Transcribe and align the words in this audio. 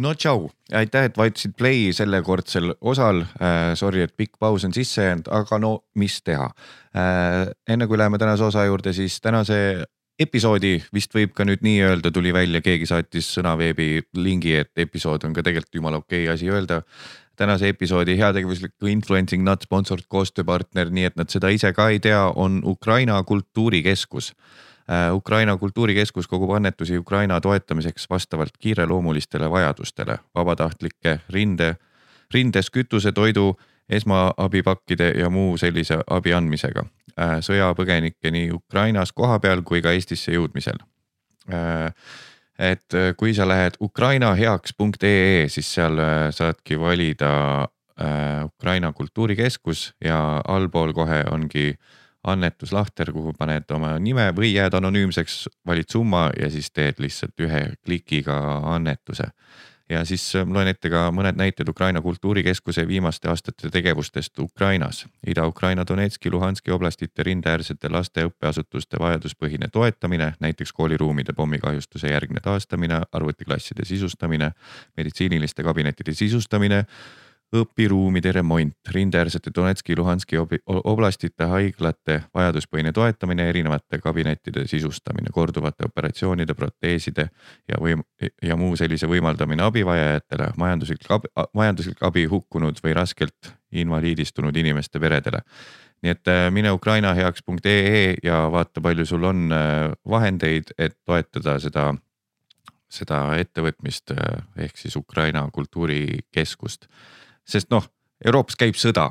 no 0.00 0.14
tšau, 0.16 0.48
aitäh, 0.76 1.08
et 1.10 1.16
vajutasid 1.18 1.54
play 1.58 1.90
sellekordsel 1.96 2.74
osal 2.80 3.24
äh,. 3.24 3.72
Sorry, 3.78 4.04
et 4.06 4.14
pikk 4.16 4.38
paus 4.40 4.64
on 4.66 4.74
sisse 4.74 5.04
jäänud, 5.04 5.30
aga 5.40 5.58
no 5.62 5.72
mis 6.00 6.20
teha 6.26 6.50
äh,. 6.96 7.50
enne 7.68 7.88
kui 7.88 7.98
läheme 7.98 8.18
tänase 8.18 8.44
osa 8.48 8.64
juurde, 8.68 8.92
siis 8.96 9.20
tänase 9.20 9.84
episoodi 10.20 10.76
vist 10.94 11.14
võib 11.16 11.32
ka 11.36 11.46
nüüd 11.48 11.64
nii 11.64 11.80
öelda, 11.86 12.12
tuli 12.12 12.32
välja, 12.36 12.60
keegi 12.64 12.88
saatis 12.88 13.30
sõnaveebi 13.36 14.04
lingi, 14.20 14.56
et 14.60 14.84
episood 14.84 15.24
on 15.24 15.36
ka 15.36 15.44
tegelikult 15.46 15.80
jumala 15.80 16.02
okei 16.02 16.24
okay 16.26 16.34
asi 16.34 16.50
öelda. 16.50 16.82
tänase 17.40 17.70
episoodi 17.72 18.18
heategevusliku 18.18 18.86
influencing 18.86 19.44
not 19.44 19.62
sponsored 19.64 20.04
koostööpartner, 20.08 20.90
nii 20.92 21.06
et 21.08 21.16
nad 21.16 21.30
seda 21.32 21.48
ise 21.48 21.72
ka 21.72 21.88
ei 21.88 22.00
tea, 22.00 22.20
on 22.36 22.60
Ukraina 22.68 23.22
Kultuurikeskus 23.24 24.34
Äh, 24.34 24.69
Ukraina 25.12 25.56
Kultuurikeskus 25.56 26.26
kogub 26.26 26.50
annetusi 26.50 26.98
Ukraina 26.98 27.40
toetamiseks 27.40 28.10
vastavalt 28.10 28.56
kiireloomulistele 28.58 29.50
vajadustele, 29.50 30.18
vabatahtlike 30.34 31.20
rinde, 31.30 31.76
rindes 32.34 32.70
kütuse, 32.70 33.12
toidu, 33.12 33.56
esmaabipakkide 33.90 35.12
ja 35.18 35.30
muu 35.30 35.56
sellise 35.58 35.98
abi 36.10 36.34
andmisega 36.34 36.84
äh, 37.18 37.38
sõjapõgenikke 37.42 38.30
nii 38.30 38.50
Ukrainas 38.54 39.12
kohapeal 39.12 39.62
kui 39.62 39.82
ka 39.82 39.94
Eestisse 39.94 40.34
jõudmisel. 40.34 40.82
Äh, 41.52 41.94
et 42.58 42.92
kui 43.16 43.32
sa 43.34 43.46
lähed 43.48 43.78
ukrainaheaks.ee, 43.80 45.46
siis 45.48 45.70
seal 45.74 45.96
saadki 46.30 46.76
valida 46.80 47.30
Ukraina 48.44 48.92
Kultuurikeskus 48.92 49.94
ja 50.04 50.42
allpool 50.44 50.92
kohe 50.92 51.22
ongi 51.32 51.70
äh, 51.70 51.99
annetuslahter, 52.24 53.12
kuhu 53.12 53.32
paned 53.38 53.70
oma 53.72 53.94
nime 53.98 54.28
või 54.36 54.52
jääd 54.52 54.74
anonüümseks, 54.76 55.46
valid 55.66 55.88
summa 55.92 56.28
ja 56.40 56.50
siis 56.52 56.70
teed 56.70 57.00
lihtsalt 57.00 57.40
ühe 57.40 57.62
klikiga 57.84 58.36
annetuse. 58.74 59.30
ja 59.90 60.04
siis 60.04 60.36
äh, 60.36 60.46
loen 60.46 60.68
ette 60.70 60.90
ka 60.90 61.08
mõned 61.10 61.34
näited 61.34 61.68
Ukraina 61.68 62.00
Kultuurikeskuse 62.00 62.84
viimaste 62.88 63.28
aastate 63.28 63.70
tegevustest 63.70 64.38
Ukrainas. 64.38 65.06
Ida-Ukraina 65.26 65.84
Donetski, 65.88 66.30
Luhanski 66.30 66.70
oblastite 66.70 67.22
rindeäärsete 67.22 67.88
laste 67.88 68.24
õppeasutuste 68.28 69.00
vajaduspõhine 69.00 69.68
toetamine, 69.72 70.34
näiteks 70.40 70.72
kooliruumide 70.72 71.32
pommikahjustuse 71.32 72.12
järgne 72.12 72.40
taastamine, 72.40 73.00
arvutiklasside 73.12 73.84
sisustamine, 73.84 74.52
meditsiiniliste 74.96 75.62
kabinettide 75.62 76.14
sisustamine 76.14 76.84
õpiruumide 77.56 78.32
remont, 78.32 78.76
rindeäärsete 78.94 79.50
Donetski, 79.54 79.96
Luhanski 79.98 80.38
oblastite 80.66 81.44
haiglate 81.50 82.20
vajaduspõhine 82.34 82.92
toetamine, 82.94 83.48
erinevate 83.50 83.98
kabinettide 83.98 84.66
sisustamine, 84.70 85.32
korduvate 85.34 85.88
operatsioonide, 85.88 86.54
proteeside 86.54 87.28
ja 87.68 87.80
võim- 87.82 88.04
ja 88.42 88.56
muu 88.56 88.76
sellise 88.76 89.06
võimaldamine 89.10 89.62
abivajajatele, 89.66 90.52
majanduslik 90.56 91.10
abi, 91.10 91.28
majanduslik 91.54 92.02
abi 92.02 92.24
hukkunud 92.30 92.78
või 92.84 92.94
raskelt 92.94 93.54
invaliidistunud 93.72 94.56
inimeste 94.56 95.00
peredele. 95.00 95.42
nii 96.02 96.10
et 96.10 96.28
äh, 96.28 96.50
mine 96.50 96.70
ukrainaheaks.ee 96.72 98.14
ja 98.22 98.48
vaata, 98.52 98.80
palju 98.80 99.04
sul 99.06 99.24
on 99.24 99.52
äh, 99.52 99.92
vahendeid, 100.08 100.72
et 100.78 100.96
toetada 101.04 101.58
seda 101.58 101.94
seda 102.90 103.36
ettevõtmist 103.38 104.10
äh, 104.10 104.42
ehk 104.56 104.78
siis 104.78 104.96
Ukraina 104.96 105.48
kultuurikeskust 105.52 106.86
sest 107.50 107.70
noh, 107.72 107.86
Euroopas 108.24 108.58
käib 108.60 108.76
sõda, 108.78 109.08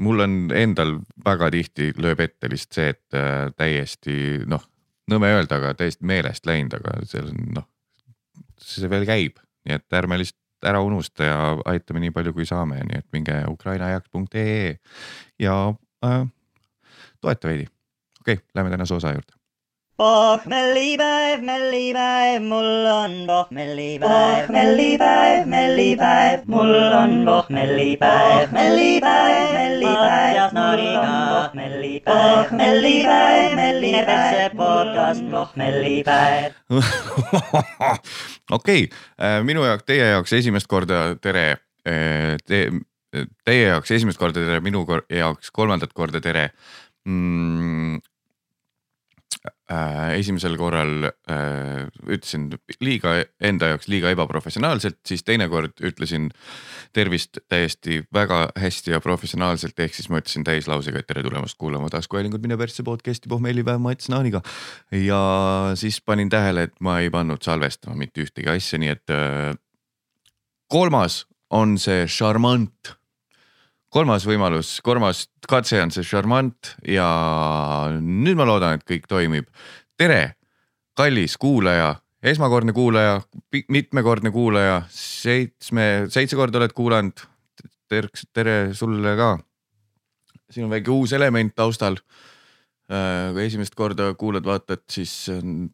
mul 0.00 0.24
on 0.24 0.34
endal 0.54 0.98
väga 1.24 1.50
tihti 1.54 1.90
lööb 2.00 2.20
ette 2.24 2.50
lihtsalt 2.52 2.76
see, 2.76 2.92
et 2.94 3.16
äh, 3.18 3.48
täiesti 3.56 4.16
noh, 4.50 4.64
nõme 5.10 5.32
öelda, 5.34 5.58
aga 5.60 5.72
täiesti 5.78 6.06
meelest 6.06 6.46
läinud, 6.48 6.76
aga 6.78 7.00
seal 7.08 7.30
on 7.32 7.54
noh, 7.60 7.66
see 8.60 8.90
veel 8.92 9.08
käib, 9.08 9.40
nii 9.66 9.78
et 9.78 9.98
ärme 10.00 10.20
lihtsalt 10.20 10.38
ära 10.70 10.82
unusta 10.84 11.24
ja 11.24 11.40
aitame 11.72 12.02
nii 12.04 12.12
palju, 12.12 12.34
kui 12.36 12.46
saame, 12.48 12.82
nii 12.84 13.00
et 13.00 13.08
minge 13.16 13.40
ukrainaheaks.ee 13.48 14.76
ja 15.40 15.56
äh, 16.04 16.22
toeta 17.20 17.52
veidi. 17.52 17.68
okei 18.20 18.36
okay,, 18.36 18.46
lähme 18.54 18.76
tänase 18.76 18.94
osa 18.94 19.16
juurde 19.16 19.39
pohmellipäev, 20.00 21.42
mellipäev, 21.44 22.42
mul 22.42 22.86
on 22.88 23.12
pohmellipäev, 23.26 24.48
mellipäev, 24.48 25.46
mellipäev, 25.46 26.40
mul 26.46 26.72
on 26.96 27.12
pohmellipäev, 27.26 28.48
mellipäev, 28.52 29.52
mellipäev, 29.52 30.36
ja 30.36 30.46
noriga 30.56 31.12
pohmellipäev, 31.34 32.48
pohmellipäev, 32.48 33.54
mellipäev, 33.60 34.32
see 34.32 34.50
podcast 34.56 35.30
pohmellipäev. 35.30 36.52
okei, 38.58 38.88
äh, 39.20 39.42
minu 39.44 39.68
jaoks, 39.68 39.84
teie 39.84 40.12
jaoks 40.14 40.32
esimest 40.40 40.70
korda 40.70 41.10
tere 41.20 41.50
äh, 41.84 42.38
te,. 42.46 42.70
Teie 43.44 43.64
jaoks 43.66 43.90
esimest 43.90 44.20
korda 44.22 44.38
tere, 44.38 44.60
minu 44.62 44.86
jaoks 45.10 45.50
kolmandat 45.50 45.92
korda 45.92 46.20
tere. 46.22 46.52
Mm, 47.04 47.98
esimesel 50.18 50.56
korral 50.60 51.06
äh, 51.06 51.86
ütlesin 52.10 52.48
liiga 52.82 53.14
enda 53.40 53.70
jaoks 53.72 53.88
liiga 53.88 54.10
ebaprofessionaalselt, 54.12 54.98
siis 55.06 55.24
teinekord 55.24 55.80
ütlesin 55.86 56.28
tervist 56.96 57.40
täiesti 57.48 58.02
väga 58.12 58.42
hästi 58.58 58.92
ja 58.96 59.00
professionaalselt, 59.00 59.78
ehk 59.80 59.96
siis 59.96 60.10
ma 60.12 60.20
ütlesin 60.20 60.44
täislausega, 60.44 61.00
et 61.00 61.08
tere 61.08 61.24
tulemast 61.24 61.56
kuulama 61.60 61.88
taskuhäälingut 61.92 62.42
Mine 62.42 62.58
persse 62.60 62.84
podcast'i 62.84 63.32
pohmellipäev 63.32 63.80
Mats 63.80 64.10
Naaniga. 64.12 64.42
ja 64.92 65.22
siis 65.74 66.00
panin 66.04 66.28
tähele, 66.28 66.68
et 66.68 66.76
ma 66.80 66.98
ei 67.00 67.10
pannud 67.10 67.42
salvestama 67.42 67.96
mitte 67.96 68.26
ühtegi 68.26 68.50
asja, 68.52 68.80
nii 68.82 68.92
et 68.92 69.14
äh, 69.14 69.54
kolmas 70.68 71.24
on 71.50 71.78
see 71.78 72.04
šarmant 72.10 72.96
kolmas 73.90 74.24
võimalus, 74.26 74.76
kolmas 74.86 75.24
katse 75.50 75.80
on 75.82 75.90
see 75.94 76.06
šarmant 76.06 76.74
ja 76.86 77.06
nüüd 77.98 78.38
ma 78.38 78.46
loodan, 78.48 78.78
et 78.78 78.86
kõik 78.86 79.08
toimib. 79.10 79.50
tere, 79.98 80.36
kallis 80.96 81.36
kuulaja, 81.40 81.94
esmakordne 82.22 82.72
kuulaja, 82.72 83.20
mitmekordne 83.68 84.32
kuulaja, 84.32 84.82
seitsme, 84.94 86.06
seitse 86.08 86.38
korda 86.38 86.62
oled 86.62 86.74
kuulanud. 86.76 87.26
terks, 87.90 88.28
tere 88.32 88.72
sulle 88.74 89.16
ka. 89.16 89.38
siin 90.50 90.64
on 90.64 90.70
väike 90.70 90.90
uus 90.90 91.12
element 91.12 91.54
taustal. 91.54 91.98
Äh, 92.90 93.32
kui 93.32 93.44
esimest 93.46 93.74
korda 93.74 94.14
kuulad-vaatad, 94.14 94.82
siis 94.90 95.28
on 95.30 95.70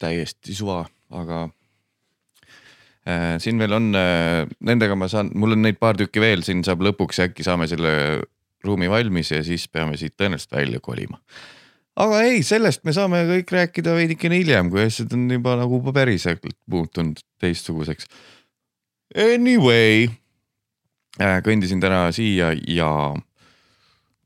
täiesti 0.00 0.54
suva, 0.54 0.84
aga 1.10 1.48
siin 3.38 3.58
veel 3.58 3.74
on, 3.76 3.90
äh, 3.94 4.44
nendega 4.66 4.96
ma 4.98 5.08
saan, 5.10 5.30
mul 5.38 5.54
on 5.54 5.62
neid 5.62 5.78
paar 5.78 5.98
tükki 5.98 6.22
veel, 6.22 6.42
siin 6.46 6.64
saab 6.66 6.82
lõpuks 6.82 7.20
äkki 7.28 7.44
saame 7.46 7.68
selle 7.70 7.92
ruumi 8.66 8.88
valmis 8.90 9.30
ja 9.30 9.42
siis 9.46 9.68
peame 9.70 9.98
siit 10.00 10.16
tõenäoliselt 10.18 10.56
välja 10.56 10.80
kolima. 10.82 11.20
aga 11.96 12.22
ei, 12.26 12.42
sellest 12.44 12.82
me 12.84 12.92
saame 12.92 13.22
kõik 13.28 13.52
rääkida 13.54 13.94
veidikene 13.96 14.40
hiljem, 14.40 14.70
kui 14.70 14.82
asjad 14.82 15.14
on 15.16 15.30
juba 15.30 15.54
nagu 15.56 15.78
päriselt 15.94 16.42
muutunud 16.66 17.22
teistsuguseks. 17.40 18.10
Anyway, 19.16 20.10
äh, 21.20 21.38
kõndisin 21.46 21.80
täna 21.80 22.10
siia 22.12 22.50
ja 22.68 22.90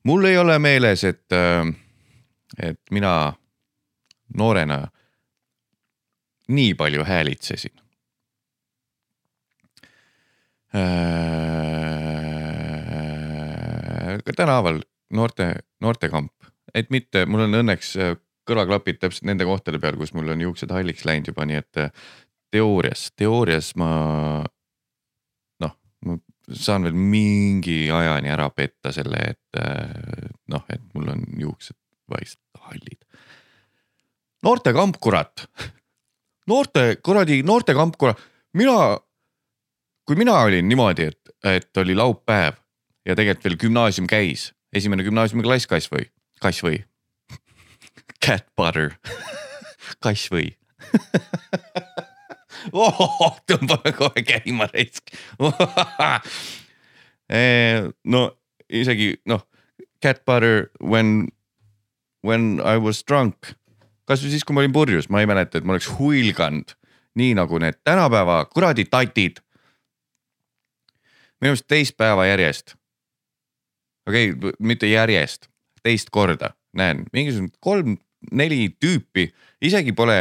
mul 0.08 0.24
ei 0.24 0.40
ole 0.40 0.56
meeles, 0.58 1.04
et, 1.04 1.36
et 2.56 2.80
mina 2.90 3.12
noorena 4.34 4.86
nii 6.48 6.74
palju 6.74 7.04
häälitsesin 7.04 7.76
Äh, 10.74 12.34
tänaaval 14.36 14.80
noorte, 15.10 15.54
noortekamp, 15.82 16.32
et 16.74 16.90
mitte, 16.94 17.26
mul 17.26 17.40
on 17.48 17.54
õnneks 17.58 17.96
äh, 17.98 18.12
kõrvaklapid 18.46 19.00
täpselt 19.02 19.26
nende 19.26 19.44
kohtade 19.48 19.80
peal, 19.82 19.98
kus 19.98 20.14
mul 20.14 20.30
on 20.30 20.40
juuksed 20.44 20.70
halliks 20.70 21.02
läinud 21.08 21.26
juba, 21.32 21.42
nii 21.50 21.58
et 21.58 21.74
äh, 21.82 21.90
teoorias, 22.54 23.08
teoorias 23.18 23.72
ma 23.82 23.90
noh, 25.66 25.74
ma 26.06 26.12
saan 26.54 26.86
veel 26.86 26.94
mingi 26.94 27.90
ajani 27.90 28.30
ära 28.30 28.46
petta 28.54 28.94
selle, 28.94 29.18
et 29.34 29.50
noh, 30.50 30.64
et 30.70 30.82
mul 30.94 31.10
on 31.16 31.20
juuksed 31.38 31.78
vaikselt 32.10 32.62
hallid. 32.70 33.00
noortekamp, 34.46 35.02
kurat! 35.02 35.50
Noorte 36.50 36.96
kuradi 37.02 37.42
noortekamp, 37.46 37.94
kurat, 37.98 38.18
mina 38.58 38.98
kui 40.10 40.18
mina 40.18 40.32
olin 40.42 40.66
niimoodi, 40.66 41.04
et, 41.06 41.28
et 41.46 41.76
oli 41.78 41.94
laupäev 41.94 42.56
ja 43.06 43.14
tegelikult 43.14 43.44
veel 43.46 43.54
gümnaasium 43.62 44.08
käis, 44.10 44.48
esimene 44.74 45.04
gümnaasiumiklass 45.06 45.70
kasvõi, 45.70 46.08
kasvõi. 46.42 46.80
Cat 48.26 48.48
butter. 48.58 48.96
Kasvõi. 50.04 50.50
Oh, 52.76 53.38
tõmbame 53.48 53.88
kohe 53.96 54.20
käima 54.26 54.66
raisk. 54.68 55.14
Eh, 57.32 57.86
no 58.04 58.20
isegi 58.68 59.14
noh, 59.30 59.46
cat 60.04 60.20
butter 60.28 60.66
when, 60.82 61.30
when 62.26 62.58
I 62.60 62.76
was 62.76 63.00
drunk. 63.06 63.54
kasvõi 64.04 64.34
siis, 64.34 64.44
kui 64.44 64.58
ma 64.58 64.60
olin 64.60 64.74
purjus, 64.74 65.08
ma 65.08 65.22
ei 65.22 65.30
mäleta, 65.30 65.56
et 65.56 65.64
ma 65.64 65.72
oleks 65.78 65.88
huilganud. 65.96 66.74
Nii 67.16 67.38
nagu 67.38 67.62
need 67.62 67.80
tänapäeva 67.86 68.42
kuradi 68.52 68.84
tatid. 68.90 69.40
Minu 71.40 71.54
arust 71.54 71.68
teist 71.68 71.96
päeva 71.96 72.26
järjest. 72.26 72.74
okei 74.08 74.32
okay,, 74.32 74.52
mitte 74.58 74.86
järjest, 74.86 75.48
teist 75.82 76.10
korda 76.10 76.54
näen 76.76 77.04
mingisugune 77.12 77.52
kolm-neli 77.60 78.68
tüüpi, 78.82 79.28
isegi 79.62 79.94
pole 79.96 80.18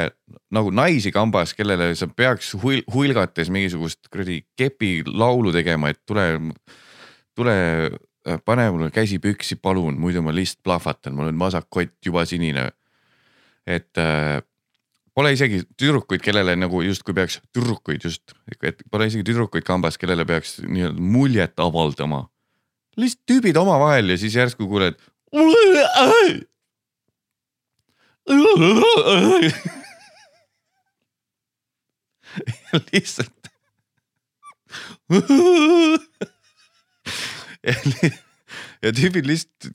nagu 0.54 0.72
naisi 0.74 1.12
kambas, 1.14 1.54
kellele 1.58 1.92
sa 1.98 2.10
peaks 2.10 2.54
huil, 2.62 2.84
huilgates 2.94 3.52
mingisugust 3.54 4.10
kuradi 4.12 4.42
kepi 4.58 5.00
laulu 5.08 5.54
tegema, 5.56 5.92
et 5.92 6.02
tule, 6.10 6.26
tule 7.38 7.56
äh, 7.90 8.40
pane 8.46 8.70
mulle 8.74 8.92
käsi 8.94 9.20
püksi, 9.22 9.60
palun, 9.62 10.00
muidu 10.02 10.24
ma 10.26 10.34
lihtsalt 10.36 10.64
plahvatan, 10.66 11.18
mul 11.18 11.32
on 11.34 11.42
vasak 11.42 11.70
kott 11.70 11.98
juba 12.06 12.26
sinine. 12.30 12.70
et 13.70 13.98
äh, 13.98 14.42
pole 15.16 15.34
isegi 15.36 15.64
tüdrukuid, 15.78 16.22
kellele 16.24 16.56
nagu 16.60 16.82
justkui 16.86 17.14
peaks, 17.18 17.40
tüdrukuid 17.56 18.04
just, 18.06 18.36
et 18.64 18.84
pole 18.92 19.08
isegi 19.10 19.24
tüdrukuid 19.28 19.66
kambas, 19.68 19.98
kellele 20.02 20.26
peaks 20.28 20.60
nii-öelda 20.66 21.02
muljet 21.02 21.60
avaldama. 21.60 22.28
lihtsalt 23.00 23.26
tüübid 23.32 23.56
omavahel 23.56 24.10
ja 24.10 24.18
siis 24.18 24.36
järsku 24.36 24.68
kuuled. 24.68 24.96
lihtsalt 32.94 33.40
ja 38.84 38.92
tüübid 38.94 39.26
lihtsalt 39.26 39.74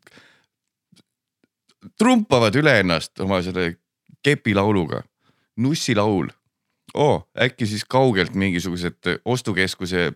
trumpavad 1.98 2.54
üle 2.58 2.78
ennast 2.82 3.20
oma 3.24 3.42
selle 3.44 3.74
kepilauluga, 4.24 5.02
nussilaul 5.56 6.28
oh,. 6.94 7.24
äkki 7.40 7.66
siis 7.66 7.84
kaugelt 7.84 8.34
mingisugused 8.34 9.20
ostukeskuse 9.24 10.12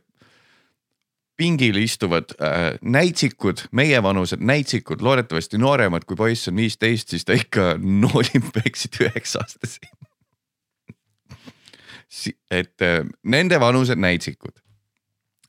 pingil 1.38 1.76
istuvad 1.79 2.35
äh, 2.43 2.75
näitsikud, 2.82 3.69
meievanused 3.70 4.43
näitsikud, 4.43 5.00
loodetavasti 5.00 5.58
nooremad, 5.58 6.05
kui 6.05 6.17
poiss 6.19 6.50
on 6.50 6.56
viisteist, 6.58 7.14
siis 7.14 7.25
ta 7.25 7.37
ikka 7.38 7.76
noolib 7.79 8.50
peksid 8.55 8.99
üheksa 9.06 9.44
aastasi 9.44 9.87
et 12.50 12.82
äh, 12.82 13.05
nende 13.23 13.61
vanused 13.61 14.00
näitsikud 14.00 14.56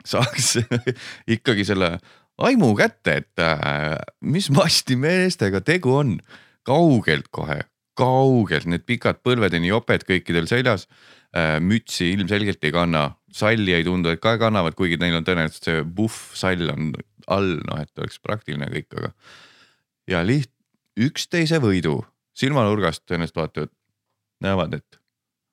saaks 0.06 0.57
ikkagi 1.35 1.65
selle 1.68 1.97
aimu 2.39 2.71
kätte, 2.77 3.19
et 3.24 3.44
äh, 3.44 3.97
mis 4.21 4.50
masti 4.53 4.95
meestega 4.95 5.62
tegu 5.62 5.95
on. 5.95 6.19
kaugelt 6.63 7.31
kohe, 7.31 7.63
kaugelt 7.99 8.67
need 8.69 8.85
pikad 8.87 9.19
põlvedeni 9.25 9.71
joped 9.71 10.05
kõikidel 10.07 10.47
seljas 10.51 10.87
äh,. 11.35 11.57
mütsi 11.63 12.13
ilmselgelt 12.15 12.63
ei 12.63 12.73
kanna, 12.75 13.09
salli 13.31 13.75
ei 13.75 13.85
tundu, 13.87 14.13
et 14.13 14.21
ka 14.23 14.37
kannavad, 14.41 14.77
kuigi 14.77 14.99
neil 15.01 15.19
on 15.19 15.27
tõenäoliselt 15.27 15.69
see 15.69 15.83
puhv 15.95 16.37
sall 16.37 16.71
on 16.73 16.93
all, 17.29 17.57
noh 17.67 17.81
et 17.83 18.01
oleks 18.01 18.21
praktiline 18.23 18.69
kõik, 18.71 18.95
aga. 18.97 19.11
ja 20.09 20.23
liht-, 20.25 20.55
üksteise 20.99 21.61
võidu 21.63 21.99
silmanurgast 22.39 23.05
tõenäoliselt 23.05 23.43
vaatavad, 23.43 23.75
näevad, 24.43 24.79
et 24.79 24.99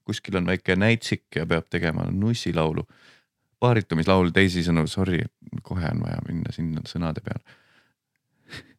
kuskil 0.07 0.39
on 0.39 0.47
väike 0.47 0.77
näitsik 0.79 1.27
ja 1.35 1.47
peab 1.51 1.67
tegema 1.71 2.07
nussilaulu 2.11 2.87
paaritumislaul, 3.61 4.31
teisisõnu, 4.37 4.87
sorry, 4.91 5.25
kohe 5.67 5.89
on 5.91 6.03
vaja 6.05 6.21
minna 6.29 6.53
sinna 6.55 6.85
sõnade 6.87 7.25
peale 7.25 7.43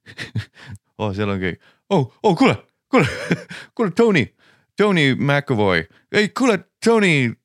oh, 1.01 1.11
seal 1.15 1.33
on 1.33 1.41
keegi, 1.41 1.59
oh, 1.93 2.07
oh 2.23 2.35
kuule, 2.37 2.55
kuule, 2.89 3.07
kuule 3.75 3.91
Tony, 3.91 4.25
Tony 4.77 5.15
McAvoy, 5.15 5.83
ei 6.11 6.29
kuule 6.29 6.59
Tony 6.85 7.35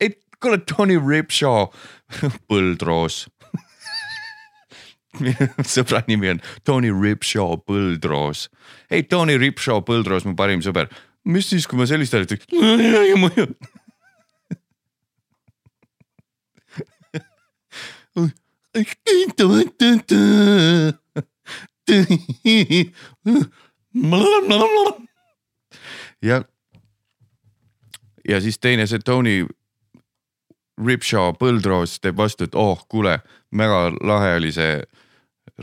ei 0.00 0.10
kuule 0.42 0.58
Tony 0.58 1.00
Ripshaw, 1.08 1.66
põldroos 2.48 3.26
sõbra 5.74 6.02
nimi 6.08 6.30
on 6.34 6.40
Tony 6.64 6.90
Ripshaw 6.92 7.56
Põldroos. 7.66 8.48
ei, 8.90 9.02
Tony 9.02 9.38
Ripshaw 9.38 9.82
Põldroos, 9.86 10.26
mu 10.26 10.34
parim 10.36 10.60
sõber. 10.64 10.90
mis 11.24 11.48
siis, 11.50 11.66
kui 11.66 11.78
ma 11.78 11.86
sellist 11.88 12.12
häält 12.14 12.28
teeks? 12.32 12.46
Ja, 26.22 26.42
ja 28.28 28.40
siis 28.40 28.58
teine, 28.58 28.86
see 28.86 28.98
Tony 29.04 29.46
Ripshaw 30.86 31.32
Põldroos 31.40 32.00
teeb 32.00 32.16
vastu, 32.18 32.44
et 32.44 32.54
oh, 32.54 32.82
kuule, 32.88 33.18
väga 33.56 33.90
lahe 34.04 34.36
oli 34.40 34.52
see 34.52 34.82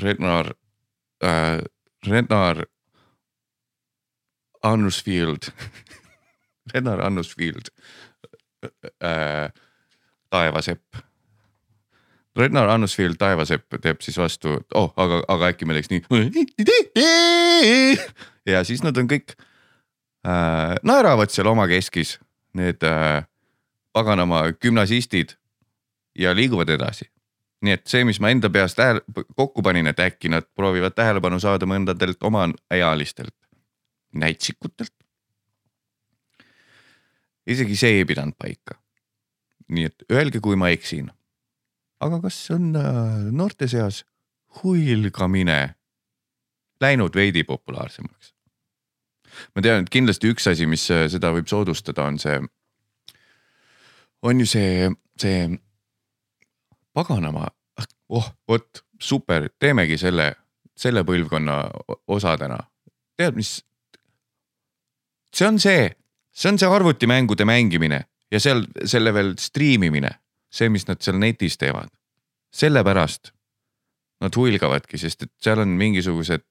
Rednar 0.02 0.54
äh,, 1.24 1.60
Rednar 2.08 2.66
Annusfield 4.64 5.52
Rednar 6.74 7.02
Annusfield 7.06 7.70
äh, 9.04 9.52
taevasepp 10.30 11.04
Rednar 12.38 12.70
Annusfield 12.74 13.20
taevasepp 13.22 13.78
teeb 13.82 14.02
siis 14.02 14.18
vastu, 14.18 14.56
oh, 14.74 14.90
aga, 14.98 15.22
aga 15.30 15.52
äkki 15.54 15.68
me 15.70 15.76
teeks 15.78 15.92
nii. 15.92 16.02
ja 18.54 18.64
siis 18.66 18.82
nad 18.86 18.98
on 18.98 19.10
kõik 19.12 19.36
äh, 19.38 20.74
naeravad 20.82 21.34
seal 21.34 21.52
omakeskis, 21.52 22.18
need 22.58 22.82
äh, 22.90 23.22
paganama 23.94 24.48
gümnasistid 24.58 25.38
ja 26.18 26.34
liiguvad 26.34 26.74
edasi. 26.74 27.10
nii 27.64 27.78
et 27.78 27.86
see, 27.88 28.04
mis 28.04 28.20
ma 28.20 28.34
enda 28.34 28.50
peas 28.50 28.74
tähele, 28.76 29.06
kokku 29.38 29.62
panin, 29.64 29.88
et 29.88 30.00
äkki 30.02 30.34
nad 30.34 30.50
proovivad 30.58 30.98
tähelepanu 30.98 31.40
saada 31.40 31.70
mõndadelt 31.70 32.18
omaealistelt 32.26 33.36
näitsikutelt. 34.14 34.94
isegi 37.48 37.76
see 37.76 38.00
ei 38.00 38.06
pidanud 38.06 38.34
paika. 38.38 38.82
nii 39.68 39.86
et 39.86 40.10
öelge, 40.12 40.40
kui 40.42 40.56
ma 40.56 40.74
eksin 40.74 41.12
aga 42.04 42.20
kas 42.24 42.38
on 42.54 42.74
äh, 42.76 43.32
noorte 43.32 43.68
seas 43.72 44.04
huilgamine 44.62 45.76
läinud 46.82 47.16
veidi 47.16 47.44
populaarsemaks? 47.48 48.34
ma 49.56 49.64
tean, 49.66 49.84
et 49.84 49.90
kindlasti 49.94 50.30
üks 50.30 50.48
asi, 50.52 50.68
mis 50.70 50.86
äh, 50.94 51.08
seda 51.10 51.32
võib 51.34 51.50
soodustada, 51.50 52.06
on 52.06 52.20
see, 52.22 52.38
on 54.22 54.44
ju 54.44 54.50
see, 54.50 54.92
see 55.20 55.48
paganama, 56.94 57.48
ah, 57.80 57.90
oh 58.14 58.30
vot 58.50 58.84
super, 59.02 59.50
teemegi 59.60 59.98
selle, 59.98 60.30
selle 60.78 61.04
põlvkonna 61.08 61.58
osadena. 62.14 62.60
tead, 63.18 63.38
mis? 63.40 63.58
see 65.34 65.48
on 65.48 65.58
see, 65.60 65.90
see 66.30 66.52
on 66.52 66.62
see 66.62 66.70
arvutimängude 66.70 67.46
mängimine 67.50 68.04
ja 68.32 68.42
seal 68.42 68.68
selle 68.86 69.14
veel 69.14 69.34
striimimine 69.42 70.14
see, 70.54 70.70
mis 70.70 70.86
nad 70.88 71.02
seal 71.02 71.18
netis 71.20 71.58
teevad. 71.58 71.90
sellepärast 72.54 73.32
nad 74.22 74.36
huilgavadki, 74.38 74.98
sest 74.98 75.26
et 75.26 75.32
seal 75.42 75.60
on 75.60 75.74
mingisugused. 75.78 76.46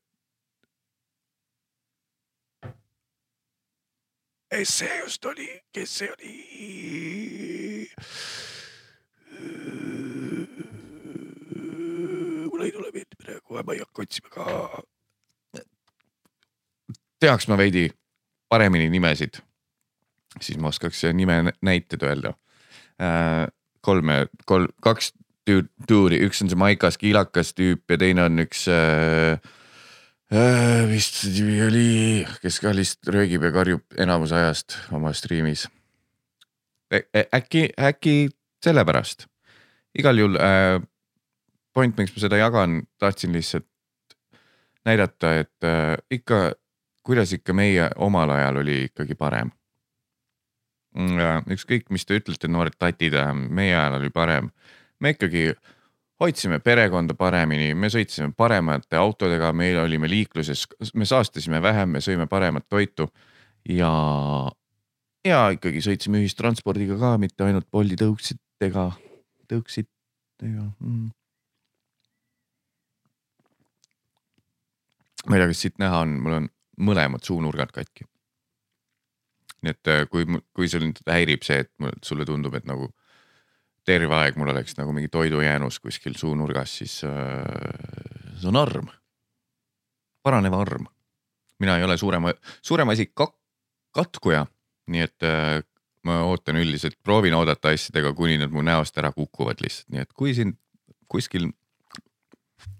see 4.64 4.98
just 5.00 5.24
oli, 5.24 5.48
kes 5.72 5.98
see 5.98 6.10
oli? 6.12 6.34
mul 12.50 12.66
ei 12.66 12.72
tule 12.72 12.90
meelde 12.92 13.16
praegu, 13.18 13.62
ma 13.64 13.72
ei 13.72 13.80
hakka 13.80 14.02
otsima 14.02 14.28
ka. 14.34 14.82
teaks 17.22 17.48
ma 17.48 17.56
veidi 17.56 17.88
paremini 18.50 18.90
nimesid, 18.90 19.40
siis 20.40 20.58
ma 20.58 20.68
oskaks 20.68 21.06
nime 21.14 21.54
näited 21.62 22.02
öelda 22.02 22.34
äh, 23.00 23.48
kolme, 23.82 24.26
kolm, 24.48 24.70
kaks 24.84 25.12
tuuri, 25.88 26.20
üks 26.26 26.42
on 26.44 26.50
see 26.50 26.58
Maikas 26.58 26.98
kiilakas 27.00 27.52
tüüp 27.58 27.90
ja 27.90 27.98
teine 27.98 28.26
on 28.28 28.44
üks 28.44 28.64
äh, 28.70 29.40
äh, 30.32 30.82
vist 30.90 31.22
nimi 31.26 31.58
oli, 31.66 31.88
kes 32.42 32.60
ka 32.62 32.74
lihtsalt 32.76 33.12
röögib 33.14 33.46
ja 33.48 33.52
karjub 33.54 33.98
enamus 34.00 34.34
ajast 34.36 34.78
oma 34.94 35.12
striimis. 35.16 35.66
Ä. 36.92 37.24
äkki, 37.34 37.70
äkki 37.80 38.16
sellepärast, 38.62 39.26
igal 39.98 40.20
juhul 40.20 40.38
äh, 40.38 40.78
point, 41.74 41.96
miks 41.98 42.14
ma 42.14 42.26
seda 42.26 42.38
jagan, 42.38 42.82
tahtsin 43.00 43.32
lihtsalt 43.34 43.66
näidata, 44.86 45.34
et 45.40 45.66
äh, 45.66 45.96
ikka, 46.10 46.52
kuidas 47.02 47.32
ikka 47.34 47.56
meie 47.56 47.90
omal 47.96 48.30
ajal 48.30 48.62
oli 48.62 48.84
ikkagi 48.90 49.18
parem 49.18 49.50
ükskõik, 50.92 51.88
mis 51.90 52.04
te 52.04 52.18
ütlete, 52.20 52.48
noored 52.48 52.76
tatid, 52.78 53.14
äh, 53.16 53.32
meie 53.32 53.76
ajal 53.76 54.00
oli 54.00 54.10
parem. 54.10 54.50
me 55.00 55.10
ikkagi 55.10 55.54
hoidsime 56.20 56.60
perekonda 56.62 57.14
paremini, 57.18 57.74
me 57.74 57.88
sõitsime 57.90 58.32
paremate 58.36 58.96
autodega, 58.96 59.52
meil 59.52 59.80
olime 59.82 60.08
liikluses, 60.08 60.66
me 60.94 61.04
saastasime 61.04 61.62
vähem, 61.62 61.96
me 61.96 62.00
sõime 62.04 62.28
paremat 62.30 62.68
toitu 62.68 63.08
ja 63.68 63.90
ja 65.26 65.40
ikkagi 65.54 65.82
sõitsime 65.82 66.22
ühistranspordiga 66.22 66.98
ka, 67.00 67.16
mitte 67.18 67.46
ainult 67.46 67.68
Bolti 67.70 67.98
tõuksidega, 67.98 68.90
tõuksidega 69.50 70.68
mm.. 70.78 71.10
ma 75.26 75.36
ei 75.36 75.42
tea, 75.42 75.50
kas 75.52 75.66
siit 75.66 75.78
näha 75.82 76.02
on, 76.04 76.16
mul 76.22 76.38
on 76.40 76.48
mõlemad 76.82 77.22
suunurgad 77.26 77.74
katki. 77.74 78.06
Nii 79.62 79.74
et 79.74 79.90
äh, 79.90 80.02
kui, 80.10 80.26
kui 80.56 80.68
sul 80.70 80.84
nüüd 80.86 81.00
häirib 81.06 81.44
see, 81.46 81.62
et 81.64 81.70
mul- 81.82 81.98
sulle 82.04 82.26
tundub, 82.28 82.54
et 82.58 82.66
nagu 82.68 82.88
terve 83.86 84.14
aeg 84.14 84.38
mul 84.38 84.52
oleks 84.52 84.76
nagu 84.78 84.94
mingi 84.94 85.10
toidujäänus 85.12 85.80
kuskil 85.82 86.16
suunurgas, 86.18 86.76
siis 86.82 87.00
äh, 87.06 87.44
see 88.40 88.50
on 88.50 88.58
arm. 88.60 88.90
paranev 90.22 90.54
arm. 90.54 90.86
mina 91.58 91.76
ei 91.78 91.84
ole 91.84 91.96
suurema, 91.98 92.32
suurem 92.62 92.90
asi 92.90 93.06
kak-, 93.06 93.38
katkuja, 93.94 94.46
nii 94.90 95.02
et 95.06 95.26
äh, 95.26 95.62
ma 96.02 96.22
ootan 96.26 96.58
üldiselt, 96.58 96.98
proovin 97.02 97.34
oodata 97.38 97.70
asjadega, 97.70 98.14
kuni 98.18 98.38
nad 98.38 98.50
mu 98.50 98.62
näost 98.66 98.98
ära 98.98 99.12
kukuvad 99.14 99.62
lihtsalt, 99.62 99.90
nii 99.94 100.02
et 100.02 100.12
kui 100.12 100.34
siin 100.34 100.56
kuskil 101.10 101.50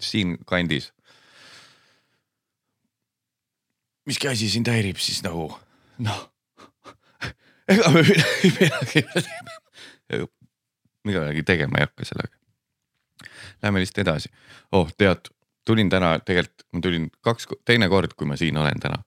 siin 0.02 0.38
kandis 0.46 0.90
miski 4.06 4.28
asi 4.28 4.48
sind 4.50 4.70
häirib, 4.70 4.98
siis 4.98 5.22
nagu 5.22 5.48
noh, 6.02 6.22
ega 7.72 7.90
me 7.94 8.02
midagi, 8.08 9.02
midagi 11.08 11.44
tegema 11.48 11.80
ei 11.80 11.88
hakka 11.88 12.08
sellega. 12.08 12.34
Läheme 13.62 13.82
lihtsalt 13.82 14.02
edasi. 14.04 14.32
oh, 14.72 14.90
tead, 14.98 15.30
tulin 15.66 15.90
täna 15.90 16.16
tegelikult, 16.24 16.66
ma 16.72 16.82
tulin 16.84 17.10
kaks, 17.24 17.48
teine 17.64 17.88
kord, 17.88 18.16
kui 18.18 18.26
ma 18.28 18.36
siin 18.36 18.58
olen 18.58 18.80
täna. 18.82 19.02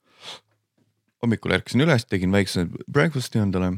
hommikul 1.23 1.55
ärkasin 1.55 1.81
üles, 1.81 2.05
tegin 2.05 2.31
väikse 2.31 2.67
breakfast'i 2.91 3.39
endale 3.41 3.71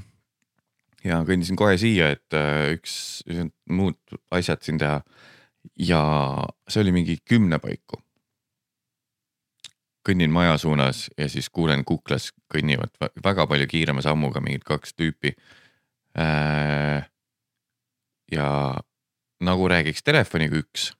ja 1.05 1.21
kõndisin 1.23 1.55
kohe 1.59 1.77
siia, 1.79 2.09
et 2.17 2.35
äh, 2.35 2.73
üks 2.75 3.23
muud 3.69 4.17
asjad 4.31 4.65
siin 4.65 4.81
teha. 4.81 5.01
ja 5.79 6.01
see 6.67 6.81
oli 6.83 6.91
mingi 6.95 7.17
kümne 7.27 7.59
paiku 7.59 8.01
kõnnin 10.07 10.31
maja 10.31 10.57
suunas 10.61 11.07
ja 11.17 11.27
siis 11.29 11.49
kuulen 11.51 11.83
kuklas 11.85 12.31
kõnnivad 12.53 12.93
vä- 13.01 13.11
väga 13.23 13.47
palju 13.47 13.67
kiirema 13.67 14.03
sammuga 14.05 14.41
mingid 14.43 14.63
kaks 14.67 14.95
tüüpi 14.95 15.33
äh, 16.19 17.03
ja 18.31 18.47
nagu 19.43 19.67
räägiks 19.69 20.03
telefoniga 20.03 20.57
üks, 20.57 20.91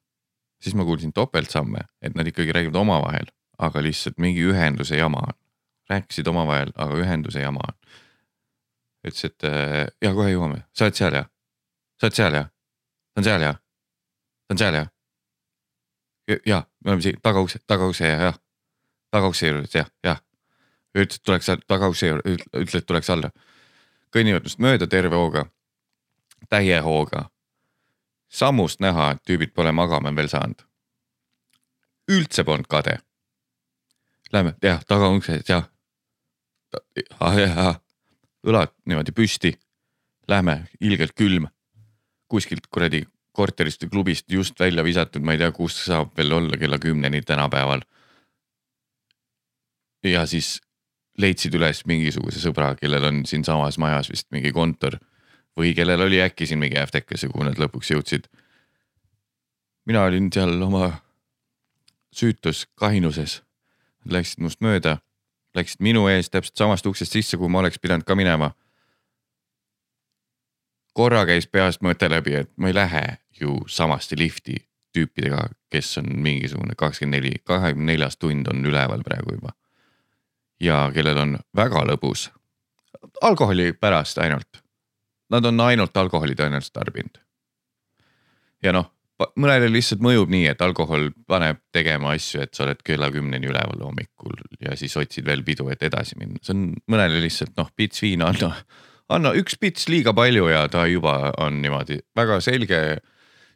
siis 0.62 0.76
ma 0.76 0.86
kuulsin 0.86 1.14
topeltsamme, 1.14 1.88
et 2.02 2.16
nad 2.16 2.28
ikkagi 2.28 2.54
räägivad 2.54 2.82
omavahel, 2.84 3.32
aga 3.58 3.82
lihtsalt 3.84 4.20
mingi 4.22 4.44
ühenduse 4.46 5.00
jama 5.00 5.24
on. 5.28 5.38
rääkisid 5.90 6.28
omavahel, 6.28 6.74
aga 6.76 7.00
ühenduse 7.00 7.40
jama 7.40 7.64
on. 7.68 7.78
ütles, 9.08 9.24
et 9.26 9.44
äh, 9.48 9.88
ja 10.02 10.14
kohe 10.14 10.34
jõuame, 10.34 10.66
sa 10.74 10.86
oled 10.90 11.00
seal 11.00 11.16
jah? 11.22 11.30
sa 12.00 12.10
oled 12.10 12.20
seal 12.20 12.34
jah? 12.42 12.52
ta 13.14 13.22
on 13.22 13.30
seal 13.30 13.42
jah? 13.42 13.62
ta 14.48 14.54
on 14.54 14.64
seal 14.64 14.82
jah? 14.82 14.92
ja, 16.46 16.66
me 16.84 16.92
oleme 16.92 17.02
siin 17.02 17.22
tagaukse, 17.24 17.64
tagaukse 17.68 18.08
ja, 18.08 18.20
jah 18.28 18.44
tagaukse 19.18 19.50
juures 19.50 19.76
jah, 19.76 19.90
jah. 20.06 20.22
ütles, 20.98 21.20
et 21.20 21.26
tuleks 21.26 21.50
tagaukse 21.68 22.10
juurde, 22.10 22.38
ütle, 22.38 22.82
et 22.82 22.88
tuleks 22.88 23.10
alla. 23.14 23.32
kõnnivad 24.14 24.46
minust 24.46 24.62
mööda 24.64 24.88
terve 24.88 25.16
hooga, 25.16 25.48
täie 26.50 26.80
hooga. 26.82 27.30
sammust 28.30 28.80
näha, 28.80 29.12
et 29.12 29.24
tüübid 29.26 29.54
pole 29.54 29.72
magama 29.72 30.14
veel 30.16 30.30
saanud. 30.30 30.62
üldse 32.08 32.44
polnud 32.44 32.68
kade. 32.68 33.00
Lähme, 34.32 34.56
jah, 34.64 34.84
tagauksed, 34.84 35.48
jah. 35.50 35.70
ah 37.20 37.38
jah, 37.40 37.80
õlad 38.44 38.74
niimoodi 38.86 39.12
püsti. 39.12 39.58
Lähme, 40.28 40.68
ilgelt 40.80 41.16
külm. 41.16 41.48
kuskilt 42.28 42.68
kuradi 42.68 43.06
korterist 43.32 43.84
või 43.84 43.90
klubist 43.90 44.26
just 44.32 44.60
välja 44.60 44.84
visatud, 44.84 45.24
ma 45.24 45.32
ei 45.32 45.40
tea, 45.40 45.52
kus 45.52 45.78
saab 45.86 46.10
veel 46.18 46.34
olla 46.34 46.58
kella 46.58 46.80
kümneni 46.80 47.22
tänapäeval 47.22 47.86
ja 50.04 50.26
siis 50.26 50.58
leidsid 51.18 51.56
üles 51.58 51.84
mingisuguse 51.90 52.42
sõbra, 52.42 52.74
kellel 52.78 53.10
on 53.10 53.24
siinsamas 53.26 53.80
majas 53.82 54.10
vist 54.12 54.30
mingi 54.34 54.54
kontor 54.54 55.00
või 55.58 55.74
kellel 55.78 56.06
oli 56.06 56.22
äkki 56.22 56.46
siin 56.46 56.62
mingi 56.62 56.78
äftekas 56.80 57.26
ja 57.26 57.32
kuhu 57.32 57.48
nad 57.48 57.58
lõpuks 57.58 57.92
jõudsid. 57.94 58.28
mina 59.86 60.04
olin 60.04 60.30
seal 60.34 60.62
oma 60.62 61.02
süütus 62.14 62.68
kahinuses, 62.76 63.42
läksid 64.06 64.40
must 64.44 64.62
mööda, 64.62 64.98
läksid 65.56 65.82
minu 65.82 66.08
ees 66.08 66.30
täpselt 66.30 66.58
samast 66.58 66.86
uksest 66.86 67.12
sisse, 67.12 67.38
kuhu 67.38 67.50
ma 67.50 67.60
oleks 67.60 67.80
pidanud 67.80 68.06
ka 68.06 68.16
minema. 68.16 68.52
korra 70.94 71.26
käis 71.26 71.48
peast 71.48 71.82
mõte 71.82 72.10
läbi, 72.10 72.34
et 72.36 72.52
ma 72.58 72.68
ei 72.68 72.74
lähe 72.74 73.18
ju 73.42 73.58
samasti 73.68 74.18
lifti 74.18 74.68
tüüpidega, 74.94 75.50
kes 75.70 75.98
on 75.98 76.06
mingisugune 76.22 76.74
kakskümmend 76.78 77.22
neli, 77.22 77.38
kahekümne 77.44 77.92
neljas 77.92 78.18
tund 78.18 78.48
on 78.48 78.66
üleval 78.66 79.04
praegu 79.04 79.34
juba 79.34 79.54
ja 80.60 80.88
kellel 80.94 81.18
on 81.18 81.38
väga 81.56 81.86
lõbus. 81.92 82.30
alkoholi 83.22 83.74
pärast 83.74 84.18
ainult. 84.18 84.64
Nad 85.30 85.46
on 85.46 85.60
ainult 85.60 85.98
alkoholi 85.98 86.36
tõenäoliselt 86.36 86.74
tarbinud. 86.74 87.18
ja 88.64 88.72
noh, 88.74 88.92
mõnele 89.38 89.70
lihtsalt 89.72 90.02
mõjub 90.02 90.30
nii, 90.30 90.46
et 90.52 90.62
alkohol 90.62 91.10
paneb 91.28 91.60
tegema 91.74 92.14
asju, 92.14 92.42
et 92.42 92.54
sa 92.54 92.66
oled 92.66 92.82
kella 92.86 93.10
kümneni 93.14 93.50
üleval 93.50 93.82
hommikul 93.86 94.38
ja 94.62 94.76
siis 94.78 94.98
otsid 94.98 95.26
veel 95.26 95.44
pidu, 95.44 95.70
et 95.74 95.84
edasi 95.84 96.18
minna, 96.20 96.42
see 96.42 96.54
on 96.54 96.64
mõnele 96.90 97.22
lihtsalt 97.24 97.56
noh, 97.58 97.70
pits 97.76 98.02
viina 98.02 98.30
anna, 98.30 98.52
anna 99.10 99.34
üks 99.38 99.58
pits 99.60 99.90
liiga 99.90 100.14
palju 100.18 100.50
ja 100.52 100.66
ta 100.70 100.86
juba 100.90 101.34
on 101.38 101.62
niimoodi 101.62 102.00
väga 102.18 102.40
selge, 102.46 102.82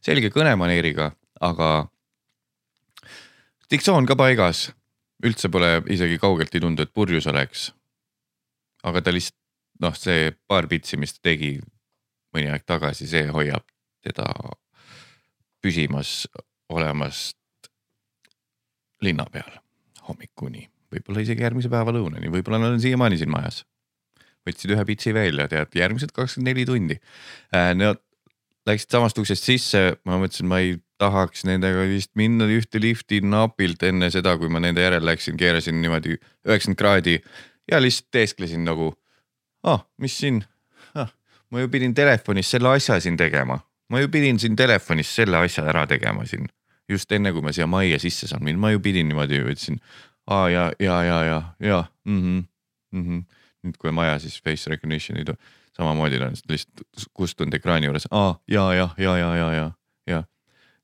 selge 0.02 0.32
kõnemaneeriga, 0.34 1.12
aga 1.42 1.72
diktsioon 3.72 4.10
ka 4.10 4.18
paigas 4.18 4.70
üldse 5.26 5.50
pole 5.52 5.82
isegi 5.94 6.18
kaugelt 6.22 6.56
ei 6.56 6.64
tundu, 6.64 6.86
et 6.86 6.94
purjus 6.94 7.28
oleks. 7.28 7.72
aga 8.84 9.02
ta 9.02 9.14
lihtsalt 9.14 9.38
noh, 9.82 9.96
see 9.98 10.32
paar 10.50 10.68
pitsi, 10.70 10.98
mis 10.98 11.14
ta 11.14 11.30
tegi 11.30 11.56
mõni 12.34 12.50
aeg 12.50 12.66
tagasi, 12.66 13.08
see 13.10 13.28
hoiab 13.30 13.66
teda 14.06 14.28
püsimas 15.62 16.26
olemast 16.72 17.38
linna 19.06 19.26
peal 19.34 19.52
hommikuni, 20.08 20.66
võib-olla 20.94 21.22
isegi 21.26 21.46
järgmise 21.46 21.70
päeva 21.70 21.94
lõunani, 21.94 22.32
võib-olla 22.34 22.62
nad 22.62 22.76
on 22.76 22.82
siiamaani 22.82 23.20
siin 23.22 23.34
majas. 23.34 23.64
võtsid 24.48 24.74
ühe 24.74 24.86
pitsi 24.86 25.14
veel 25.14 25.38
ja 25.38 25.48
tead, 25.50 25.76
järgmised 25.78 26.14
kakskümmend 26.16 26.50
neli 26.50 26.66
tundi 26.66 26.98
äh,. 27.54 27.74
Nad 27.78 28.02
läksid 28.66 28.94
samast 28.94 29.18
uksest 29.18 29.46
sisse, 29.46 29.82
ma 30.06 30.18
mõtlesin, 30.22 30.50
ma 30.50 30.62
ei 30.62 30.76
tahaks 31.02 31.46
nendega 31.48 31.88
vist 31.90 32.12
minna 32.20 32.46
ühte 32.52 32.82
lifti 32.82 33.22
napilt 33.26 33.84
enne 33.88 34.12
seda, 34.14 34.36
kui 34.38 34.52
ma 34.54 34.62
nende 34.64 34.84
järel 34.84 35.06
läksin, 35.06 35.38
keerasin 35.40 35.82
niimoodi 35.82 36.18
üheksakümmend 36.18 36.80
kraadi 36.80 37.18
ja 37.72 37.82
lihtsalt 37.82 38.12
teesklesin 38.14 38.66
nagu. 38.68 38.94
ah, 39.64 39.86
mis 39.98 40.18
siin 40.18 40.44
ah,, 40.96 41.12
ma 41.50 41.62
ju 41.62 41.70
pidin 41.70 41.94
telefonis 41.98 42.52
selle 42.52 42.70
asja 42.76 43.00
siin 43.00 43.18
tegema, 43.18 43.60
ma 43.90 44.02
ju 44.02 44.10
pidin 44.10 44.40
siin 44.40 44.56
telefonis 44.56 45.16
selle 45.16 45.38
asja 45.38 45.66
ära 45.70 45.88
tegema 45.88 46.26
siin 46.26 46.50
just 46.90 47.12
enne, 47.12 47.32
kui 47.32 47.42
ma 47.42 47.54
siia 47.56 47.68
majja 47.70 48.00
sisse 48.02 48.28
saan 48.28 48.44
minna, 48.44 48.60
ma 48.60 48.72
ju 48.74 48.82
pidin 48.84 49.08
niimoodi, 49.10 49.42
ütlesin 49.44 49.80
aa 50.28 50.50
ja, 50.50 50.72
ja, 50.80 51.04
ja, 51.04 51.24
ja, 51.24 51.42
ja 51.60 51.84
mm-hmm, 52.06 52.44
mm-hmm. 52.92 53.26
nüüd, 53.66 53.78
kui 53.82 53.94
maja 53.96 54.20
siis 54.20 54.42
face 54.44 54.70
recognition'i 54.70 55.26
samamoodi 55.78 56.20
on 56.22 56.36
lihtsalt 56.50 57.08
kustunud 57.14 57.54
ekraani 57.58 57.90
juures, 57.90 58.08
aa 58.12 58.36
ja, 58.52 58.74
ja, 58.74 58.90
ja, 58.98 59.18
ja, 59.18 59.36
ja, 59.36 59.52
ja, 59.54 59.72
ja 60.08 60.24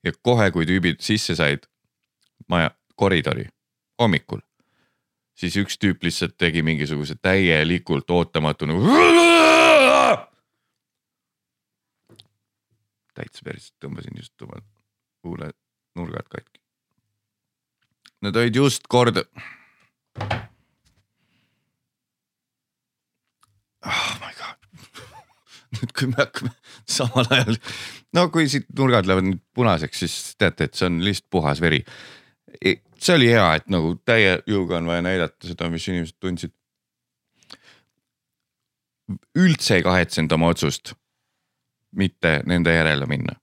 ja 0.08 0.16
kohe, 0.24 0.50
kui 0.56 0.66
tüübid 0.70 1.02
sisse 1.04 1.36
said 1.36 1.68
maja 2.48 2.72
koridori 2.96 3.48
hommikul, 4.00 4.42
siis 5.38 5.58
üks 5.60 5.78
tüüp 5.82 6.04
lihtsalt 6.06 6.38
tegi 6.38 6.64
mingisuguse 6.64 7.18
täielikult 7.22 8.10
ootamatu 8.10 8.70
nagu. 8.70 8.98
täitsa 13.18 13.42
päris 13.42 13.72
tõmbasin 13.82 14.14
just 14.20 14.42
oma 14.46 14.60
huule 15.26 15.50
nurgad 15.98 16.28
katki. 16.30 16.62
Nad 18.22 18.38
olid 18.38 18.56
just 18.56 18.86
korda. 18.88 19.24
oh 23.86 24.18
my 24.20 24.20
god 24.20 24.27
nüüd, 25.78 25.94
kui 25.98 26.10
me 26.12 26.20
hakkame 26.20 26.52
samal 26.98 27.30
ajal, 27.34 27.58
no 28.18 28.28
kui 28.34 28.50
siit 28.52 28.68
nurgad 28.78 29.08
lähevad 29.10 29.28
nüüd 29.30 29.42
punaseks, 29.58 30.04
siis 30.04 30.18
teate, 30.40 30.68
et 30.68 30.78
see 30.78 30.90
on 30.90 31.00
lihtsalt 31.06 31.30
puhas 31.34 31.62
veri. 31.64 31.84
see 32.98 33.16
oli 33.16 33.32
hea, 33.32 33.48
et 33.60 33.68
nagu 33.74 33.96
täie 34.06 34.38
jõuga 34.50 34.80
on 34.82 34.90
vaja 34.90 35.06
näidata 35.06 35.50
seda, 35.50 35.70
mis 35.74 35.88
inimesed 35.88 36.18
tundsid. 36.20 36.54
üldse 39.38 39.78
ei 39.78 39.84
kahetsenud 39.84 40.32
oma 40.36 40.50
otsust 40.52 40.92
mitte 41.96 42.42
nende 42.46 42.74
järele 42.74 43.06
minna. 43.08 43.38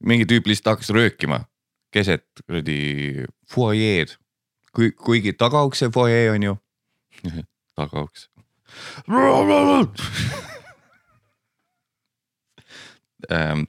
mingi 0.00 0.24
tüüp 0.24 0.46
lihtsalt 0.48 0.76
hakkas 0.76 0.90
röökima 0.96 1.44
keset 1.92 2.24
kuradi 2.46 3.26
fuajeed, 3.50 4.14
kui, 4.72 4.92
kuigi 4.92 5.32
tagaukse 5.32 5.90
fuajee 5.92 6.30
on 6.30 6.42
ju 6.42 6.56
tagauks 7.80 8.30
Ähm, 13.32 13.64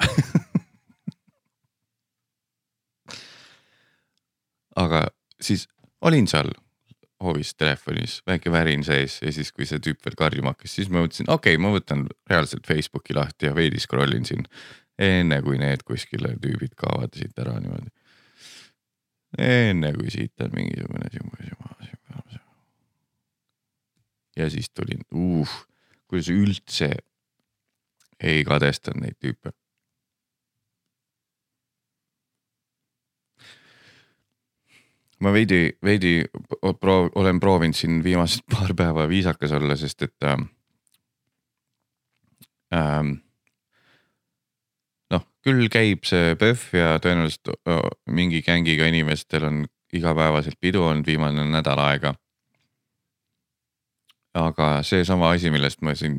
aga 4.84 5.06
siis 5.40 5.68
olin 6.04 6.26
seal 6.28 6.50
hoovis 7.24 7.54
telefonis, 7.56 8.22
väike 8.26 8.52
värin 8.52 8.84
sees 8.84 9.22
ja 9.22 9.32
siis, 9.32 9.52
kui 9.54 9.66
see 9.68 9.78
tüüp 9.82 10.04
veel 10.04 10.16
karjuma 10.18 10.50
hakkas, 10.52 10.74
siis 10.76 10.88
ma 10.90 11.00
mõtlesin, 11.04 11.30
okei 11.30 11.54
okay,, 11.54 11.62
ma 11.62 11.68
võtan 11.72 12.00
reaalselt 12.30 12.66
Facebooki 12.68 13.12
lahti 13.16 13.46
ja 13.48 13.54
veidi 13.56 13.80
scroll 13.80 14.12
in 14.16 14.24
siin. 14.28 14.44
enne 14.98 15.42
kui 15.42 15.58
need 15.58 15.82
kuskile 15.82 16.36
tüübid 16.38 16.74
kaovad 16.78 17.14
siit 17.18 17.38
ära 17.42 17.54
niimoodi. 17.58 17.90
enne 19.38 19.92
kui 19.96 20.10
siit 20.10 20.40
on 20.44 20.50
mingisugune 20.54 21.10
sihuke, 21.10 21.44
ja 24.36 24.50
siis 24.50 24.70
tulin, 24.70 25.02
uh, 25.14 25.50
kuidas 26.10 26.28
üldse 26.32 26.90
ei 28.22 28.44
kadestanud 28.44 29.02
neid 29.04 29.18
tüüpe 29.20 29.52
ma 35.24 35.32
veidi, 35.32 35.68
veidi 35.84 36.14
proov, 36.80 37.10
olen 37.14 37.40
proovinud 37.40 37.76
siin 37.76 38.00
viimased 38.04 38.44
paar 38.54 38.74
päeva 38.76 39.08
viisakas 39.10 39.54
olla, 39.56 39.76
sest 39.76 40.08
et 40.08 40.28
ähm,. 40.28 40.48
Ähm, 42.74 43.10
noh, 45.14 45.22
küll 45.46 45.68
käib 45.70 46.08
see 46.08 46.34
PÖFF 46.40 46.72
ja 46.74 46.96
tõenäoliselt 46.98 47.52
äh, 47.54 47.82
mingi 48.10 48.40
gängiga 48.42 48.88
inimestel 48.90 49.46
on 49.46 49.60
igapäevaselt 49.94 50.58
pidu 50.58 50.82
olnud 50.82 51.06
viimane 51.06 51.44
nädal 51.46 51.78
aega. 51.84 52.14
aga 54.34 54.82
seesama 54.82 55.30
asi, 55.30 55.52
millest 55.54 55.84
ma 55.86 55.94
siin 55.94 56.16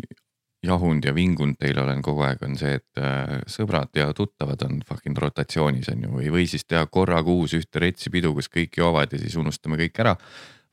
jahunud 0.67 1.05
ja 1.05 1.13
vingunud 1.15 1.57
teile 1.59 1.83
olen 1.83 2.01
kogu 2.05 2.25
aeg, 2.27 2.43
on 2.47 2.57
see, 2.59 2.75
et 2.79 3.01
äh, 3.01 3.37
sõbrad 3.51 3.93
ja 3.97 4.11
tuttavad 4.17 4.61
on 4.67 4.81
fucking 4.87 5.17
rotatsioonis 5.17 5.89
on 5.93 6.05
ju, 6.05 6.11
või, 6.17 6.29
või 6.33 6.45
siis 6.49 6.67
teha 6.67 6.85
korra 6.91 7.21
kuus 7.25 7.55
ühte 7.57 7.83
retsi 7.83 8.13
pidu, 8.13 8.33
kus 8.37 8.51
kõik 8.51 8.77
joovad 8.81 9.13
ja 9.15 9.21
siis 9.21 9.37
unustame 9.41 9.79
kõik 9.81 10.03
ära. 10.03 10.15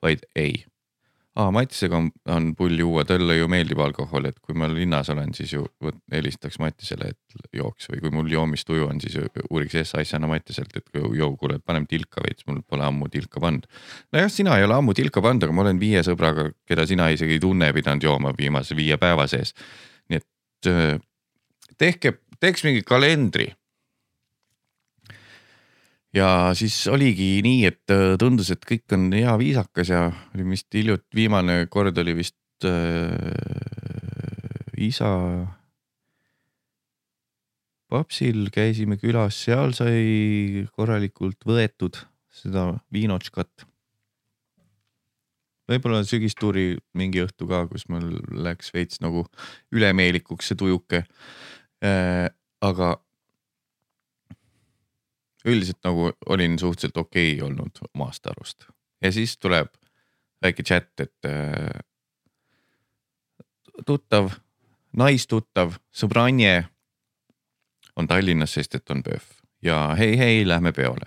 vaid 0.03 0.25
ei, 0.35 0.65
aa 1.41 1.51
Mattisega 1.55 1.97
on, 1.97 2.11
on 2.29 2.51
pull 2.57 2.77
juua, 2.79 3.05
talle 3.09 3.39
ju 3.39 3.47
meeldib 3.49 3.81
alkohol, 3.81 4.27
et 4.29 4.39
kui 4.45 4.57
ma 4.59 4.67
linnas 4.69 5.09
olen, 5.15 5.33
siis 5.37 5.55
ju 5.55 5.65
võt, 5.85 5.97
helistaks 6.13 6.59
Mattisele, 6.61 7.13
et 7.15 7.47
jooks 7.57 7.89
või 7.93 8.03
kui 8.05 8.13
mul 8.13 8.29
joomistuju 8.33 8.89
on, 8.91 9.01
siis 9.01 9.17
uuriks 9.49 9.79
S-asjana 9.87 10.29
Mattiselt, 10.29 10.77
et 10.77 10.93
jõu, 10.93 11.31
kuule, 11.41 11.57
paneme 11.65 11.89
tilka 11.89 12.25
veits, 12.25 12.45
mul 12.49 12.61
pole 12.69 12.85
ammu 12.85 13.09
tilka 13.13 13.41
pannud. 13.41 13.65
nojah, 14.13 14.29
sina 14.33 14.59
ei 14.59 14.67
ole 14.69 14.77
ammu 14.77 14.97
tilka 14.99 15.25
pannud, 15.25 15.49
aga 15.49 15.57
ma 15.57 15.65
olen 15.65 15.81
viie 15.81 16.05
sõbraga, 16.05 16.51
keda 16.69 16.87
sina 16.91 17.09
isegi 17.15 17.39
ei 17.39 17.43
tunne, 17.43 17.73
pidanud 17.73 18.05
jooma 18.05 18.37
viimase 18.37 18.77
viie 18.77 19.01
päeva 19.01 19.27
sees. 19.31 19.57
nii 20.13 20.21
et 20.21 20.69
äh, 20.69 21.01
tehke, 21.81 22.19
teeks 22.41 22.69
mingi 22.69 22.85
kalendri 22.85 23.49
ja 26.17 26.29
siis 26.59 26.77
oligi 26.93 27.41
nii, 27.45 27.65
et 27.69 27.93
äh, 27.93 28.15
tundus, 28.21 28.53
et 28.53 28.65
kõik 28.69 28.93
on 28.97 29.09
hea 29.15 29.33
viisakas 29.41 29.93
ja 29.93 30.05
oli 30.35 30.47
vist 30.53 30.69
hiljuti, 30.75 31.09
viimane 31.17 31.65
kord 31.73 31.99
oli 32.03 32.17
vist 32.21 32.69
äh, 32.69 33.17
isa 34.77 35.11
papsil 37.93 38.49
käisime 38.53 38.97
külas, 39.01 39.37
seal 39.45 39.75
sai 39.77 40.65
korralikult 40.73 41.45
võetud 41.49 42.01
seda 42.33 42.71
viinotškat. 42.93 43.67
võib-olla 45.69 46.03
sügistuuri 46.05 46.77
mingi 46.99 47.23
õhtu 47.23 47.47
ka, 47.49 47.67
kus 47.69 47.87
mul 47.93 48.19
läks 48.45 48.73
veits 48.75 49.01
nagu 49.05 49.27
ülemeelikuks 49.73 50.51
see 50.51 50.59
tujuke 50.61 51.05
äh,. 51.85 52.29
aga 52.63 52.97
üldiselt 55.45 55.81
nagu 55.85 56.13
olin 56.27 56.59
suhteliselt 56.59 56.97
okei 56.97 57.35
okay 57.35 57.47
olnud 57.47 57.83
omast 57.95 58.27
arust 58.27 58.67
ja 59.03 59.13
siis 59.13 59.37
tuleb 59.39 59.73
väike 60.43 60.63
chat, 60.63 60.91
et 61.01 61.27
äh, 61.27 61.81
tuttav, 63.87 64.33
naistuttav, 64.97 65.77
sõbranje 65.95 66.67
on 67.97 68.09
Tallinnas, 68.09 68.55
sest 68.57 68.75
et 68.79 68.91
on 68.91 69.03
PÖFF 69.03 69.43
ja 69.63 69.95
hei, 69.99 70.17
hei, 70.19 70.49
lähme 70.49 70.73
peole. 70.73 71.07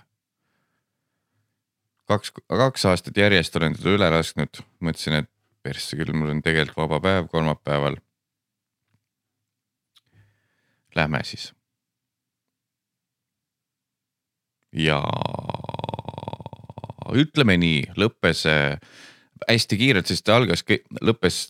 kaks, 2.06 2.32
kaks 2.48 2.86
aastat 2.86 3.16
järjest 3.16 3.56
olen 3.56 3.76
teda 3.76 3.96
üle 3.98 4.10
lasknud, 4.10 4.62
mõtlesin, 4.80 5.20
et 5.20 5.30
persse 5.62 5.98
küll, 5.98 6.14
mul 6.14 6.30
on 6.30 6.42
tegelikult 6.42 6.86
vaba 6.86 7.00
päev 7.02 7.28
kolmapäeval. 7.32 7.96
Lähme 10.94 11.20
siis 11.24 11.50
ja 14.72 15.00
ütleme 17.14 17.56
nii, 17.60 17.82
lõppes 17.98 18.44
äh, 18.50 18.78
hästi 19.48 19.78
kiirelt, 19.78 20.10
sest 20.10 20.26
ta 20.26 20.36
algas, 20.40 20.64
lõppes, 21.04 21.40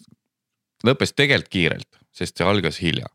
lõppes 0.86 1.14
tegelikult 1.16 1.52
kiirelt, 1.52 2.00
sest 2.14 2.36
see 2.36 2.48
algas 2.48 2.80
hilja. 2.82 3.08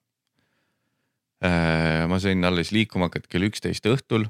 Äh, 1.41 2.05
ma 2.09 2.19
sain 2.21 2.43
alles 2.45 2.71
liikuma 2.73 3.09
hakata 3.09 3.29
kell 3.29 3.47
üksteist 3.49 3.87
õhtul, 3.89 4.27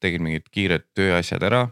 tegin 0.00 0.24
mingid 0.24 0.48
kiired 0.54 0.86
tööasjad 0.96 1.44
ära, 1.44 1.66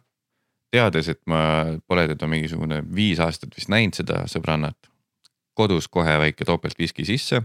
teades, 0.75 1.09
et 1.09 1.23
ma 1.31 1.79
pole 1.89 2.07
teda 2.11 2.29
mingisugune 2.29 2.83
viis 2.95 3.21
aastat 3.23 3.55
vist 3.57 3.71
näinud, 3.73 3.97
seda 3.97 4.25
sõbrannat. 4.31 4.93
kodus 5.57 5.87
kohe 5.89 6.19
väike 6.21 6.45
topeltviski 6.45 7.07
sisse, 7.09 7.39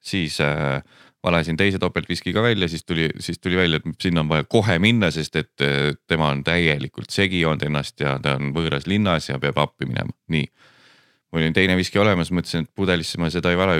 siis 0.00 0.38
äh, 0.40 0.80
valasin 1.26 1.58
teise 1.58 1.80
topeltviski 1.82 2.32
ka 2.32 2.42
välja, 2.42 2.68
siis 2.68 2.84
tuli, 2.84 3.08
siis 3.20 3.38
tuli 3.42 3.56
välja, 3.56 3.80
et 3.80 4.00
sinna 4.02 4.22
on 4.22 4.30
vaja 4.30 4.44
kohe 4.48 4.78
minna, 4.82 5.10
sest 5.10 5.36
et 5.40 5.64
eh, 5.64 5.94
tema 6.06 6.30
on 6.30 6.44
täielikult 6.46 7.10
segi 7.10 7.40
joonud 7.42 7.66
ennast 7.66 8.00
ja 8.00 8.16
ta 8.22 8.36
on 8.38 8.52
võõras 8.54 8.86
linnas 8.90 9.30
ja 9.30 9.40
peab 9.42 9.58
appi 9.62 9.88
minema, 9.90 10.14
nii. 10.32 10.46
mul 11.32 11.42
oli 11.42 11.52
teine 11.56 11.76
viski 11.78 11.98
olemas, 11.98 12.30
mõtlesin, 12.30 12.66
et 12.66 12.74
pudelisse 12.74 13.18
ma 13.18 13.30
seda 13.34 13.50
ei 13.50 13.58
vala. 13.58 13.78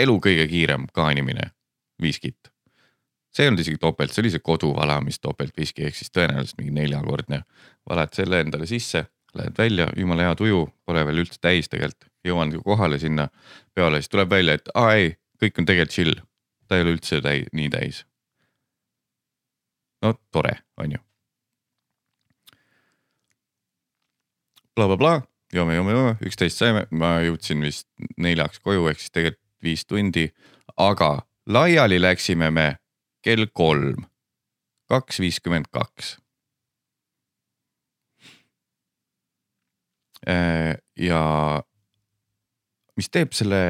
elu 0.00 0.18
kõige 0.26 0.46
kiirem 0.48 0.86
kaanimine 0.92 1.50
viskit. 2.02 2.52
see 3.32 3.44
ei 3.44 3.48
olnud 3.48 3.62
isegi 3.64 3.78
topelt, 3.78 4.12
see 4.12 4.22
oli 4.22 4.30
see 4.30 4.44
koduvalamis 4.44 5.20
topeltviski 5.20 5.86
ehk 5.86 5.96
siis 5.96 6.10
tõenäoliselt 6.10 6.58
mingi 6.58 6.76
neljakordne. 6.82 7.42
valad 7.88 8.12
selle 8.12 8.40
endale 8.40 8.66
sisse, 8.66 9.06
lähed 9.34 9.58
välja, 9.58 9.88
jumala 9.96 10.28
hea 10.28 10.34
tuju, 10.36 10.68
pole 10.84 11.06
veel 11.06 11.24
üldse 11.24 11.40
täis 11.40 11.68
tegelikult 11.68 12.10
jõuan 12.24 12.52
kohale 12.64 12.98
sinna 12.98 13.28
peale, 13.74 14.00
siis 14.00 14.12
tuleb 14.12 14.30
välja, 14.30 14.54
et 14.58 14.68
aa 14.74 14.94
ei, 14.94 15.14
kõik 15.40 15.58
on 15.58 15.68
tegelikult 15.68 15.94
chill, 15.94 16.16
ta 16.68 16.78
ei 16.78 16.86
ole 16.86 16.96
üldse 16.96 17.20
täi, 17.24 17.44
nii 17.52 17.70
täis. 17.72 18.04
no 20.02 20.14
tore, 20.32 20.58
on 20.76 20.96
ju 20.96 21.00
bla, 24.74 24.86
bla. 24.86 24.96
blablabla, 24.96 25.22
joome, 25.52 25.74
joome, 25.74 25.92
joome, 25.92 26.14
üksteist 26.24 26.60
saime, 26.60 26.86
ma 26.90 27.18
jõudsin 27.24 27.60
vist 27.64 27.88
neljaks 28.16 28.62
koju, 28.64 28.86
ehk 28.88 29.02
siis 29.02 29.12
tegelikult 29.12 29.46
viis 29.60 29.84
tundi, 29.84 30.30
aga 30.80 31.10
laiali 31.46 31.98
läksime 32.00 32.48
me 32.50 32.66
kell 33.24 33.44
kolm, 33.52 34.06
kaks 34.88 35.20
viiskümmend 35.20 35.68
kaks. 35.72 36.16
Äh, 40.28 40.76
ja 40.96 41.20
mis 43.00 43.08
teeb 43.12 43.32
selle, 43.36 43.60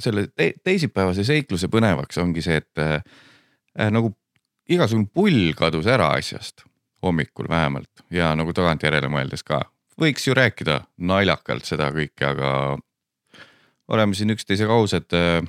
selle 0.00 0.26
te 0.32 0.54
teisipäevase 0.64 1.24
seikluse 1.28 1.68
põnevaks, 1.72 2.18
ongi 2.22 2.44
see, 2.44 2.60
et 2.62 2.80
äh, 2.80 3.90
nagu 3.92 4.14
igasugune 4.70 5.10
pull 5.12 5.52
kadus 5.58 5.88
ära 5.90 6.14
asjast 6.16 6.64
hommikul 7.04 7.48
vähemalt 7.48 8.04
ja 8.12 8.32
nagu 8.36 8.54
tagantjärele 8.56 9.10
mõeldes 9.12 9.44
ka. 9.46 9.62
võiks 10.00 10.24
ju 10.26 10.34
rääkida 10.36 10.80
naljakalt 10.96 11.68
seda 11.68 11.90
kõike, 11.92 12.24
aga 12.24 12.50
oleme 13.90 14.16
siin 14.16 14.32
üksteisega 14.32 14.72
ausad. 14.72 15.12
Äh, 15.12 15.44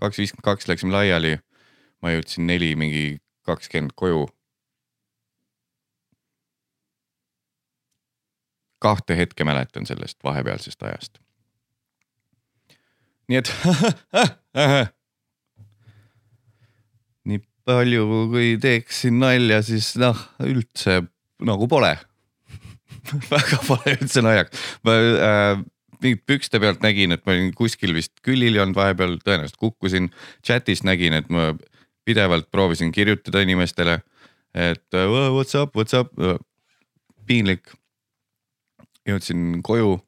kaks 0.00 0.20
viiskümmend 0.22 0.46
kaks 0.46 0.68
läksime 0.68 0.94
laiali. 0.94 1.38
ma 2.02 2.12
jõudsin 2.14 2.46
neli 2.46 2.76
mingi 2.76 3.18
kakskümmend 3.42 3.92
koju. 3.94 4.28
kahte 8.78 9.16
hetke 9.16 9.44
mäletan 9.44 9.86
sellest 9.86 10.22
vahepealsest 10.24 10.82
ajast 10.82 11.18
nii 13.28 13.40
et 13.40 13.48
nii 17.28 17.40
palju, 17.68 18.04
kui 18.32 18.52
teeksin 18.62 19.18
nalja, 19.20 19.62
siis 19.66 19.92
noh, 20.00 20.18
üldse 20.44 21.02
nagu 21.44 21.68
pole 21.70 21.94
väga 23.32 23.58
pole 23.66 23.96
üldse 23.98 24.24
naljakas. 24.24 24.68
ma 24.86 24.96
äh, 24.98 25.64
mingit 26.02 26.24
pükste 26.28 26.60
pealt 26.62 26.84
nägin, 26.84 27.12
et 27.14 27.24
ma 27.26 27.34
olin 27.34 27.52
kuskil 27.56 27.94
vist 27.96 28.14
külil 28.24 28.54
ei 28.54 28.62
olnud 28.62 28.78
vahepeal, 28.78 29.18
tõenäoliselt 29.24 29.60
kukkusin. 29.60 30.10
chat'is 30.46 30.84
nägin, 30.86 31.16
et 31.18 31.28
ma 31.32 31.52
pidevalt 32.08 32.48
proovisin 32.50 32.92
kirjutada 32.94 33.42
inimestele, 33.44 34.00
et 34.54 34.86
what's 34.94 35.58
up, 35.58 35.76
what's 35.76 35.96
up 35.96 36.14
piinlik. 37.28 37.68
jõudsin 39.08 39.60
koju 39.64 39.98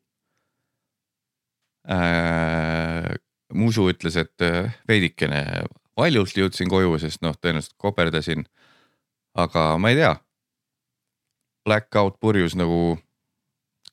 äh,. 1.88 3.16
Musu 3.50 3.88
ütles, 3.90 4.14
et 4.14 4.42
äh, 4.46 4.70
veidikene 4.86 5.40
valjult 5.98 6.36
jõudsin 6.38 6.68
koju, 6.70 6.94
sest 7.02 7.18
noh, 7.24 7.34
tõenäoliselt 7.34 7.74
koperdasin. 7.82 8.44
aga 9.34 9.78
ma 9.78 9.90
ei 9.90 9.96
tea. 9.98 10.14
Blackout 11.66 12.20
purjus 12.20 12.54
nagu 12.54 12.98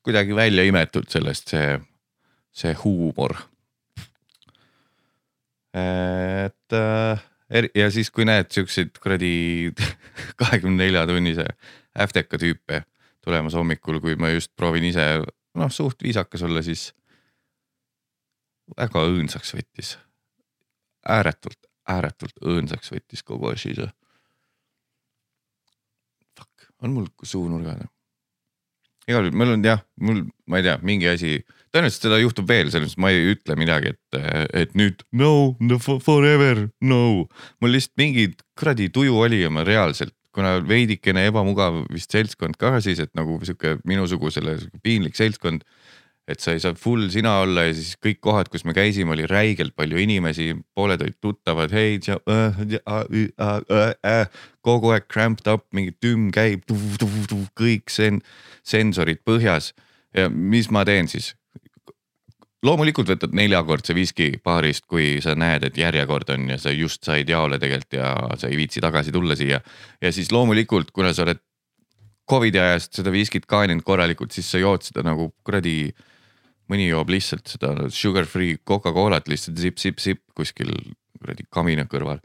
kuidagi 0.02 0.34
välja 0.34 0.64
imetud 0.64 1.08
sellest 1.10 1.50
see, 1.52 1.78
see 2.52 2.74
huumor. 2.84 3.36
et 5.74 6.74
äh, 6.74 7.24
ja 7.74 7.90
siis, 7.90 8.10
kui 8.10 8.24
näed 8.24 8.50
siukseid 8.50 8.96
kuradi 9.02 9.72
kahekümne 10.40 10.84
nelja 10.84 11.04
tunnise 11.06 11.44
äfteka 11.98 12.38
tüüpe 12.40 12.82
tulemas 13.24 13.54
hommikul, 13.54 14.00
kui 14.00 14.16
ma 14.16 14.30
just 14.32 14.54
proovin 14.56 14.86
ise 14.88 15.04
noh, 15.58 15.70
suht 15.70 16.02
viisakas 16.02 16.42
olla, 16.46 16.62
siis 16.62 16.92
väga 18.76 19.04
õõnsaks 19.08 19.54
võttis. 19.56 19.96
ääretult, 21.08 21.70
ääretult 21.88 22.42
õõnsaks 22.42 22.92
võttis 22.92 23.22
kogu 23.24 23.52
asi 23.52 23.74
see. 23.74 23.90
Fuck, 26.36 26.68
on 26.82 26.92
mul 26.92 27.06
suunurgad? 27.22 27.86
igal 29.08 29.24
juhul 29.24 29.38
mul 29.40 29.54
on 29.54 29.64
jah, 29.64 29.80
mul, 30.04 30.20
ma 30.46 30.60
ei 30.60 30.66
tea, 30.66 30.76
mingi 30.84 31.08
asi, 31.08 31.38
tõenäoliselt 31.72 32.04
seda 32.04 32.18
juhtub 32.20 32.48
veel, 32.48 32.68
selles 32.72 32.92
mõttes 32.92 33.00
ma 33.00 33.12
ei 33.14 33.32
ütle 33.32 33.56
midagi, 33.56 33.94
et, 33.94 34.18
et 34.66 34.76
nüüd 34.78 35.02
no, 35.16 35.56
no 35.64 35.78
for- 35.80 36.02
forever, 36.04 36.66
no. 36.84 37.00
mul 37.62 37.72
lihtsalt 37.74 37.96
mingi 38.00 38.28
kuradi 38.58 38.90
tuju 38.92 39.16
oli 39.24 39.40
ja 39.40 39.52
ma 39.52 39.64
reaalselt, 39.64 40.12
kuna 40.36 40.58
veidikene 40.62 41.24
ebamugav 41.30 41.80
vist 41.90 42.12
seltskond 42.14 42.58
ka 42.60 42.76
siis, 42.84 43.00
et 43.02 43.14
nagu 43.18 43.40
sihuke 43.42 43.78
minusugusele 43.88 44.58
piinlik 44.84 45.16
seltskond. 45.18 45.64
Et 46.28 46.42
sa 46.44 46.52
ei 46.52 46.60
saa 46.60 46.76
full 46.76 47.08
sina 47.12 47.38
olla 47.42 47.64
ja 47.68 47.74
siis 47.76 47.94
kõik 48.04 48.20
kohad, 48.24 48.50
kus 48.52 48.66
me 48.68 48.74
käisime, 48.76 49.14
oli 49.14 49.26
räigelt 49.28 49.74
palju 49.78 50.00
inimesi, 50.02 50.50
pooled 50.76 51.00
olid 51.04 51.16
tuttavad, 51.24 51.72
hei, 51.72 51.96
kogu 54.68 54.92
aeg 54.92 55.08
cramped 55.08 55.48
up, 55.50 55.66
mingi 55.72 55.96
tümm 55.96 56.28
käib, 56.34 56.68
kõik 57.58 57.92
sen-, 57.92 58.20
sensorid 58.66 59.24
põhjas 59.24 59.72
ja 60.16 60.28
mis 60.28 60.70
ma 60.74 60.84
teen 60.88 61.10
siis? 61.10 61.34
loomulikult 62.66 63.06
võtad 63.06 63.34
neljakordse 63.38 63.94
viski 63.94 64.32
baarist, 64.44 64.82
kui 64.90 65.20
sa 65.22 65.36
näed, 65.38 65.68
et 65.68 65.76
järjekord 65.78 66.32
on 66.34 66.48
ja 66.50 66.56
sa 66.58 66.72
just 66.74 67.06
said 67.06 67.28
jaole 67.30 67.58
tegelikult 67.62 67.94
ja 68.00 68.14
sa 68.34 68.50
ei 68.50 68.58
viitsi 68.58 68.82
tagasi 68.82 69.14
tulla 69.14 69.36
siia. 69.38 69.60
ja 70.02 70.12
siis 70.12 70.32
loomulikult, 70.34 70.90
kuna 70.90 71.12
sa 71.14 71.22
oled 71.26 71.38
Covidi 72.28 72.60
ajast 72.60 72.98
seda 72.98 73.12
viskit 73.12 73.46
kaaninud 73.48 73.84
korralikult, 73.86 74.34
siis 74.36 74.50
sa 74.52 74.60
jood 74.60 74.84
seda 74.84 75.00
nagu 75.06 75.30
kuradi. 75.46 75.94
Mõni 76.68 76.88
joob 76.88 77.12
lihtsalt 77.12 77.48
seda 77.48 77.88
sugar 77.94 78.28
free 78.28 78.58
Coca-Colat 78.66 79.28
lihtsalt 79.30 79.60
sipp-sipp-sipp 79.60 80.22
kuskil 80.36 80.72
kuradi 81.18 81.46
kamina 81.50 81.86
kõrval. 81.90 82.20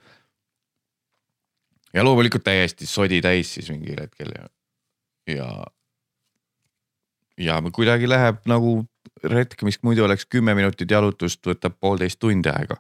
ja 1.94 2.04
loomulikult 2.04 2.44
täiesti 2.44 2.86
sodi 2.90 3.22
täis 3.22 3.54
siis 3.54 3.70
mingil 3.72 4.02
hetkel 4.02 4.34
ja, 4.36 4.48
ja. 5.36 5.50
ja 7.38 7.62
kuidagi 7.72 8.10
läheb 8.10 8.42
nagu 8.50 8.82
retk, 9.24 9.62
mis 9.64 9.80
muidu 9.84 10.04
oleks 10.04 10.26
kümme 10.26 10.56
minutit 10.58 10.92
jalutust, 10.92 11.42
võtab 11.48 11.76
poolteist 11.80 12.20
tundi 12.20 12.50
aega. 12.50 12.78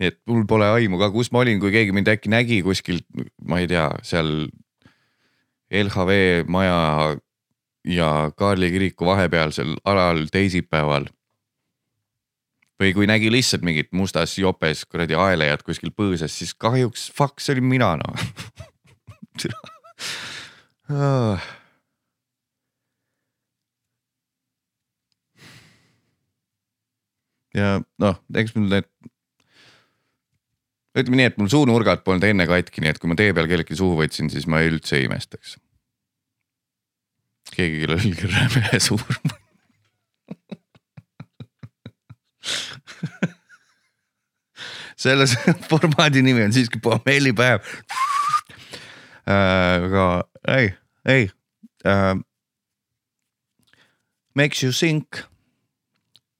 nii 0.00 0.12
et 0.12 0.20
mul 0.30 0.46
pole 0.48 0.68
aimu 0.78 0.98
ka, 1.00 1.10
kus 1.12 1.32
ma 1.32 1.42
olin, 1.44 1.60
kui 1.60 1.72
keegi 1.74 1.92
mind 1.92 2.08
äkki 2.14 2.32
nägi 2.32 2.62
kuskilt, 2.64 3.06
ma 3.44 3.60
ei 3.60 3.68
tea, 3.70 3.88
seal 4.02 4.48
LHV 5.74 6.44
maja 6.48 6.78
ja 7.84 8.30
Kaarli 8.36 8.70
kiriku 8.70 9.06
vahepealsel 9.06 9.76
alal 9.84 10.26
teisipäeval. 10.32 11.06
või 12.82 12.90
kui 12.94 13.06
nägi 13.06 13.30
lihtsalt 13.30 13.62
mingit 13.62 13.92
mustas 13.92 14.38
jopes 14.38 14.84
kuradi 14.84 15.14
aelejat 15.14 15.62
kuskil 15.62 15.90
põõsas, 15.94 16.34
siis 16.34 16.54
kahjuks 16.54 17.12
fuck, 17.14 17.40
see 17.40 17.52
olin 17.54 17.64
mina 17.64 17.96
noh 17.96 18.14
ja 27.54 27.80
noh, 28.02 28.18
eks 28.34 28.54
mul 28.56 28.68
need. 28.72 28.88
ütleme 30.94 31.16
nii, 31.18 31.28
et 31.30 31.38
mul 31.40 31.50
suunurgad 31.50 32.04
polnud 32.06 32.26
enne 32.28 32.46
katki, 32.46 32.82
nii 32.82 32.92
et 32.92 33.00
kui 33.02 33.10
ma 33.10 33.16
tee 33.18 33.32
peal 33.34 33.48
kellelgi 33.50 33.78
suhu 33.78 33.96
võtsin, 33.98 34.30
siis 34.30 34.46
ma 34.50 34.62
üldse 34.66 34.98
ei 35.00 35.08
imestaks. 35.08 35.56
Keegi, 37.56 37.80
kellel 37.84 38.00
oli 38.00 38.14
räme 38.34 38.80
suur 38.82 39.16
selle 45.04 45.26
formaadi 45.68 46.22
nimi 46.22 46.42
on 46.44 46.52
siiski 46.52 46.78
pommellipäev 46.82 47.60
äh, 49.28 49.84
aga 49.84 50.04
ei, 50.58 50.74
ei 51.04 51.30
uh,. 51.84 52.16
Makes 54.36 54.64
you 54.64 54.72
think, 54.72 55.06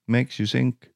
makes 0.09 0.41
you 0.41 0.49
think 0.51 0.89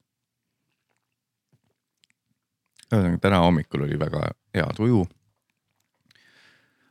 ühesõnaga 2.88 3.20
täna 3.22 3.38
hommikul 3.44 3.85
oli 3.85 3.98
väga 4.00 4.31
hea 4.57 4.66
tuju. 4.76 5.04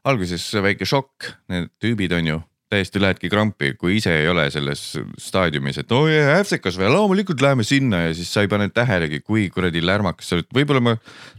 alguses 0.08 0.46
väike 0.64 0.86
šokk, 0.88 1.34
need 1.52 1.74
tüübid 1.84 2.14
on 2.16 2.30
ju 2.30 2.38
täiesti 2.72 3.00
lähedki 3.02 3.30
krampi, 3.32 3.74
kui 3.80 3.98
ise 3.98 4.12
ei 4.22 4.28
ole 4.28 4.50
selles 4.52 4.82
staadiumis, 5.22 5.80
et 5.82 5.94
oi 5.96 6.18
oh, 6.20 6.34
äfsekas 6.40 6.80
või? 6.80 6.90
Loomulikult 6.92 7.42
läheme 7.44 7.64
sinna. 7.68 8.04
Ja 8.08 8.16
siis 8.18 8.32
sa 8.34 8.44
ei 8.44 8.52
pane 8.52 8.68
tähelegi, 8.74 9.22
kui 9.24 9.48
kuradi 9.54 9.84
lärmakas 9.86 10.28
sa 10.28 10.38
oled, 10.38 10.50
võib-olla 10.56 10.84
ma, 10.84 10.98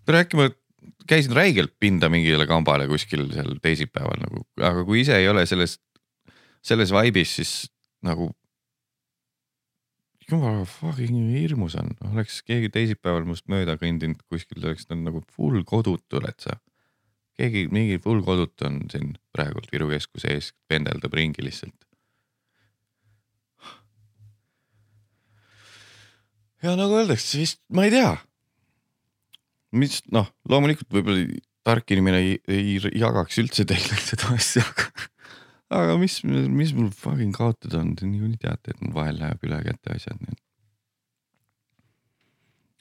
äkki 0.09 0.41
ma 0.41 0.49
käisin 1.09 1.37
räigelt 1.37 1.75
pinda 1.81 2.11
mingile 2.13 2.47
kambale 2.49 2.89
kuskil 2.89 3.29
seal 3.33 3.57
teisipäeval 3.65 4.21
nagu, 4.25 4.45
aga 4.57 4.85
kui 4.89 5.03
ise 5.05 5.17
ei 5.21 5.29
ole 5.29 5.45
selles, 5.49 5.79
selles 6.65 6.93
vibe'is, 6.95 7.39
siis 7.41 7.53
nagu 8.05 8.31
jumala 10.29 10.65
fucking 10.69 11.33
hirmus 11.33 11.77
on, 11.81 11.95
oleks 12.11 12.43
keegi 12.47 12.71
teisipäeval 12.73 13.25
must 13.29 13.49
mööda 13.49 13.79
kõndinud 13.81 14.21
kuskil, 14.29 14.61
oleks 14.65 14.89
ta 14.89 14.97
nagu 14.99 15.23
full 15.33 15.65
kodutu 15.69 16.21
oled 16.21 16.37
sa. 16.45 16.59
Keegi, 17.39 17.67
mingi 17.75 17.99
full 18.03 18.23
kodutu 18.27 18.67
on 18.69 18.81
siin 18.93 19.13
praegult 19.35 19.71
Viru 19.73 19.91
keskuse 19.93 20.33
ees, 20.35 20.53
pendeldab 20.71 21.15
ringi 21.15 21.45
lihtsalt. 21.45 21.77
ja 26.63 26.75
nagu 26.75 26.97
öeldakse, 26.99 27.39
vist 27.39 27.61
ma 27.71 27.87
ei 27.87 27.93
tea. 27.95 28.17
mis 29.79 30.01
noh, 30.15 30.27
loomulikult 30.49 30.91
võib-olla 30.91 31.39
tark 31.69 31.93
inimene 31.93 32.23
ei, 32.25 32.39
ei 32.49 32.79
jagaks 32.99 33.39
üldse 33.43 33.67
teile 33.69 33.99
seda 34.09 34.33
asja, 34.35 34.65
aga 34.65 35.09
aga 35.69 35.97
mis, 36.01 36.21
mis 36.25 36.73
mul 36.77 36.89
fucking 36.97 37.35
kaotada 37.37 37.83
on, 37.83 37.93
te 37.97 38.09
niikuinii 38.09 38.41
teate, 38.41 38.73
et 38.73 38.81
mul 38.83 38.95
vahel 38.97 39.19
läheb 39.21 39.43
üle 39.45 39.59
käte 39.67 39.95
asjad, 39.95 40.17
nii 40.23 40.33
et. 40.33 40.43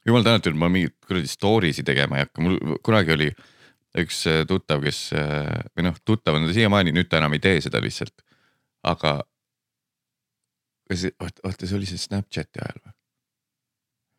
jumal 0.08 0.24
tänatud, 0.24 0.56
ma 0.56 0.72
mingeid 0.72 0.96
kuradi 1.04 1.30
story 1.32 1.74
si 1.76 1.84
tegema 1.88 2.18
ei 2.18 2.26
hakka, 2.26 2.46
mul 2.46 2.80
kunagi 2.88 3.16
oli 3.18 3.30
üks 3.98 4.22
äh, 4.30 4.44
tuttav, 4.50 4.84
kes 4.84 5.08
äh, 5.18 5.64
või 5.76 5.88
noh, 5.88 5.98
tuttav 6.06 6.38
on 6.38 6.48
ta 6.48 6.56
siiamaani, 6.56 6.94
nüüd 6.96 7.10
ta 7.10 7.22
enam 7.22 7.36
ei 7.38 7.44
tee 7.44 7.62
seda 7.64 7.82
lihtsalt. 7.84 8.24
aga. 8.84 9.18
kas, 10.90 11.08
oota, 11.20 11.66
see 11.66 11.76
oli 11.78 11.90
see 11.90 12.00
Snapchati 12.00 12.64
ajal 12.64 12.80
või? 12.84 12.96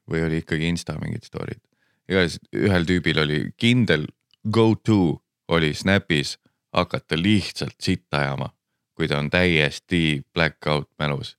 või 0.08 0.26
oli 0.26 0.42
ikkagi 0.42 0.68
Insta 0.68 0.98
mingid 1.00 1.24
story'd? 1.28 1.62
igatahes 2.08 2.38
ühel 2.56 2.86
tüübil 2.88 3.18
oli 3.20 3.40
kindel 3.56 4.06
go 4.50 4.74
to 4.74 5.18
oli 5.48 5.74
Snapis 5.74 6.38
hakata 6.72 7.16
lihtsalt 7.16 7.76
sitta 7.80 8.22
ajama 8.22 8.48
kui 8.98 9.06
ta 9.06 9.20
on 9.22 9.30
täiesti 9.30 10.26
blackout 10.34 10.90
mälus. 10.98 11.36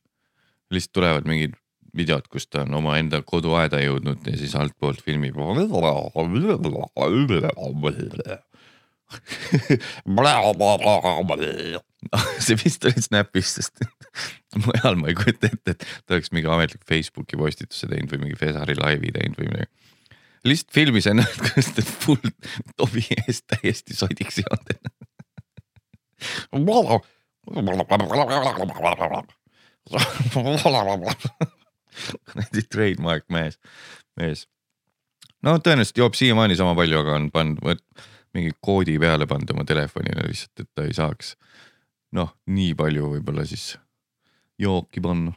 lihtsalt 0.71 0.93
tulevad 0.93 1.25
mingid 1.27 1.57
videod, 1.95 2.27
kus 2.31 2.47
ta 2.47 2.63
on 2.65 2.77
omaenda 2.79 3.21
koduaeda 3.25 3.81
jõudnud 3.81 4.27
ja 4.27 4.37
siis 4.37 4.55
altpoolt 4.59 5.01
filmib. 5.05 5.37
see 12.45 12.57
vist 12.61 12.85
oli 12.85 13.01
Snapis, 13.01 13.55
sest 13.57 13.81
mujal 14.65 14.99
ma 14.99 15.09
ei 15.09 15.17
kujuta 15.17 15.49
ette, 15.49 15.75
et 15.75 15.85
ta 16.05 16.17
oleks 16.17 16.31
mingi 16.35 16.49
ametlik 16.51 16.85
Facebooki 16.89 17.39
postituse 17.39 17.89
teinud 17.89 18.13
või 18.13 18.25
mingi 18.25 18.39
Fesari 18.39 18.77
laivi 18.77 19.13
teinud 19.15 19.39
või 19.41 19.49
midagi. 19.49 19.69
lihtsalt 20.47 20.75
filmis 20.77 21.09
ennast, 21.09 21.41
kuidas 21.41 21.71
ta 21.75 21.85
full 22.05 22.33
tobi 22.77 23.05
ees 23.17 23.43
täiesti 23.49 23.97
sodiks 23.97 24.41
joonud 24.43 24.75
kuradi 32.29 32.63
trademark 32.69 33.27
mees, 33.33 33.59
mees. 34.19 34.45
no 35.45 35.57
tõenäoliselt 35.57 36.01
joob 36.03 36.17
siiamaani 36.19 36.57
sama 36.59 36.75
palju, 36.77 37.03
aga 37.03 37.19
on 37.19 37.29
pannud 37.33 37.83
mingi 38.37 38.53
koodi 38.61 38.97
peale 39.01 39.27
pannud 39.29 39.53
oma 39.55 39.65
telefonile 39.67 40.27
lihtsalt, 40.27 40.63
et 40.63 40.69
ta 40.75 40.85
ei 40.87 40.95
saaks. 40.95 41.35
noh, 42.15 42.33
nii 42.49 42.73
palju 42.77 43.13
võib-olla 43.15 43.45
siis 43.45 43.71
jooki 44.59 45.01
panna. 45.01 45.33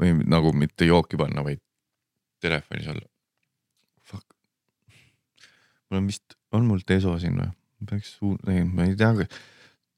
või 0.00 0.16
nagu 0.26 0.50
mitte 0.52 0.84
jooki 0.84 1.16
panna, 1.16 1.44
vaid 1.46 1.60
telefonis 2.42 2.88
olla. 2.90 3.06
Fuck. 4.02 4.34
mul 5.90 6.00
on 6.00 6.08
vist, 6.10 6.34
on 6.52 6.66
mul 6.66 6.82
deso 6.88 7.18
siin 7.22 7.38
või? 7.38 7.52
peaks, 7.90 8.16
ei, 8.48 8.64
ma 8.64 8.86
ei 8.88 8.96
tea, 8.96 9.26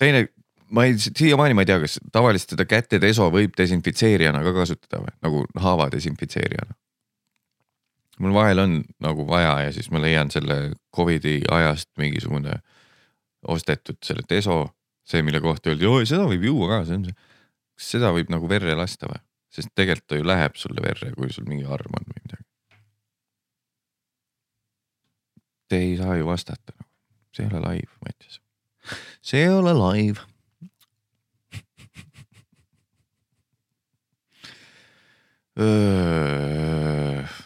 teine, 0.03 0.27
ma 0.71 0.85
ei, 0.85 0.99
siiamaani 0.99 1.57
ma 1.57 1.65
ei 1.65 1.71
tea, 1.71 1.79
kas 1.83 1.99
tavaliselt 2.13 2.55
seda 2.55 2.67
käte 2.69 3.01
deso 3.03 3.29
võib 3.35 3.55
desinfitseerijana 3.59 4.43
ka 4.45 4.53
kasutada 4.57 5.03
või 5.05 5.15
nagu 5.25 5.45
haava 5.65 5.89
desinfitseerijana. 5.95 6.77
mul 8.19 8.35
vahel 8.35 8.59
on 8.59 8.81
nagu 9.05 9.27
vaja 9.27 9.55
ja 9.67 9.73
siis 9.73 9.91
ma 9.91 10.03
leian 10.03 10.31
selle 10.31 10.75
Covidi 10.95 11.41
ajast 11.51 11.91
mingisugune 11.99 12.59
ostetud 13.47 13.97
selle 14.03 14.25
deso, 14.29 14.65
see, 15.07 15.23
mille 15.23 15.41
kohta 15.41 15.71
öeldi, 15.71 15.87
oi 15.87 16.07
seda 16.07 16.27
võib 16.27 16.45
juua 16.51 16.69
ka, 16.73 16.85
see 16.89 16.99
on 16.99 17.09
see. 17.09 17.17
kas 17.79 17.91
seda 17.95 18.13
võib 18.17 18.33
nagu 18.35 18.51
verre 18.51 18.75
lasta 18.75 19.11
või? 19.11 19.23
sest 19.55 19.73
tegelikult 19.75 20.09
ta 20.11 20.19
ju 20.19 20.27
läheb 20.27 20.59
sulle 20.61 20.83
verre, 20.85 21.13
kui 21.17 21.33
sul 21.33 21.47
mingi 21.49 21.65
arm 21.65 21.95
on 21.97 22.05
või 22.05 22.21
midagi. 22.21 22.45
Te 25.69 25.81
ei 25.85 25.97
saa 25.97 26.17
ju 26.17 26.27
vastata, 26.29 26.75
see 27.37 27.47
ei 27.47 27.51
ole 27.53 27.63
live, 27.65 27.93
Mattias. 28.05 28.41
see 29.23 29.45
ei 29.45 29.53
ole 29.53 29.73
live. 29.77 30.27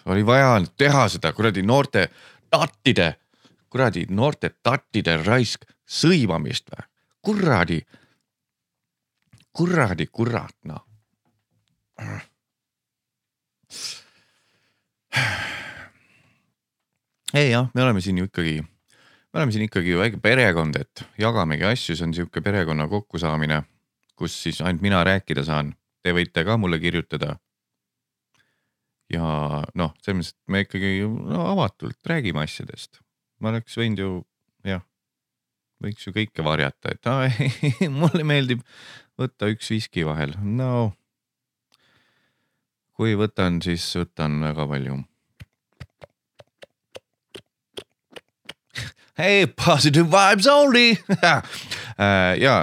Oli 0.04 0.26
vaja 0.26 0.60
teha 0.76 1.08
seda 1.08 1.32
kuradi 1.32 1.62
noorte 1.62 2.08
tattide, 2.50 3.14
kuradi 3.72 4.06
noorte 4.10 4.50
tattide 4.62 5.16
raisk 5.24 5.64
sõimamist 5.88 6.68
või, 6.72 6.84
kuradi, 7.22 7.80
kuradi 9.52 10.06
kurat 10.12 10.56
noh. 10.68 10.84
ei 17.34 17.50
jah, 17.50 17.68
me 17.74 17.82
oleme 17.82 18.00
siin 18.00 18.18
ju 18.20 18.28
ikkagi, 18.28 18.60
me 18.60 19.40
oleme 19.40 19.52
siin 19.52 19.64
ikkagi 19.68 19.96
väike 19.98 20.20
perekond, 20.20 20.76
et 20.76 21.04
jagamegi 21.20 21.64
asju, 21.68 21.96
see 21.96 22.06
on 22.08 22.14
sihuke 22.16 22.44
perekonna 22.44 22.88
kokkusaamine, 22.88 23.62
kus 24.16 24.36
siis 24.42 24.60
ainult 24.60 24.84
mina 24.84 25.04
rääkida 25.04 25.44
saan. 25.44 25.72
Te 26.02 26.10
võite 26.10 26.42
ka 26.44 26.56
mulle 26.58 26.80
kirjutada. 26.82 27.36
Ja 29.10 29.26
noh, 29.78 29.94
selles 30.04 30.18
mõttes, 30.18 30.32
et 30.36 30.52
me 30.54 30.62
ikkagi 30.64 30.92
no, 31.06 31.44
avatult 31.52 31.98
räägime 32.08 32.44
asjadest. 32.44 33.00
ma 33.42 33.50
oleks 33.50 33.76
võinud 33.78 34.02
ju 34.02 34.10
jah, 34.68 34.82
võiks 35.82 36.06
ju 36.06 36.14
kõike 36.14 36.44
varjata, 36.46 36.94
et 36.94 37.10
aa, 37.10 37.28
ei, 37.28 37.88
mulle 38.00 38.24
meeldib 38.26 38.62
võtta 39.18 39.50
üks 39.52 39.70
viski 39.74 40.06
vahel, 40.06 40.36
no 40.42 40.92
kui 42.96 43.16
võtan, 43.18 43.58
siis 43.64 43.84
võtan 43.98 44.38
väga 44.44 44.68
palju. 44.68 45.00
Hey, 49.18 49.44
positive 49.46 50.08
vibes 50.08 50.46
only 50.48 50.94
ja 52.44 52.54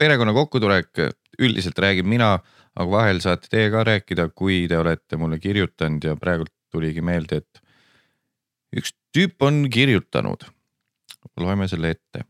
perekonna 0.00 0.32
kokkutulek 0.34 0.98
üldiselt 1.38 1.78
räägin 1.78 2.08
mina, 2.10 2.40
aga 2.76 2.90
vahel 2.90 3.20
saate 3.24 3.48
teie 3.50 3.70
ka 3.72 3.84
rääkida, 3.84 4.28
kui 4.34 4.66
te 4.68 4.78
olete 4.78 5.16
mulle 5.16 5.38
kirjutanud 5.38 6.04
ja 6.04 6.16
praegult 6.16 6.52
tuligi 6.70 7.00
meelde, 7.00 7.40
et 7.40 7.62
üks 8.76 8.94
tüüp 9.16 9.42
on 9.42 9.66
kirjutanud. 9.70 10.44
loeme 11.40 11.68
selle 11.68 11.90
ette. 11.90 12.24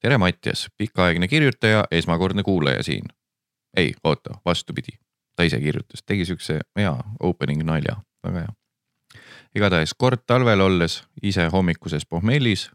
tere, 0.00 0.18
Mattias, 0.18 0.68
pikaaegne 0.76 1.28
kirjutaja, 1.28 1.84
esmakordne 1.90 2.42
kuulaja 2.42 2.82
siin. 2.82 3.04
ei, 3.76 3.94
oota, 4.04 4.40
vastupidi 4.44 4.98
ta 5.36 5.42
ise 5.42 5.60
kirjutas, 5.60 6.02
tegi 6.06 6.24
siukse 6.28 6.60
hea 6.76 6.92
opening 7.20 7.62
nalja, 7.64 7.96
väga 8.24 8.44
hea. 8.44 8.52
igatahes 9.54 9.94
kord 9.94 10.26
talvel 10.26 10.60
olles 10.60 11.02
ise 11.22 11.46
hommikuses 11.52 12.06
pohmellis, 12.06 12.70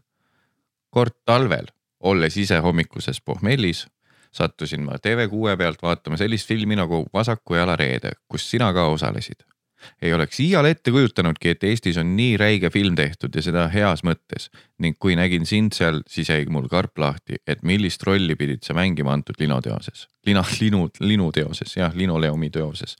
kord 0.90 1.14
talvel 1.24 1.70
olles 2.00 2.36
ise 2.36 2.58
hommikuses 2.58 3.20
pohmellis, 3.20 3.86
sattusin 4.36 4.84
ma 4.84 5.00
TV6 5.02 5.56
pealt 5.58 5.82
vaatama 5.82 6.18
sellist 6.20 6.48
filmi 6.48 6.76
nagu 6.78 7.04
Vasaku 7.14 7.58
jala 7.58 7.76
reede, 7.76 8.16
kus 8.28 8.48
sina 8.50 8.72
ka 8.76 8.88
osalesid. 8.92 9.44
ei 10.02 10.12
oleks 10.12 10.40
iial 10.40 10.64
ette 10.66 10.90
kujutanudki, 10.90 11.50
et 11.52 11.64
Eestis 11.68 11.98
on 12.00 12.14
nii 12.16 12.36
räige 12.40 12.70
film 12.72 12.96
tehtud 12.96 13.34
ja 13.36 13.42
seda 13.44 13.66
heas 13.70 14.02
mõttes 14.08 14.48
ning 14.82 14.96
kui 14.98 15.14
nägin 15.16 15.44
sind 15.46 15.76
seal, 15.76 16.00
siis 16.08 16.30
jäi 16.32 16.46
mul 16.50 16.66
karp 16.72 16.98
lahti, 16.98 17.36
et 17.46 17.62
millist 17.62 18.02
rolli 18.08 18.34
pidid 18.34 18.64
sa 18.66 18.74
mängima 18.74 19.12
antud 19.12 19.36
linoteoses, 19.38 20.08
lina, 20.26 20.42
linu, 20.60 20.88
linuteoses 21.00 21.76
jah, 21.76 21.94
linoleumi 21.94 22.50
teoses. 22.50 22.96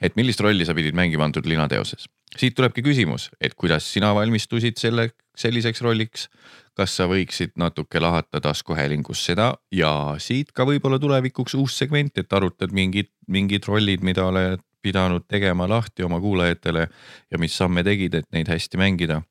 et 0.00 0.16
millist 0.16 0.40
rolli 0.40 0.66
sa 0.68 0.74
pidid 0.74 0.94
mängima 0.94 1.24
antud 1.24 1.48
linateoses. 1.48 2.06
siit 2.36 2.54
tulebki 2.54 2.82
küsimus, 2.82 3.30
et 3.40 3.54
kuidas 3.54 3.92
sina 3.92 4.14
valmistusid 4.14 4.76
selle, 4.76 5.10
selliseks 5.36 5.82
rolliks. 5.82 6.28
kas 6.72 6.94
sa 6.96 7.04
võiksid 7.04 7.50
natuke 7.60 8.00
lahata 8.00 8.40
taskuhäälingus 8.40 9.26
seda 9.26 9.50
ja 9.72 10.14
siit 10.16 10.54
ka 10.56 10.64
võib-olla 10.64 10.96
tulevikuks 10.98 11.54
uus 11.54 11.74
segment, 11.76 12.16
et 12.16 12.32
arutad 12.32 12.72
mingid, 12.72 13.10
mingid 13.28 13.68
rollid, 13.68 14.00
mida 14.00 14.24
oled 14.24 14.62
pidanud 14.82 15.26
tegema 15.28 15.68
lahti 15.68 16.02
oma 16.02 16.20
kuulajatele 16.20 16.86
ja 17.30 17.38
mis 17.38 17.56
samme 17.56 17.84
tegid, 17.84 18.14
et 18.14 18.30
neid 18.32 18.48
hästi 18.48 18.80
mängida. 18.80 19.22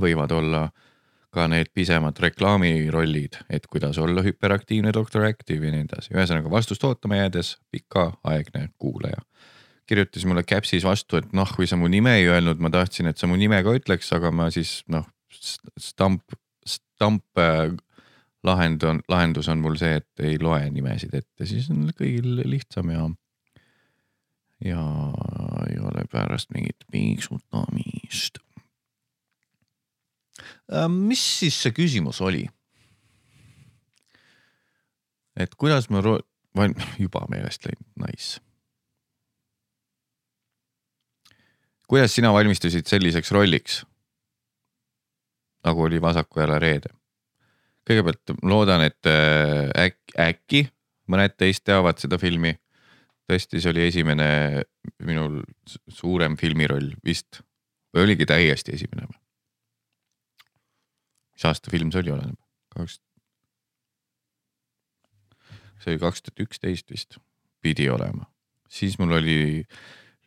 võivad 0.00 0.32
olla 0.32 0.70
ka 1.32 1.46
need 1.48 1.68
pisemad 1.74 2.16
reklaamirollid, 2.20 3.38
et 3.50 3.66
kuidas 3.66 3.98
olla 3.98 4.22
hüperaktiivne 4.24 4.92
Doctor 4.92 5.24
Active 5.24 5.66
ja 5.66 5.72
nii 5.72 5.86
edasi, 5.86 6.12
ühesõnaga 6.12 6.50
vastust 6.52 6.84
ootama 6.84 7.22
jäädes 7.22 7.56
pikaaegne 7.72 8.68
kuulaja. 8.78 9.20
kirjutas 9.86 10.24
mulle 10.24 10.42
Capsis 10.42 10.84
vastu, 10.84 11.16
et 11.16 11.32
noh, 11.32 11.48
kui 11.56 11.66
sa 11.66 11.76
mu 11.76 11.88
nime 11.88 12.14
ei 12.16 12.28
öelnud, 12.30 12.60
ma 12.62 12.70
tahtsin, 12.70 13.06
et 13.10 13.18
sa 13.18 13.26
mu 13.26 13.36
nime 13.36 13.58
ka 13.62 13.74
ütleks, 13.76 14.12
aga 14.16 14.30
ma 14.30 14.50
siis 14.50 14.84
noh, 14.88 15.04
stamp, 15.78 16.36
stamp 16.66 17.40
äh, 17.40 17.72
lahend 18.46 18.82
on, 18.82 19.00
lahendus 19.08 19.48
on 19.48 19.62
mul 19.62 19.76
see, 19.80 20.00
et 20.00 20.24
ei 20.24 20.38
loe 20.42 20.64
nimesid 20.70 21.14
ette, 21.14 21.46
siis 21.46 21.70
on 21.70 21.90
kõigil 21.98 22.42
lihtsam 22.48 22.90
ja 22.94 23.08
ja 24.62 24.82
ei 25.70 25.78
ole 25.82 26.04
pärast 26.10 26.50
mingit 26.54 26.84
piiksutamist. 26.90 28.38
mis 30.88 31.24
siis 31.38 31.62
see 31.62 31.74
küsimus 31.74 32.20
oli? 32.22 32.46
et 35.36 35.54
kuidas 35.54 35.88
ma 35.90 36.02
ro-, 36.04 36.20
juba 37.04 37.26
meelest 37.32 37.66
läinud, 37.66 37.88
nice. 38.06 38.40
kuidas 41.88 42.14
sina 42.14 42.32
valmistusid 42.32 42.86
selliseks 42.86 43.32
rolliks? 43.32 43.82
Nagu 45.64 45.86
oli 45.86 46.00
Vasaku 46.02 46.40
jala 46.40 46.58
reede. 46.62 46.90
kõigepealt 47.88 48.36
loodan, 48.46 48.84
et 48.86 49.06
äh, 49.10 49.70
äkki, 49.88 50.14
äkki 50.18 50.60
mõned 51.10 51.34
teist 51.36 51.64
teavad 51.66 51.98
seda 51.98 52.18
filmi 52.18 52.54
tõesti, 53.30 53.60
see 53.60 53.72
oli 53.72 53.86
esimene 53.88 54.28
minul 55.02 55.40
suurem 55.90 56.36
filmiroll 56.38 56.92
vist 57.04 57.42
või 57.92 58.06
oligi 58.06 58.28
täiesti 58.28 58.76
esimene 58.76 59.08
või? 59.08 59.18
mis 61.32 61.48
aasta 61.48 61.72
film 61.72 61.90
see 61.90 62.04
oli, 62.04 62.14
oleneb, 62.14 62.38
kaks. 62.76 63.00
see 65.82 65.94
oli 65.94 66.02
kaks 66.02 66.22
tuhat 66.22 66.44
üksteist 66.46 66.92
vist, 66.92 67.18
pidi 67.64 67.88
olema, 67.90 68.28
siis 68.70 68.98
mul 69.00 69.18
oli 69.18 69.38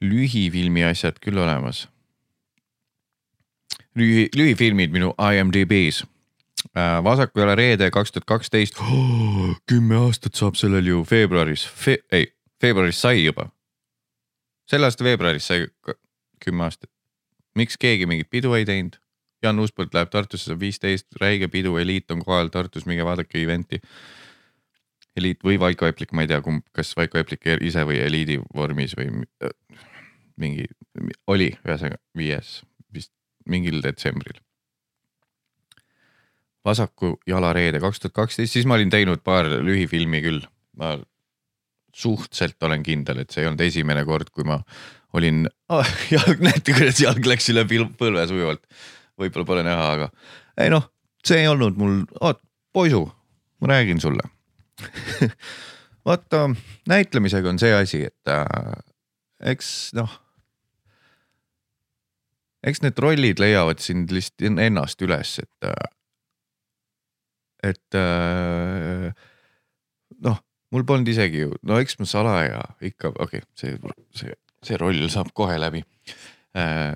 lühifilmi 0.04 0.84
asjad 0.84 1.22
küll 1.24 1.40
olemas. 1.40 1.86
lühi, 3.96 4.30
lühifilmid 4.36 4.92
minu 4.92 5.14
IMDB-s. 5.20 6.06
vasaku 7.04 7.40
jala 7.40 7.56
reede 7.56 7.92
kaks 7.92 8.12
tuhat 8.12 8.26
kaksteist, 8.26 8.80
kümme 9.70 9.96
aastat 9.96 10.36
saab 10.36 10.58
sellel 10.58 10.88
ju 10.88 11.06
veebruaris 11.12 11.68
Fe, 11.68 12.00
ei 12.12 12.32
veebruaris 12.62 13.02
sai 13.02 13.26
juba. 13.26 13.50
selle 14.68 14.86
aasta 14.86 15.04
veebruaris 15.04 15.48
sai 15.48 15.68
kümme 16.46 16.64
aastat. 16.64 16.90
miks 17.56 17.78
keegi 17.78 18.06
mingit 18.06 18.30
pidu 18.30 18.54
ei 18.54 18.66
teinud? 18.66 19.00
Jan 19.44 19.60
Uuspõld 19.60 19.94
läheb 19.94 20.10
Tartusse, 20.10 20.50
saab 20.50 20.60
viisteist, 20.60 21.06
räige 21.22 21.48
pidu, 21.48 21.76
eliit 21.78 22.12
on 22.12 22.24
kohal 22.26 22.50
Tartus, 22.50 22.86
minge 22.86 23.06
vaadake 23.06 23.44
event'i. 23.44 23.82
eliit 25.16 25.44
või 25.44 25.60
Vaiko 25.60 25.86
Eplik, 25.86 26.12
ma 26.12 26.26
ei 26.26 26.28
tea, 26.28 26.42
kumb, 26.42 26.66
kas 26.74 26.96
Vaiko 26.98 27.18
Eplik 27.18 27.46
ise 27.62 27.86
või 27.86 28.00
eliidi 28.04 28.40
vormis 28.56 28.98
või 28.98 29.22
äh, 29.44 29.54
mingi, 30.36 30.66
oli 31.28 31.54
ühesõnaga 31.64 32.02
viies 32.18 32.64
mingil 33.50 33.82
detsembril. 33.84 34.42
vasaku 36.66 37.20
jala 37.30 37.52
reede 37.54 37.80
kaks 37.80 38.00
tuhat 38.02 38.14
kaksteist, 38.14 38.54
siis 38.54 38.66
ma 38.66 38.74
olin 38.74 38.90
teinud 38.90 39.22
paar 39.22 39.46
lühifilmi 39.46 40.22
küll, 40.24 40.40
ma 40.82 40.96
suhteliselt 41.96 42.64
olen 42.66 42.82
kindel, 42.84 43.22
et 43.22 43.30
see 43.32 43.44
ei 43.44 43.50
olnud 43.50 43.62
esimene 43.62 44.02
kord, 44.08 44.32
kui 44.34 44.48
ma 44.48 44.58
olin 45.16 45.46
oh,, 45.70 45.92
jalg, 46.12 46.42
näete 46.44 46.74
kuidas 46.74 47.00
jalg 47.04 47.30
läks 47.30 47.52
üle 47.54 47.64
põlve 47.70 48.26
sujuvalt. 48.28 48.66
võib-olla 49.20 49.48
pole 49.48 49.64
näha, 49.64 49.86
aga 49.94 50.10
ei 50.58 50.74
noh, 50.74 50.90
see 51.26 51.44
ei 51.44 51.52
olnud 51.52 51.78
mul, 51.80 52.02
oot 52.20 52.42
poisu, 52.76 53.06
ma 53.62 53.72
räägin 53.72 54.02
sulle. 54.04 54.26
vaata 56.08 56.50
näitlemisega 56.88 57.50
on 57.50 57.60
see 57.62 57.74
asi, 57.74 58.04
et 58.10 58.32
äh, 58.32 58.76
eks 59.54 59.92
noh. 59.98 60.22
Eks 62.66 62.82
need 62.84 63.00
rollid 63.02 63.42
leiavad 63.42 63.82
sind 63.84 64.12
lihtsalt 64.14 64.60
ennast 64.62 65.02
üles, 65.06 65.38
et 65.44 65.70
äh,. 65.70 65.88
et 67.72 67.98
äh, 67.98 69.10
noh, 70.26 70.40
mul 70.74 70.86
polnud 70.86 71.10
isegi 71.10 71.46
ju, 71.46 71.56
no 71.66 71.80
eks 71.82 72.00
ma 72.02 72.10
salaja 72.10 72.62
ikka, 72.82 73.14
okei 73.16 73.42
okay,, 73.42 73.50
see, 73.58 73.78
see, 74.18 74.38
see 74.66 74.80
roll 74.82 75.08
saab 75.14 75.32
kohe 75.38 75.58
läbi 75.62 75.82
äh, 76.58 76.94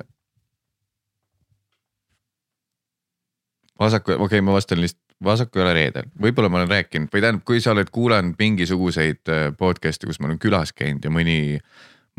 vasaku, 3.79 4.17
okei 4.17 4.25
okay,, 4.25 4.45
ma 4.45 4.57
vastan 4.57 4.81
lihtsalt 4.83 5.05
vasaku 5.23 5.59
ei 5.59 5.63
ole 5.65 5.73
reedel, 5.75 6.11
võib-olla 6.21 6.51
ma 6.51 6.61
olen 6.61 6.71
rääkinud 6.71 7.11
või 7.11 7.23
tähendab, 7.23 7.43
kui 7.47 7.59
sa 7.63 7.73
oled 7.73 7.89
kuulanud 7.91 8.37
mingisuguseid 8.39 9.31
podcast'e, 9.59 10.07
kus 10.07 10.19
ma 10.21 10.29
olen 10.29 10.39
külas 10.39 10.71
käinud 10.71 11.03
ja 11.03 11.11
mõni, 11.11 11.59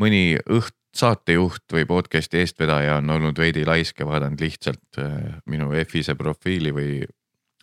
mõni 0.01 0.37
õht, 0.45 0.75
saatejuht 0.95 1.73
või 1.73 1.85
podcast'i 1.87 2.41
eestvedaja 2.41 2.97
on 2.99 3.09
olnud 3.09 3.37
veidi 3.39 3.63
laisk 3.65 3.99
ja 3.99 4.07
vaadanud 4.09 4.41
lihtsalt 4.43 4.99
äh, 4.99 5.39
minu 5.49 5.71
F-ise 5.85 6.15
profiili 6.19 6.73
või, 6.75 7.01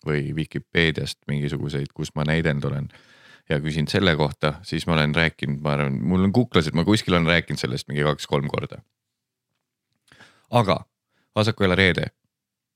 või 0.06 0.34
Vikipeediast 0.36 1.20
mingisuguseid, 1.28 1.92
kus 1.94 2.14
ma 2.16 2.24
näidend 2.28 2.64
olen. 2.64 2.88
ja 3.48 3.60
küsinud 3.64 3.88
selle 3.88 4.12
kohta, 4.16 4.58
siis 4.62 4.86
ma 4.86 4.92
olen 4.92 5.14
rääkinud, 5.14 5.60
ma 5.64 5.72
arvan, 5.72 5.94
mul 6.04 6.24
on 6.26 6.32
kuklas, 6.32 6.66
et 6.68 6.74
ma 6.76 6.84
kuskil 6.84 7.14
olen 7.16 7.26
rääkinud 7.26 7.60
sellest 7.60 7.88
mingi 7.88 8.04
kaks-kolm 8.04 8.48
korda. 8.48 8.82
aga 10.50 10.84
vasaku 11.36 11.64
ole 11.64 11.74
reede, 11.74 12.06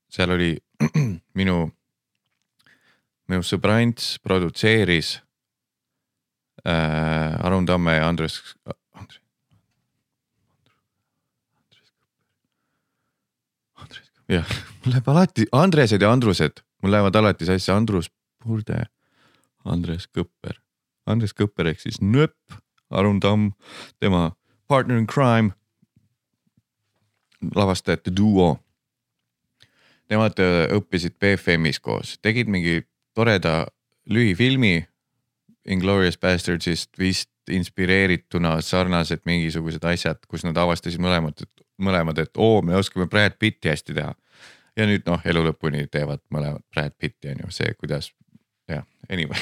seal 0.09 0.29
oli 0.33 0.57
minu 1.39 1.71
minu 3.33 3.43
sõbrants 3.45 4.17
produtseeris 4.23 5.15
äh, 6.67 7.45
Arun 7.45 7.65
Tamme 7.65 7.95
ja 7.97 8.07
Andres, 8.09 8.39
Andres. 8.93 9.21
Andres, 13.79 14.12
jah, 14.31 14.49
mul 14.83 14.91
läheb 14.93 15.09
alati 15.09 15.47
Andresed 15.51 16.01
ja 16.01 16.11
Andrused, 16.11 16.63
mul 16.81 16.91
lähevad 16.91 17.15
alati 17.15 17.47
sassi 17.49 17.71
Andrus 17.71 18.11
Purde, 18.43 18.85
Andres 19.65 20.07
Kõpper, 20.11 20.59
Andres 21.07 21.35
Kõpper 21.35 21.71
ehk 21.71 21.83
siis 21.83 21.99
Nööp, 22.01 22.37
Arun 22.93 23.19
Tamm, 23.23 23.51
tema 23.99 24.31
partner 24.67 24.97
in 24.97 25.07
crime. 25.07 25.53
lavastajate 27.55 28.11
duo. 28.15 28.53
Nemad 30.07 30.37
äh, 30.39 30.69
õppisid 30.71 31.17
BFM-is 31.19 31.81
koos, 31.83 32.13
tegid 32.23 32.47
mingi 32.47 32.85
toreda 33.15 33.65
lühifilmi 34.07 34.85
Inglorious 35.69 36.17
Bastardsist 36.19 36.89
vist 36.99 37.29
inspireerituna 37.51 38.61
sarnased 38.61 39.21
mingisugused 39.27 39.83
asjad, 39.87 40.19
kus 40.27 40.43
nad 40.47 40.57
avastasid 40.59 41.01
mõlemad, 41.03 41.43
et 41.43 41.65
mõlemad, 41.83 42.19
et 42.23 42.37
oo, 42.39 42.61
me 42.65 42.75
oskame 42.79 43.07
Brad 43.11 43.35
Pitti 43.39 43.69
hästi 43.71 43.93
teha. 43.97 44.13
ja 44.77 44.87
nüüd 44.89 45.03
noh, 45.05 45.21
elu 45.25 45.43
lõpuni 45.45 45.87
teevad 45.91 46.19
mõlemad 46.33 46.63
Brad 46.73 46.93
Pitti 46.97 47.29
on 47.29 47.43
ju 47.43 47.51
see, 47.53 47.73
kuidas 47.79 48.11
jah, 48.69 48.85
anyway 49.09 49.39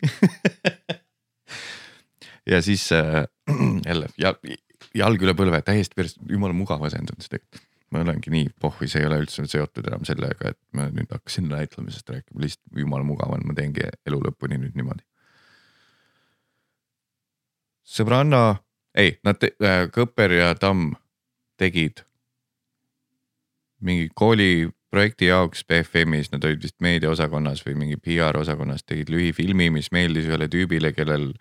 ja 2.50 2.62
siis 2.62 2.92
äh, 2.92 3.24
jälle 3.88 4.06
jalg, 4.18 4.38
jalg 4.94 5.22
üle 5.22 5.34
põlve, 5.38 5.62
täiesti 5.64 5.94
päris 5.96 6.16
jumala 6.28 6.56
mugav 6.56 6.84
asend 6.86 7.10
on 7.14 7.20
see 7.22 7.38
tegelikult 7.38 7.69
ma 7.90 8.04
olengi 8.04 8.30
nii 8.30 8.48
pohhui, 8.60 8.88
see 8.88 9.02
ei 9.02 9.08
ole 9.08 9.20
üldse 9.24 9.44
seotud 9.50 9.86
enam 9.90 10.04
sellega, 10.06 10.52
et 10.52 10.58
ma 10.76 10.86
nüüd 10.94 11.10
hakkasin 11.10 11.48
näitlemisest 11.50 12.10
rääkima, 12.10 12.42
lihtsalt 12.44 12.82
jumala 12.82 13.06
mugav 13.06 13.32
on, 13.34 13.46
ma 13.48 13.56
teengi 13.56 13.86
elu 14.06 14.20
lõpuni 14.28 14.60
nüüd 14.62 14.76
niimoodi. 14.78 15.02
sõbranna, 17.90 18.60
ei, 18.94 19.16
nad 19.26 19.42
äh,, 19.42 19.88
Kõpper 19.90 20.30
ja 20.36 20.52
Tamm 20.54 20.92
tegid 21.58 22.04
mingi 23.82 24.06
kooliprojekti 24.14 25.26
jaoks 25.26 25.64
BFM-is, 25.66 26.30
nad 26.30 26.44
olid 26.46 26.62
vist 26.62 26.76
meediaosakonnas 26.84 27.64
või 27.66 27.74
mingi 27.80 27.98
PR 27.98 28.38
osakonnas, 28.38 28.84
tegid 28.86 29.10
lühifilmi, 29.10 29.70
mis 29.74 29.90
meeldis 29.90 30.28
ühele 30.30 30.46
tüübile, 30.52 30.92
kellel 30.94 31.32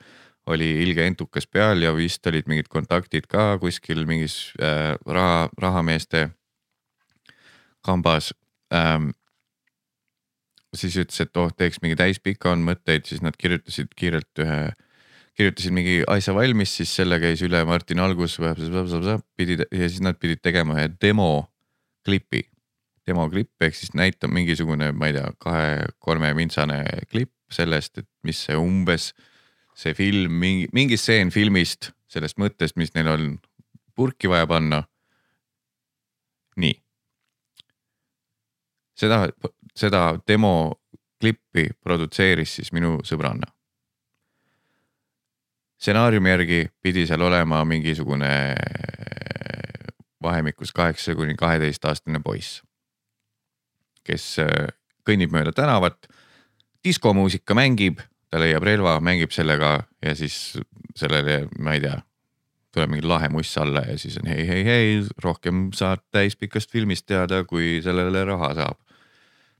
oli 0.49 0.71
ilge 0.81 1.05
entukas 1.05 1.45
peal 1.45 1.83
ja 1.83 1.93
vist 1.93 2.25
olid 2.25 2.49
mingid 2.49 2.71
kontaktid 2.71 3.27
ka 3.29 3.59
kuskil 3.61 4.07
mingis 4.09 4.55
äh, 4.57 4.95
raha, 5.05 5.49
rahameeste 5.61 6.29
kambas 7.85 8.33
ähm,. 8.73 9.11
siis 10.75 10.99
ütles, 11.01 11.17
et 11.23 11.37
oh, 11.41 11.49
teeks 11.49 11.81
mingi 11.81 11.97
täispika 11.97 12.51
on 12.53 12.61
mõtteid, 12.61 13.07
siis 13.09 13.23
nad 13.25 13.33
kirjutasid 13.39 13.89
kiirelt 13.97 14.41
ühe, 14.43 14.57
kirjutasid 15.39 15.73
mingi 15.73 15.95
asja 16.11 16.35
valmis, 16.37 16.75
siis 16.77 16.91
selle 16.99 17.17
käis 17.21 17.41
üle 17.45 17.63
Martin 17.65 18.01
Algus, 18.03 18.37
pidid 18.37 19.65
ja 19.65 19.87
siis 19.87 20.03
nad 20.05 20.19
pidid 20.21 20.43
tegema 20.45 20.77
ühe 20.77 20.91
demo 21.01 21.49
klipi. 22.05 22.45
demoklipp 23.09 23.63
ehk 23.65 23.73
siis 23.73 23.95
näitab 23.97 24.29
mingisugune, 24.29 24.91
ma 24.93 25.07
ei 25.09 25.15
tea, 25.15 25.31
kahe-kolme 25.41 26.29
mintsane 26.37 26.83
klipp 27.09 27.33
sellest, 27.49 27.97
et 27.97 28.07
mis 28.23 28.37
see 28.45 28.53
umbes 28.53 29.07
see 29.73 29.95
film, 29.97 30.35
mingi, 30.37 30.67
mingi 30.77 30.97
stseen 30.99 31.31
filmist, 31.33 31.89
sellest 32.11 32.37
mõttest, 32.37 32.77
mis 32.77 32.93
neil 32.93 33.09
on 33.09 33.25
purki 33.97 34.29
vaja 34.29 34.45
panna. 34.45 34.83
nii 36.59 36.75
seda, 38.99 39.23
seda 39.75 40.03
demo 40.27 40.81
klippi 41.19 41.69
produtseeris 41.83 42.59
siis 42.59 42.73
minu 42.75 42.99
sõbranna. 43.07 43.51
stsenaariumi 45.79 46.29
järgi 46.29 46.59
pidi 46.83 47.05
seal 47.07 47.21
olema 47.23 47.61
mingisugune 47.65 48.31
vahemikus 50.23 50.73
kaheksa 50.75 51.15
kuni 51.15 51.35
kaheteistaastane 51.39 52.19
poiss, 52.23 52.61
kes 54.03 54.35
äh, 54.43 54.67
kõnnib 55.07 55.31
mööda 55.31 55.53
tänavat, 55.55 56.09
diskomuusika 56.83 57.55
mängib, 57.55 58.03
ta 58.29 58.41
leiab 58.41 58.63
relva, 58.67 58.97
mängib 58.99 59.31
sellega 59.31 59.77
ja 60.03 60.15
siis 60.15 60.59
sellele, 60.99 61.45
ma 61.59 61.77
ei 61.77 61.85
tea, 61.85 61.95
tuleb 62.75 62.91
mingi 62.91 63.07
lahe 63.07 63.31
muss 63.31 63.55
alla 63.57 63.85
ja 63.87 63.95
siis 63.97 64.19
on 64.19 64.27
hei, 64.27 64.43
hei, 64.47 64.65
hei, 64.67 64.99
rohkem 65.23 65.69
saad 65.73 66.03
täispikast 66.11 66.71
filmist 66.71 67.07
teada, 67.07 67.45
kui 67.47 67.79
sellele 67.83 68.25
raha 68.27 68.53
saab 68.59 68.88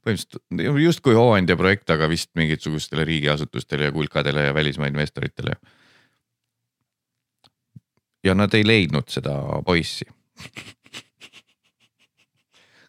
põhimõtteliselt 0.09 0.81
justkui 0.83 1.15
hooandja 1.17 1.57
projekt, 1.59 1.89
aga 1.93 2.09
vist 2.09 2.31
mingisugustele 2.35 3.05
riigiasutustele 3.07 3.89
ja 3.89 3.95
kulkadele 3.95 4.49
ja 4.49 4.53
välismaa 4.53 4.89
investoritele. 4.91 5.55
ja 8.23 8.35
nad 8.35 8.53
ei 8.53 8.67
leidnud 8.67 9.07
seda 9.07 9.31
poissi 9.65 10.05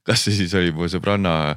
kas 0.07 0.25
see 0.25 0.35
siis 0.41 0.55
oli 0.59 0.73
mu 0.75 0.89
sõbranna 0.91 1.55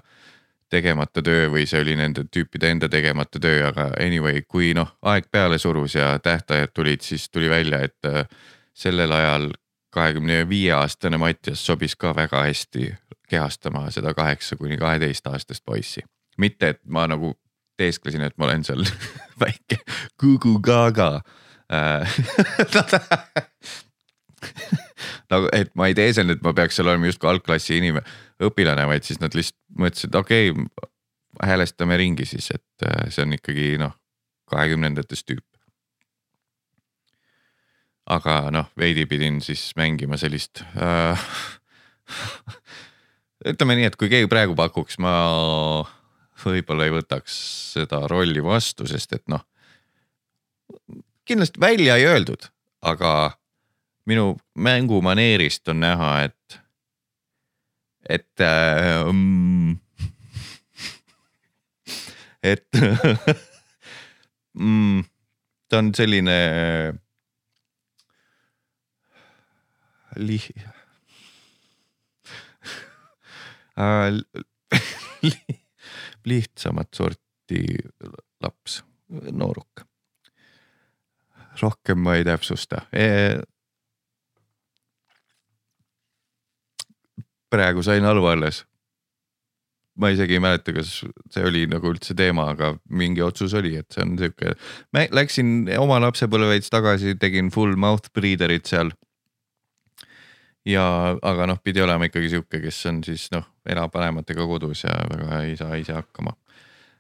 tegemata 0.74 1.22
töö 1.26 1.50
või 1.54 1.66
see 1.70 1.82
oli 1.82 1.96
nende 1.98 2.26
tüüpide 2.34 2.72
enda 2.74 2.90
tegemata 2.90 3.42
töö, 3.42 3.68
aga 3.70 3.92
anyway, 4.02 4.42
kui 4.50 4.74
noh, 4.78 4.96
aeg 5.06 5.30
peale 5.32 5.60
surus 5.62 5.98
ja 5.98 6.14
tähtajad 6.24 6.74
tulid, 6.74 7.02
siis 7.06 7.28
tuli 7.30 7.50
välja, 7.50 7.84
et 7.86 8.10
äh, 8.10 8.26
sellel 8.74 9.12
ajal 9.14 9.52
kahekümne 9.94 10.44
viie 10.50 10.74
aastane 10.74 11.20
Mattias 11.22 11.62
sobis 11.66 11.96
ka 11.96 12.16
väga 12.18 12.42
hästi 12.48 12.88
kehastama 13.34 13.88
seda 13.94 14.14
kaheksa 14.18 14.58
kuni 14.60 14.78
kaheteist 14.78 15.28
aastast 15.28 15.66
poissi. 15.66 16.06
mitte, 16.38 16.74
et 16.74 16.82
ma 16.86 17.08
nagu 17.10 17.34
teesklesin, 17.78 18.22
et 18.26 18.38
ma 18.38 18.46
olen 18.50 18.64
seal 18.66 18.86
väike 19.44 19.82
Gugu 20.20 20.60
Gaga 20.64 21.22
äh, 21.74 22.18
nagu, 25.34 25.50
et 25.54 25.74
ma 25.78 25.90
ei 25.90 25.98
teeselnud, 25.98 26.40
et 26.40 26.46
ma 26.46 26.54
peaks 26.58 26.78
seal 26.80 26.90
olema 26.90 27.10
justkui 27.10 27.30
algklassi 27.32 27.78
inimene, 27.80 28.06
õpilane, 28.44 28.86
vaid 28.90 29.08
siis 29.08 29.22
nad 29.22 29.36
lihtsalt 29.38 29.60
mõtlesid, 29.80 30.18
okei 30.20 30.52
okay,, 30.54 30.90
häälestame 31.44 31.98
ringi 31.98 32.28
siis, 32.30 32.52
et 32.54 32.88
äh, 32.88 33.08
see 33.14 33.26
on 33.26 33.34
ikkagi 33.38 33.74
noh, 33.82 33.96
kahekümnendates 34.52 35.26
tüüp. 35.26 35.46
aga 38.14 38.52
noh, 38.52 38.68
veidi 38.78 39.06
pidin 39.08 39.40
siis 39.42 39.72
mängima 39.80 40.18
sellist 40.20 40.66
äh, 40.76 41.30
ütleme 43.52 43.76
nii, 43.78 43.90
et 43.90 43.98
kui 44.00 44.10
keegi 44.12 44.30
praegu 44.32 44.56
pakuks, 44.58 45.00
ma 45.04 45.14
võib-olla 46.44 46.88
ei 46.88 46.94
võtaks 46.94 47.36
seda 47.76 48.04
rolli 48.12 48.44
vastu, 48.44 48.88
sest 48.90 49.16
et 49.16 49.24
noh. 49.32 49.44
kindlasti 51.26 51.60
välja 51.62 51.96
ei 52.00 52.08
öeldud, 52.08 52.50
aga 52.84 53.38
minu 54.10 54.36
mängumaneerist 54.56 55.68
on 55.72 55.80
näha, 55.84 56.12
et, 56.28 56.60
et 58.10 58.44
äh, 58.44 59.06
mm, 59.08 59.78
et 62.54 62.68
mm, 64.54 65.04
ta 65.70 65.80
on 65.80 65.94
selline 65.96 66.38
li-, 70.20 70.44
Äh, 70.54 70.84
lihtsamat 76.30 76.94
sorti 76.94 77.64
laps, 78.44 78.84
nooruk. 79.32 79.88
rohkem 81.62 82.00
ma 82.02 82.16
ei 82.18 82.24
täpsusta 82.26 82.80
e 82.90 83.38
praegu 87.54 87.84
sain 87.86 88.06
aru 88.06 88.26
alles. 88.32 88.64
ma 89.94 90.10
isegi 90.10 90.34
ei 90.34 90.42
mäleta, 90.42 90.74
kas 90.74 91.04
see 91.30 91.44
oli 91.46 91.68
nagu 91.70 91.92
üldse 91.92 92.16
teema, 92.18 92.48
aga 92.56 92.72
mingi 92.90 93.22
otsus 93.22 93.54
oli, 93.54 93.76
et 93.78 93.94
see 93.94 94.02
on 94.02 94.16
sihuke. 94.18 94.56
ma 94.90 95.04
läksin 95.14 95.68
oma 95.78 96.00
lapsepõlve 96.02 96.56
veits 96.56 96.74
tagasi, 96.74 97.14
tegin 97.22 97.52
full 97.54 97.78
mouth 97.78 98.10
breather'it 98.18 98.72
seal. 98.72 98.90
Ja, 100.66 100.86
aga 101.22 101.48
noh, 101.50 101.60
pidi 101.64 101.82
olema 101.84 102.08
ikkagi 102.08 102.32
sihuke, 102.34 102.62
kes 102.64 102.86
on 102.92 103.04
siis 103.06 103.28
noh, 103.34 103.46
elab 103.70 103.94
vanematega 103.94 104.48
kodus 104.48 104.86
ja 104.86 104.96
väga 105.10 105.44
ei 105.48 105.58
saa 105.60 105.78
ise 105.80 105.96
hakkama 105.98 106.36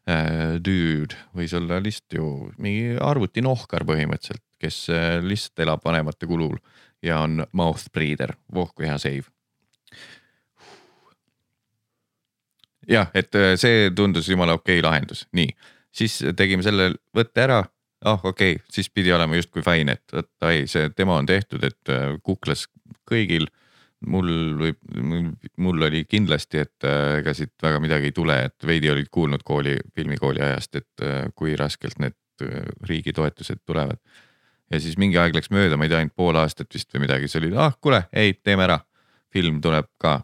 äh, 0.09 0.55
dude 0.63 1.17
võis 1.37 1.53
olla 1.57 1.79
lihtsalt 1.83 2.17
ju 2.19 2.29
mingi 2.61 2.97
arvutinohkar 3.01 3.85
põhimõtteliselt, 3.87 4.43
kes 4.61 4.87
äh, 4.93 5.19
lihtsalt 5.23 5.65
elab 5.65 5.85
vanemate 5.85 6.29
kulul 6.29 6.57
ja 7.03 7.21
on 7.23 7.43
mouth 7.51 7.91
breather, 7.93 8.35
voh 8.53 8.71
kui 8.75 8.87
hea 8.87 8.97
save. 8.97 9.27
jah, 12.89 13.07
et 13.15 13.35
äh, 13.35 13.53
see 13.59 13.91
tundus 13.95 14.27
jumala 14.29 14.57
okei 14.57 14.79
okay 14.79 14.83
lahendus, 14.83 15.23
nii, 15.31 15.53
siis 15.93 16.19
tegime 16.35 16.65
selle 16.65 16.93
võtte 17.15 17.45
ära. 17.45 17.63
ah 18.03 18.17
oh, 18.17 18.31
okei 18.33 18.57
okay., 18.57 18.65
siis 18.71 18.89
pidi 18.91 19.13
olema 19.15 19.37
justkui 19.37 19.63
fine, 19.63 19.95
et 19.95 20.15
vot 20.15 20.47
ai, 20.47 20.65
see 20.67 20.89
tema 20.91 21.15
on 21.15 21.25
tehtud, 21.25 21.63
et 21.63 21.89
äh, 21.89 22.17
kuklas 22.23 22.67
kõigil. 23.09 23.47
mul 24.03 24.27
võib, 24.59 24.79
mul 25.63 25.85
oli 25.87 26.03
kindlasti, 26.03 26.59
et 26.59 26.87
äh, 26.87 27.19
ega 27.21 27.33
siit 27.33 27.53
väga 27.63 27.79
midagi 27.79 28.11
ei 28.11 28.15
tule, 28.15 28.35
et 28.49 28.67
veidi 28.67 28.91
olid 28.91 29.07
kuulnud 29.11 29.45
kooli, 29.47 29.77
filmikooli 29.95 30.43
ajast, 30.43 30.75
et 30.75 31.05
kui 31.35 31.55
raskelt 31.55 31.99
need 32.03 32.17
riigi 32.83 33.13
toetused 33.13 33.61
tulevad. 33.65 34.01
ja 34.71 34.79
siis 34.79 34.97
mingi 34.97 35.17
aeg 35.17 35.35
läks 35.35 35.51
mööda, 35.53 35.77
ma 35.77 35.85
ei 35.85 35.93
tea, 35.93 36.01
ainult 36.01 36.15
pool 36.15 36.35
aastat 36.35 36.73
vist 36.73 36.91
või 36.93 37.05
midagi, 37.05 37.29
siis 37.29 37.39
oli, 37.39 37.53
ah 37.55 37.75
kuule, 37.79 38.03
ei, 38.11 38.33
teeme 38.33 38.63
ära. 38.67 38.79
film 39.33 39.61
tuleb 39.61 39.87
ka 39.97 40.19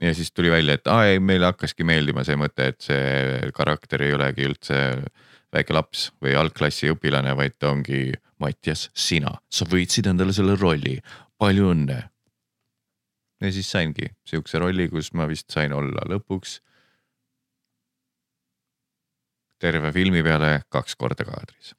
ja 0.00 0.14
siis 0.14 0.32
tuli 0.32 0.50
välja, 0.50 0.74
et 0.74 0.86
aa 0.86 1.06
ei, 1.06 1.20
meile 1.20 1.50
hakkaski 1.50 1.84
meeldima 1.86 2.24
see 2.24 2.36
mõte, 2.38 2.70
et 2.72 2.80
see 2.84 3.50
karakter 3.54 4.02
ei 4.02 4.14
olegi 4.16 4.46
üldse 4.48 4.78
väike 5.54 5.74
laps 5.76 6.08
või 6.22 6.34
algklassi 6.38 6.90
õpilane, 6.92 7.34
vaid 7.38 7.58
ta 7.58 7.70
ongi 7.70 8.12
Mattias, 8.42 8.88
sina, 8.98 9.30
sa 9.48 9.66
võitsid 9.70 10.08
endale 10.10 10.34
selle 10.34 10.56
rolli, 10.58 10.96
palju 11.38 11.70
õnne. 11.74 11.98
ja 13.40 13.52
siis 13.52 13.70
saingi 13.70 14.08
sihukese 14.26 14.58
rolli, 14.62 14.88
kus 14.88 15.12
ma 15.12 15.28
vist 15.28 15.50
sain 15.50 15.72
olla 15.72 16.06
lõpuks. 16.10 16.60
terve 19.58 19.92
filmi 19.92 20.22
peale 20.22 20.62
kaks 20.68 20.96
korda 20.96 21.24
kaadris. 21.24 21.74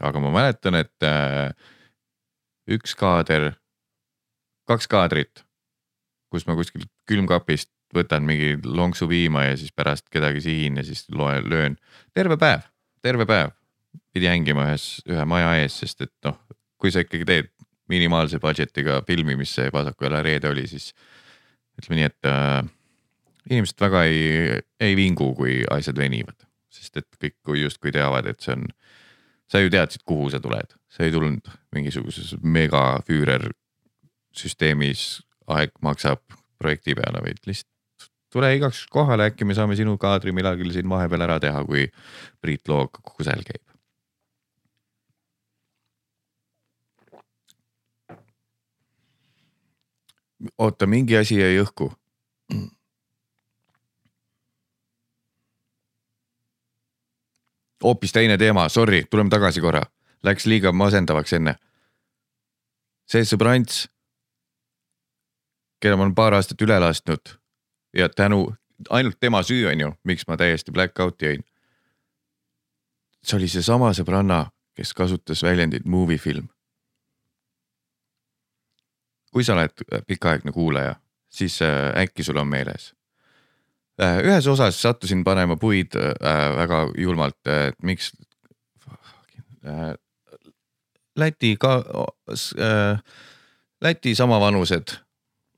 aga 0.00 0.20
ma 0.20 0.30
mäletan, 0.30 0.74
et 0.74 1.02
äh, 1.02 1.52
üks 2.66 2.94
kaader, 2.94 3.54
kaks 4.66 4.86
kaadrit 4.86 5.46
kus 6.32 6.46
ma 6.48 6.56
kuskilt 6.58 6.90
külmkapist 7.08 7.70
võtan 7.94 8.26
mingi 8.26 8.56
lonksu 8.64 9.08
piima 9.08 9.46
ja 9.46 9.56
siis 9.58 9.72
pärast 9.76 10.08
kedagi 10.12 10.42
sihin 10.44 10.80
ja 10.80 10.84
siis 10.84 11.06
loen, 11.12 11.46
löön 11.48 11.76
terve 12.14 12.36
päev, 12.40 12.66
terve 13.02 13.26
päev 13.28 13.54
pidi 14.12 14.28
hängima 14.28 14.66
ühes, 14.68 14.86
ühe 15.08 15.24
maja 15.28 15.54
ees, 15.62 15.78
sest 15.80 16.02
et 16.04 16.12
noh, 16.26 16.36
kui 16.80 16.92
sa 16.92 17.04
ikkagi 17.04 17.28
teed 17.28 17.52
minimaalse 17.92 18.40
budget'iga 18.42 19.00
filmi, 19.06 19.36
mis 19.38 19.52
see 19.58 19.70
Vasaku 19.72 20.08
jala 20.08 20.22
reede 20.26 20.50
oli, 20.50 20.66
siis 20.70 20.90
ütleme 21.80 22.00
nii, 22.00 22.08
et 22.10 22.30
äh, 22.30 22.62
inimesed 23.50 23.80
väga 23.80 24.04
ei, 24.08 24.58
ei 24.82 24.96
vingu, 24.98 25.32
kui 25.38 25.60
asjad 25.72 25.98
venivad, 26.00 26.38
sest 26.72 27.02
et 27.02 27.20
kõik 27.20 27.54
justkui 27.62 27.94
teavad, 27.94 28.28
et 28.30 28.42
see 28.42 28.56
on, 28.56 28.66
sa 29.50 29.62
ju 29.62 29.70
teadsid, 29.72 30.06
kuhu 30.08 30.30
sa 30.32 30.40
tuled, 30.42 30.74
sa 30.90 31.06
ei 31.06 31.14
tulnud 31.14 31.52
mingisuguses 31.76 32.34
megafüürer 32.42 33.48
süsteemis 34.36 35.06
aeg 35.52 35.72
maksab 35.84 36.22
projekti 36.58 36.96
peale, 36.98 37.22
vaid 37.22 37.40
lihtsalt 37.46 37.72
tule 38.32 38.50
igaks 38.56 38.84
kohale, 38.92 39.30
äkki 39.30 39.46
me 39.48 39.54
saame 39.56 39.76
sinu 39.78 39.96
kaadri 40.00 40.34
millalgi 40.34 40.74
siin 40.74 40.90
vahepeal 40.90 41.24
ära 41.28 41.38
teha, 41.40 41.62
kui 41.64 41.86
Priit 42.42 42.68
Loog 42.68 43.00
kusel 43.14 43.44
käib. 43.46 43.62
Oota, 50.58 50.86
mingi 50.86 51.16
asi 51.16 51.40
jäi 51.40 51.60
õhku. 51.62 51.92
hoopis 57.84 58.12
teine 58.12 58.38
teema, 58.38 58.68
sorry, 58.68 59.04
tuleme 59.10 59.30
tagasi 59.30 59.60
korra, 59.60 59.82
läks 60.22 60.46
liiga 60.46 60.72
masendavaks 60.72 61.32
enne. 61.32 61.54
see 63.06 63.22
sõbrants 63.22 63.86
keda 65.80 65.96
ma 65.96 66.06
olen 66.06 66.14
paar 66.14 66.34
aastat 66.34 66.62
üle 66.62 66.78
lasknud 66.80 67.36
ja 67.96 68.08
tänu, 68.08 68.48
ainult 68.90 69.20
tema 69.20 69.42
süü 69.46 69.68
on 69.70 69.80
ju, 69.80 69.92
miks 70.04 70.26
ma 70.28 70.36
täiesti 70.36 70.72
black 70.72 70.98
out'i 71.00 71.26
jäin. 71.26 71.44
see 73.22 73.36
oli 73.38 73.48
seesama 73.48 73.92
sõbranna, 73.92 74.46
kes 74.74 74.92
kasutas 74.94 75.42
väljendit 75.42 75.84
movie 75.84 76.18
film. 76.18 76.48
Kui 79.36 79.44
sa 79.44 79.52
oled 79.52 79.82
pikaaegne 80.08 80.52
kuulaja, 80.52 80.94
siis 81.28 81.58
äh, 81.60 81.92
äkki 82.00 82.24
sul 82.24 82.40
on 82.40 82.48
meeles. 82.48 82.94
Äh, 84.00 84.22
ühes 84.24 84.46
osas 84.48 84.78
sattusin 84.80 85.24
panema 85.24 85.58
puid 85.60 85.92
äh, 86.00 86.14
väga 86.56 86.86
julmalt, 86.96 87.40
et 87.44 87.76
miks. 87.82 88.14
Läti 91.16 91.56
ka, 91.58 91.80
Läti 93.82 94.14
samavanused 94.14 94.92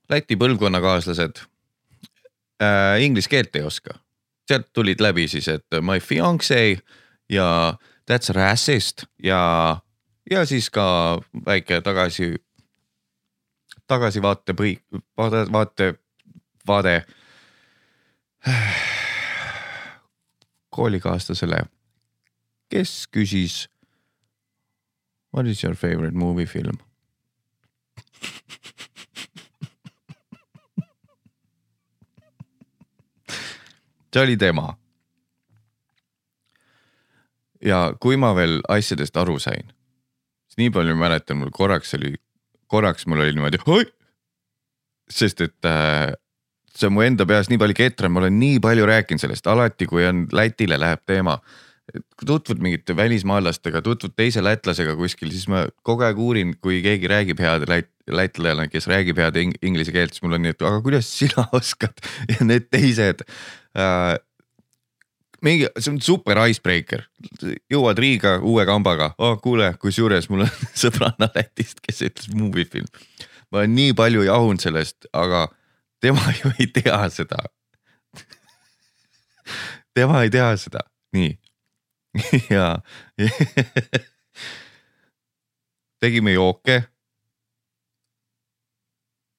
Läti 0.08 0.38
põlvkonnakaaslased 0.40 1.42
äh, 2.62 3.02
inglise 3.04 3.28
keelt 3.28 3.56
ei 3.56 3.62
oska. 3.62 3.98
sealt 4.48 4.70
tulid 4.72 5.02
läbi 5.04 5.26
siis, 5.28 5.44
et 5.52 5.76
my 5.84 6.00
fiance 6.00 6.80
ja 7.28 7.48
that's 8.08 8.32
racist 8.32 9.04
ja, 9.22 9.76
ja 10.30 10.44
siis 10.48 10.70
ka 10.72 11.20
väike 11.46 11.82
tagasi, 11.84 12.30
tagasivaate 13.88 14.54
põhi, 14.56 14.76
vaade, 15.16 15.44
vaate, 15.52 15.88
vaade 16.68 16.94
koolikaaslasele, 20.74 21.64
kes 22.70 23.06
küsis. 23.12 23.66
What 25.32 25.46
is 25.46 25.62
your 25.64 25.74
favorite 25.76 26.16
movie 26.16 26.46
film? 26.46 26.78
see 34.18 34.22
oli 34.22 34.36
tema. 34.36 34.76
ja 37.64 37.92
kui 38.00 38.16
ma 38.16 38.32
veel 38.36 38.60
asjadest 38.70 39.16
aru 39.18 39.38
sain, 39.42 39.66
siis 40.46 40.58
nii 40.60 40.70
palju 40.70 40.94
mäletan, 40.96 41.40
mul 41.40 41.50
korraks 41.52 41.94
oli, 41.98 42.14
korraks 42.68 43.06
mul 43.08 43.24
oli 43.24 43.36
niimoodi 43.36 43.60
sest 45.10 45.40
et 45.44 45.68
äh, 45.68 46.12
see 46.78 46.88
on 46.88 46.94
mu 46.96 47.04
enda 47.04 47.26
peas 47.28 47.50
nii 47.50 47.60
palju 47.60 47.76
ketram, 47.78 48.14
ma 48.14 48.22
olen 48.24 48.36
nii 48.38 48.60
palju 48.62 48.86
rääkinud 48.88 49.22
sellest, 49.22 49.48
alati 49.50 49.88
kui 49.90 50.06
on 50.08 50.26
Lätile 50.34 50.78
läheb 50.80 51.02
teema. 51.08 51.38
Tutvud 52.20 52.60
mingite 52.60 52.92
välismaalastega, 52.92 53.80
tutvud 53.80 54.12
teise 54.12 54.42
lätlasega 54.44 54.92
kuskil, 54.98 55.30
siis 55.32 55.46
ma 55.48 55.62
kogu 55.86 56.04
aeg 56.04 56.18
uurin, 56.20 56.52
kui 56.60 56.82
keegi 56.84 57.08
räägib 57.08 57.40
head 57.40 57.64
lät-, 57.70 57.94
lätlane, 58.12 58.68
kes 58.68 58.90
räägib 58.92 59.16
head 59.16 59.38
ing 59.40 59.56
inglise 59.64 59.94
keelt, 59.94 60.12
siis 60.12 60.26
mul 60.26 60.36
on 60.36 60.44
nii, 60.44 60.52
et 60.52 60.66
aga 60.68 60.82
kuidas 60.84 61.08
sina 61.08 61.46
oskad? 61.58 62.04
Ja 62.28 62.44
need 62.44 62.68
teised 62.72 63.24
äh,. 63.76 64.18
Mingi, 65.44 65.68
see 65.78 65.92
on 65.92 66.00
super 66.04 66.40
icebreaker, 66.48 67.04
jõuad 67.70 68.00
Riiga 68.02 68.38
uue 68.44 68.64
kambaga. 68.68 69.12
Oh,, 69.18 69.36
kuule, 69.42 69.72
kusjuures 69.82 70.28
mul 70.32 70.46
on 70.46 70.52
sõbranna 70.82 71.30
Lätist, 71.34 71.82
kes 71.84 72.02
ütles 72.06 72.32
movie 72.34 72.68
film. 72.68 72.88
ma 73.50 73.62
olen 73.62 73.74
nii 73.76 73.94
palju 73.96 74.26
jahunud 74.28 74.62
sellest, 74.62 75.08
aga 75.12 75.46
tema 76.00 76.32
ju 76.40 76.52
ei 76.58 76.70
tea 76.74 77.00
seda. 77.14 77.44
Tema 79.96 80.22
ei 80.22 80.30
tea 80.30 80.50
seda, 80.60 80.84
nii. 81.16 81.32
Ja 82.50 82.78
tegime 86.00 86.32
jooke. 86.32 86.82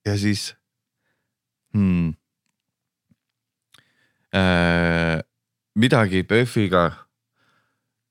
ja 0.06 0.18
siis 0.18 0.56
hmm, 1.74 2.14
äh, 4.34 5.20
midagi 5.76 6.24
PÖFFiga. 6.24 6.92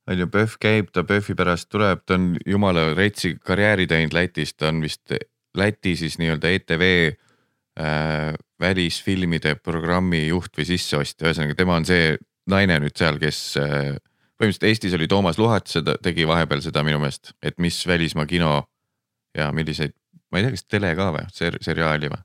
on 0.08 0.18
ju, 0.18 0.26
PÖFF 0.26 0.56
käib, 0.60 0.86
ta 0.92 1.04
PÖFFi 1.04 1.34
pärast 1.36 1.68
tuleb, 1.68 2.00
ta 2.06 2.14
on 2.14 2.36
jumala 2.46 2.94
retsi 2.96 3.34
karjääri 3.44 3.86
teinud 3.86 4.14
Lätis, 4.16 4.54
ta 4.54 4.68
on 4.68 4.80
vist 4.80 5.12
Läti 5.56 5.96
siis 5.96 6.18
nii-öelda 6.18 6.48
ETV 6.48 6.84
äh, 7.80 8.34
välisfilmide 8.60 9.54
programmi 9.54 10.26
juht 10.28 10.56
või 10.56 10.64
sisseostja, 10.64 11.28
ühesõnaga 11.28 11.56
tema 11.58 11.76
on 11.76 11.84
see 11.88 12.16
naine 12.48 12.78
nüüd 12.80 12.96
seal, 12.96 13.20
kes 13.20 13.40
äh, 13.60 13.98
põhimõtteliselt 14.38 14.68
Eestis 14.70 14.96
oli 14.96 15.08
Toomas 15.10 15.38
Luhat, 15.38 15.68
seda 15.68 15.98
tegi 16.02 16.26
vahepeal 16.28 16.62
seda 16.64 16.84
minu 16.86 17.00
meelest, 17.02 17.34
et 17.42 17.58
mis 17.60 17.80
välismaa 17.86 18.26
kino 18.30 18.62
ja 19.36 19.50
milliseid, 19.52 19.92
ma 20.32 20.40
ei 20.40 20.46
tea, 20.46 20.56
kas 20.56 20.64
tele 20.64 20.94
ka 20.96 21.10
või 21.16 21.26
ser, 21.34 21.58
seriaali 21.64 22.12
või, 22.12 22.22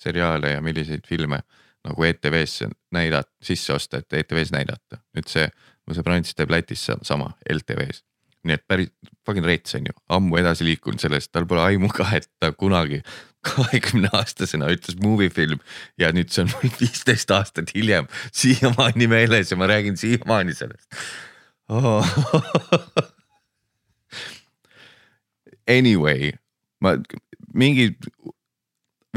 seriaale 0.00 0.56
ja 0.56 0.64
milliseid 0.64 1.06
filme 1.06 1.42
nagu 1.86 2.06
ETV-sse 2.06 2.70
näidata, 2.94 3.30
sisse 3.42 3.74
osta, 3.74 4.02
et 4.02 4.22
ETV-s 4.22 4.52
näidata. 4.54 5.02
nüüd 5.16 5.28
see, 5.30 5.48
mu 5.86 5.96
sõber 5.96 6.16
Ants 6.16 6.36
teeb 6.38 6.50
Lätis 6.52 6.86
sama 7.02 7.32
LTV-s. 7.50 8.04
nii 8.42 8.56
et 8.58 8.64
päris 8.66 8.88
fucking 9.26 9.46
rets 9.46 9.76
on 9.78 9.84
ju, 9.86 9.94
ammu 10.10 10.38
edasi 10.40 10.66
liikunud 10.66 10.98
sellest, 11.02 11.30
tal 11.30 11.46
pole 11.46 11.62
aimu 11.62 11.90
ka, 11.94 12.08
et 12.18 12.26
ta 12.42 12.50
kunagi 12.52 12.98
kahekümne 13.46 14.10
aastasena 14.14 14.70
ütles 14.74 14.98
movie 15.02 15.30
film 15.30 15.62
ja 15.98 16.10
nüüd 16.14 16.30
see 16.34 16.44
on 16.44 16.50
viisteist 16.80 17.30
aastat 17.34 17.74
hiljem 17.74 18.10
siiamaani 18.30 19.06
meeles 19.10 19.50
ja 19.50 19.58
ma 19.58 19.70
räägin 19.70 19.98
siiamaani 19.98 20.54
sellest 20.58 20.90
oh. 21.68 22.06
Anyway, 25.68 26.32
ma 26.82 26.96
mingi 27.54 27.92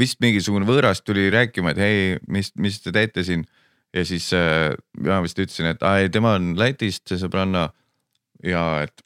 vist 0.00 0.20
mingisugune 0.20 0.68
võõras 0.68 1.02
tuli 1.04 1.28
rääkima, 1.32 1.72
et 1.72 1.80
hei, 1.80 2.02
mis, 2.28 2.52
mis 2.60 2.78
te 2.84 2.92
teete 2.94 3.24
siin. 3.26 3.46
ja 3.94 4.04
siis 4.04 4.28
äh, 4.36 4.74
mina 4.98 5.22
vist 5.24 5.38
ütlesin, 5.38 5.70
et 5.72 5.82
aa 5.82 6.02
ei, 6.02 6.12
tema 6.12 6.34
on 6.36 6.54
Lätist, 6.58 7.06
see 7.08 7.20
sõbranna 7.20 7.70
ja 8.44 8.62
et. 8.84 9.02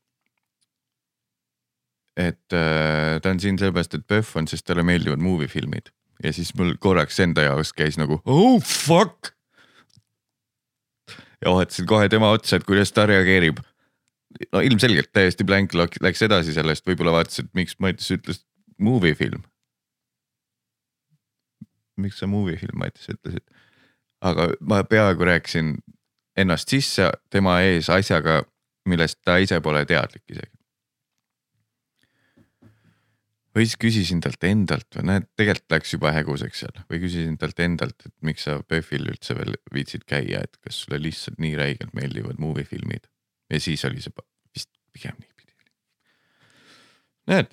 et 2.18 2.56
äh, 2.56 3.20
ta 3.22 3.30
on 3.30 3.40
siin 3.40 3.58
sellepärast, 3.58 3.94
et 3.94 4.06
PÖFF 4.06 4.36
on, 4.36 4.50
sest 4.50 4.66
talle 4.66 4.82
meeldivad 4.86 5.22
movie 5.22 5.48
filmid 5.48 5.92
ja 6.24 6.32
siis 6.36 6.52
mul 6.58 6.74
korraks 6.80 7.20
enda 7.22 7.46
jaoks 7.46 7.72
käis 7.76 7.98
nagu 8.00 8.20
oh 8.24 8.58
fuck. 8.60 9.32
ja 11.40 11.54
vaatasin 11.54 11.86
kohe 11.88 12.08
tema 12.12 12.32
otsa, 12.34 12.58
et 12.58 12.66
kuidas 12.68 12.92
ta 12.92 13.06
reageerib. 13.06 13.62
no 14.52 14.60
ilmselgelt 14.60 15.12
täiesti 15.12 15.46
blank 15.46 15.74
läks 15.78 16.22
edasi 16.26 16.54
sellest, 16.56 16.86
võib-olla 16.86 17.20
vaatas, 17.20 17.44
et 17.44 17.54
miks 17.54 17.78
Mattias 17.78 18.10
ütles 18.18 18.44
movie 18.78 19.14
film 19.14 19.46
miks 22.00 22.20
sa 22.20 22.28
movie 22.30 22.58
film 22.60 22.78
Mattias 22.80 23.10
ütlesid. 23.12 23.44
aga 24.20 24.50
ma 24.60 24.82
peaaegu 24.84 25.24
rääkisin 25.24 25.76
ennast 26.36 26.72
sisse 26.72 27.10
tema 27.32 27.60
ees 27.64 27.90
asjaga, 27.92 28.42
millest 28.88 29.20
ta 29.24 29.38
ise 29.42 29.60
pole 29.64 29.84
teadlik 29.88 30.24
isegi. 30.30 30.56
või 33.56 33.66
siis 33.66 33.78
küsisin 33.82 34.20
talt 34.22 34.44
endalt 34.46 34.94
või 34.94 35.06
näed, 35.08 35.24
tegelikult 35.36 35.74
läks 35.74 35.94
juba 35.96 36.12
häguseks 36.14 36.60
seal 36.62 36.82
või 36.90 37.00
küsisin 37.02 37.38
talt 37.38 37.58
endalt, 37.60 38.06
et 38.06 38.14
miks 38.22 38.46
sa 38.46 38.60
PÖFFil 38.62 39.08
üldse 39.10 39.34
veel 39.34 39.56
viitsid 39.74 40.04
käia, 40.06 40.44
et 40.46 40.54
kas 40.62 40.84
sulle 40.84 41.00
lihtsalt 41.02 41.40
nii 41.42 41.56
räigelt 41.58 41.96
meeldivad 41.98 42.38
movie 42.38 42.64
filmid. 42.64 43.08
ja 43.50 43.60
siis 43.60 43.84
oli 43.84 44.02
see 44.04 44.14
vist 44.54 44.70
pigem 44.94 45.18
niipidi. 45.18 45.56
näed, 47.32 47.50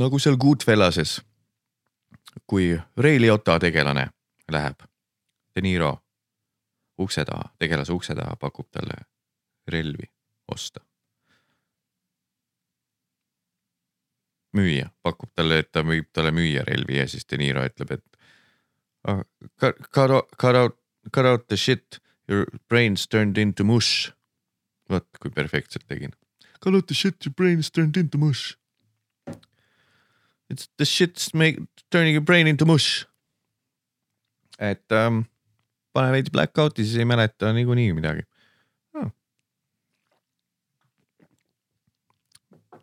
nagu 0.00 0.18
seal 0.18 0.40
Goodfellases 0.40 1.18
kui 2.46 2.80
Ray 2.96 3.20
Liotta 3.20 3.58
tegelane 3.58 4.08
läheb 4.50 4.82
De 5.54 5.60
Niro 5.60 5.98
ukse 6.98 7.24
taha, 7.24 7.48
tegelase 7.58 7.92
ukse 7.92 8.14
taha, 8.14 8.36
pakub 8.36 8.68
talle 8.70 8.94
relvi 9.68 10.06
osta. 10.48 10.80
müüja 14.52 14.88
pakub 15.02 15.30
talle, 15.34 15.60
et 15.62 15.72
ta 15.72 15.82
müüb 15.86 16.08
talle 16.12 16.30
müüa 16.34 16.64
relvi 16.66 16.96
ja 16.98 17.08
siis 17.08 17.26
De 17.30 17.38
Niro 17.38 17.62
ütleb, 17.66 17.92
et 17.94 18.16
oh, 19.08 19.22
cut, 19.60 19.78
cut 19.94 20.10
out, 20.10 20.32
cut 20.36 20.56
out, 20.56 20.78
cut 21.14 21.26
out 21.26 21.46
the 21.48 21.56
shit, 21.56 22.00
your 22.28 22.46
brain's 22.68 23.06
turned 23.06 23.38
into 23.38 23.64
mush. 23.64 24.10
vot 24.90 25.06
kui 25.22 25.30
perfektselt 25.30 25.86
tegin. 25.86 26.10
Cut 26.60 26.74
out 26.74 26.86
the 26.86 26.94
shit, 26.94 27.24
your 27.24 27.34
brain's 27.34 27.70
turned 27.70 27.96
into 27.96 28.18
mush 28.18 28.59
It's 30.50 30.68
the 30.76 30.84
shit's 30.84 31.32
make 31.34 31.60
turning 31.90 32.14
your 32.14 32.24
brain 32.24 32.46
into 32.46 32.66
mush. 32.66 33.06
et 34.60 34.92
ähm, 34.92 35.22
pane 35.96 36.12
veidi 36.12 36.30
black 36.30 36.58
out'i, 36.60 36.84
siis 36.84 37.00
ei 37.00 37.06
mäleta 37.08 37.48
niikuinii 37.56 37.94
midagi 37.96 38.26
oh.. 39.00 39.08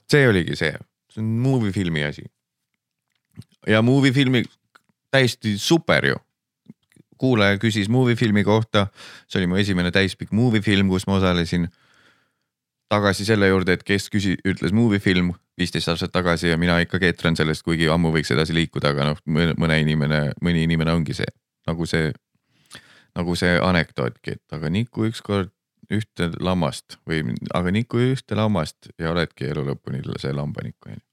see 0.10 0.24
oligi 0.26 0.58
see, 0.58 0.74
see 1.14 1.22
on 1.22 1.36
movie 1.44 1.72
filmi 1.76 2.02
asi. 2.04 2.26
ja 3.68 3.84
movie 3.86 4.12
filmi 4.12 4.42
täiesti 5.12 5.58
super 5.62 6.06
ju. 6.06 6.18
kuulaja 7.18 7.58
küsis 7.62 7.90
movie 7.90 8.16
filmi 8.16 8.44
kohta, 8.44 8.88
see 9.28 9.40
oli 9.42 9.48
mu 9.54 9.62
esimene 9.62 9.92
täispikk 9.92 10.34
movie 10.34 10.62
film, 10.62 10.90
kus 10.90 11.08
ma 11.08 11.20
osalesin 11.22 11.70
tagasi 12.90 13.26
selle 13.26 13.48
juurde, 13.50 13.78
et 13.78 13.84
kes 13.84 14.10
küsi-, 14.14 14.38
ütles 14.46 14.74
movie 14.74 15.00
film 15.02 15.34
viisteist 15.58 15.90
aastat 15.90 16.14
tagasi 16.14 16.52
ja 16.52 16.58
mina 16.58 16.78
ikkagi 16.84 17.10
etran 17.10 17.36
sellest, 17.36 17.64
kuigi 17.66 17.90
ammu 17.90 18.12
võiks 18.14 18.32
edasi 18.34 18.54
liikuda, 18.54 18.94
aga 18.94 19.12
noh, 19.12 19.22
mõne 19.28 19.80
inimene, 19.82 20.22
mõni 20.42 20.64
inimene 20.68 20.94
ongi 20.94 21.18
see 21.18 21.30
nagu 21.68 21.86
see, 21.90 22.12
nagu 23.18 23.36
see 23.36 23.60
anekdootki, 23.64 24.38
et 24.38 24.56
aga 24.56 24.72
Niku 24.72 25.08
ükskord 25.10 25.52
ühte 25.94 26.30
lammast 26.44 26.98
või 27.08 27.36
aga 27.56 27.74
Niku 27.74 28.02
ühte 28.12 28.38
lammast 28.40 28.92
ja 29.00 29.12
oledki 29.12 29.50
elu 29.52 29.66
lõpuni 29.72 30.04
see 30.22 30.34
lambanikku 30.36 30.94
onju. 30.94 31.04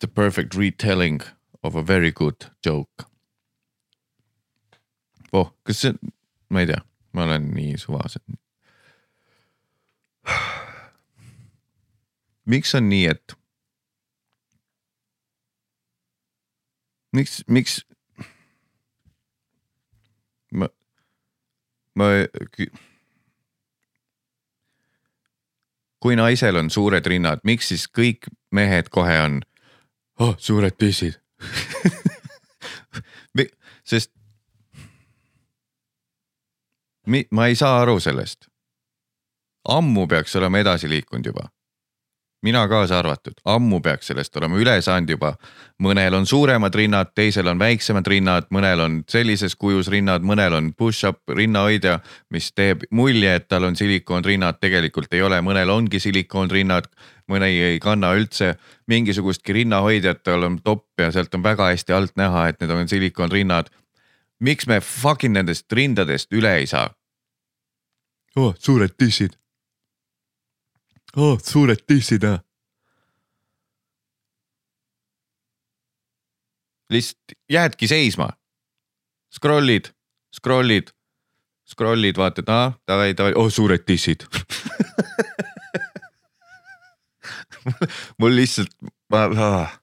The 0.00 0.08
perfect 0.08 0.56
retelling 0.56 1.20
of 1.62 1.76
a 1.76 1.82
very 1.82 2.12
good 2.12 2.48
joke. 2.64 3.04
oh, 5.32 5.52
kas 5.62 5.84
see, 5.84 5.94
ma 6.50 6.64
ei 6.64 6.66
tea, 6.66 6.80
ma 7.14 7.22
olen 7.28 7.52
nii 7.54 7.76
suvas, 7.78 8.16
et 8.18 8.24
miks 12.50 12.74
on 12.74 12.88
nii, 12.90 13.06
et 13.10 13.34
miks, 17.16 17.40
miks 17.46 17.76
ma, 20.52 20.68
ma 21.94 22.10
kui 26.00 26.16
naisel 26.16 26.58
on 26.58 26.70
suured 26.70 27.06
rinnad, 27.06 27.44
miks 27.44 27.70
siis 27.72 27.86
kõik 27.88 28.30
mehed 28.50 28.90
kohe 28.90 29.18
on 29.24 29.40
oh, 30.18 30.34
suured 30.38 30.74
pissid 30.80 31.20
sest 33.90 34.12
mi, 37.06 37.24
ma 37.30 37.46
ei 37.50 37.58
saa 37.58 37.80
aru 37.82 37.98
sellest 38.00 38.50
ammu 39.68 40.06
peaks 40.06 40.36
olema 40.36 40.58
edasi 40.62 40.88
liikunud 40.88 41.26
juba. 41.26 41.48
Mina 42.42 42.68
kaasa 42.68 42.98
arvatud, 42.98 43.36
ammu 43.44 43.80
peaks 43.80 44.10
sellest 44.10 44.36
olema 44.36 44.58
üle 44.60 44.76
saanud 44.82 45.10
juba. 45.10 45.34
mõnel 45.82 46.14
on 46.14 46.26
suuremad 46.26 46.74
rinnad, 46.74 47.12
teisel 47.14 47.48
on 47.48 47.58
väiksemad 47.58 48.06
rinnad, 48.06 48.48
mõnel 48.50 48.80
on 48.80 48.98
sellises 49.08 49.56
kujus 49.56 49.88
rinnad, 49.88 50.22
mõnel 50.22 50.52
on 50.56 50.72
push-up 50.74 51.20
rinnahoidja, 51.36 52.00
mis 52.30 52.52
teeb 52.52 52.84
mulje, 52.90 53.34
et 53.34 53.48
tal 53.48 53.64
on 53.64 53.76
silikoonrinnad, 53.76 54.60
tegelikult 54.60 55.14
ei 55.14 55.22
ole, 55.22 55.40
mõnel 55.40 55.70
ongi 55.70 56.00
silikoonrinnad 56.00 56.88
mõni 57.30 57.50
ei 57.62 57.78
kanna 57.78 58.12
üldse 58.18 58.54
mingisugustki 58.90 59.54
rinnahoidjat, 59.60 60.22
tal 60.26 60.44
on 60.48 60.58
topp 60.64 61.00
ja 61.00 61.10
sealt 61.14 61.34
on 61.34 61.44
väga 61.46 61.70
hästi 61.70 61.94
alt 61.94 62.16
näha, 62.18 62.48
et 62.48 62.60
need 62.60 62.70
on 62.74 62.88
silikoonrinnad. 62.88 63.70
miks 64.40 64.66
me 64.66 64.80
fucking 64.80 65.34
nendest 65.36 65.72
rindadest 65.72 66.32
üle 66.32 66.56
ei 66.56 66.66
saa? 66.66 66.90
oh, 68.36 68.54
suured 68.58 68.96
tissid 68.98 69.39
oh, 71.16 71.38
suured 71.42 71.82
tissid 71.86 72.24
ah. 72.24 72.38
lihtsalt 76.90 77.32
jäädki 77.50 77.86
seisma. 77.86 78.28
Scroll'id, 79.30 79.94
scroll'id, 80.34 80.90
scroll'id, 81.70 82.16
vaatad, 82.18 82.48
aa, 82.50 82.72
davai, 82.86 83.14
davai, 83.14 83.32
oh 83.38 83.50
suured 83.50 83.84
tissid 83.86 84.26
mul 88.18 88.34
lihtsalt, 88.34 88.74
ma 89.10 89.22
ah. 89.38 89.78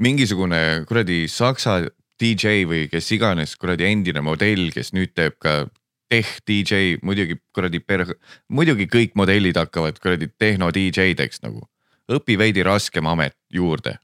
mingisugune 0.00 0.84
kuradi 0.88 1.28
saksa 1.28 1.84
DJ 2.20 2.64
või 2.68 2.88
kes 2.92 3.12
iganes 3.16 3.56
kuradi 3.60 3.84
endine 3.88 4.20
modell, 4.24 4.70
kes 4.72 4.92
nüüd 4.96 5.12
teeb 5.16 5.36
ka 5.40 5.68
teh 6.10 6.26
DJ, 6.46 6.98
muidugi 7.06 7.38
kuradi 7.54 7.80
per-, 7.80 8.08
muidugi 8.50 8.88
kõik 8.90 9.16
modellid 9.18 9.58
hakkavad 9.60 10.00
kuradi 10.02 10.30
tehno 10.38 10.70
DJ-deks 10.74 11.44
nagu. 11.46 11.66
õpi 12.10 12.34
veidi 12.38 12.62
raskem 12.66 13.06
amet 13.06 13.36
juurde. 13.54 13.94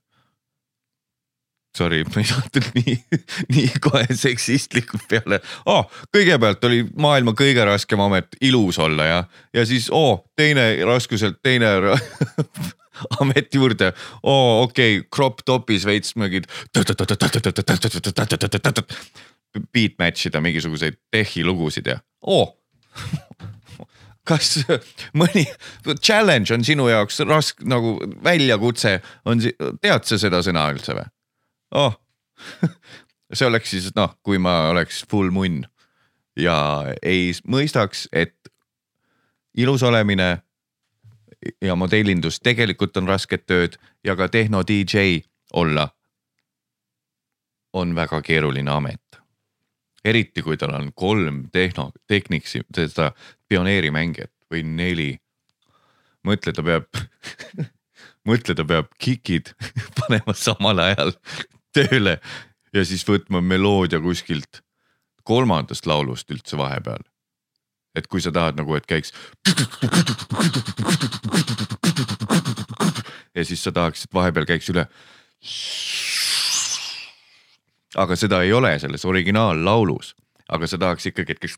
Sorry, 1.76 2.04
ma 2.14 2.22
ei 2.22 2.28
saanud 2.28 2.70
nii, 2.78 2.94
nii 3.52 3.82
kohe 3.84 4.06
seksistlikult 4.16 5.04
peale 5.10 5.40
oh,. 5.68 5.84
kõigepealt 6.14 6.64
oli 6.68 6.84
maailma 6.96 7.34
kõige 7.36 7.66
raskem 7.68 8.00
amet 8.00 8.38
ilus 8.40 8.78
olla 8.80 9.10
ja, 9.10 9.18
ja 9.52 9.66
siis 9.68 9.90
oh, 9.92 10.22
teine 10.38 10.70
raskuselt 10.88 11.42
teine 11.44 11.74
amet 13.20 13.54
juurde. 13.54 13.92
oo 14.22 14.62
okei 14.62 14.98
okay,, 14.98 15.08
crop 15.12 15.44
top'is 15.44 15.84
veits 15.88 16.16
mingid 16.16 16.48
beat 19.72 19.98
match 19.98 20.28
ida 20.30 20.40
mingisuguseid 20.44 20.98
tehhi 21.10 21.44
lugusid 21.44 21.92
ja 21.92 22.00
oo 22.26 22.46
kas 24.28 24.58
mõni 25.14 25.46
challenge 26.00 26.54
on 26.54 26.64
sinu 26.66 26.88
jaoks 26.90 27.20
raske 27.28 27.66
nagu 27.68 27.96
väljakutse 28.24 28.98
on, 29.24 29.42
tead 29.80 30.08
sa 30.08 30.18
seda 30.20 30.42
sõna 30.46 30.68
üldse 30.74 30.96
või? 30.96 31.08
oh 31.76 31.96
see 33.36 33.46
oleks 33.46 33.72
siis 33.74 33.90
noh, 33.96 34.16
kui 34.22 34.38
ma 34.42 34.68
oleks 34.70 35.04
full 35.10 35.32
munn 35.34 35.64
ja 36.36 36.56
ei 37.02 37.32
mõistaks, 37.48 38.06
et 38.12 38.36
ilus 39.56 39.82
olemine 39.82 40.36
ja 41.62 41.76
modellindus 41.76 42.40
tegelikult 42.44 42.96
on 42.96 43.08
rasket 43.08 43.46
tööd 43.46 43.78
ja 44.04 44.16
ka 44.16 44.28
tehno 44.28 44.62
DJ 44.66 45.22
olla 45.52 45.88
on 47.76 47.94
väga 47.94 48.22
keeruline 48.22 48.70
amet. 48.70 49.05
Eriti 50.06 50.42
kui 50.44 50.56
tal 50.60 50.74
on 50.76 50.90
kolm 50.94 51.48
tehno, 51.52 51.90
tehniksi, 52.06 52.60
seda 52.74 53.12
pioneerimängijat 53.48 54.32
või 54.52 54.62
neli. 54.66 55.16
mõtle, 56.26 56.52
ta 56.54 56.62
peab 56.66 56.84
mõtle, 58.28 58.54
ta 58.54 58.64
peab 58.66 58.86
kikid 58.98 59.54
panema 60.00 60.34
samal 60.34 60.78
ajal 60.82 61.12
tööle 61.74 62.20
ja 62.74 62.84
siis 62.84 63.08
võtma 63.08 63.40
meloodia 63.42 64.00
kuskilt 64.02 64.62
kolmandast 65.26 65.86
laulust 65.86 66.30
üldse 66.30 66.56
vahepeal. 66.58 67.02
et 67.96 68.06
kui 68.12 68.20
sa 68.20 68.28
tahad 68.28 68.58
nagu, 68.60 68.74
et 68.76 68.84
käiks. 68.86 69.08
ja 73.36 73.44
siis 73.44 73.62
sa 73.64 73.72
tahaksid 73.72 74.12
vahepeal 74.12 74.46
käiks 74.46 74.68
üle 74.70 74.86
aga 77.96 78.16
seda 78.18 78.42
ei 78.44 78.52
ole 78.52 78.74
selles 78.80 79.04
originaallaulus, 79.08 80.14
aga 80.52 80.68
sa 80.68 80.78
tahaks 80.80 81.08
ikkagi, 81.10 81.36
et 81.36 81.42
kes. 81.42 81.56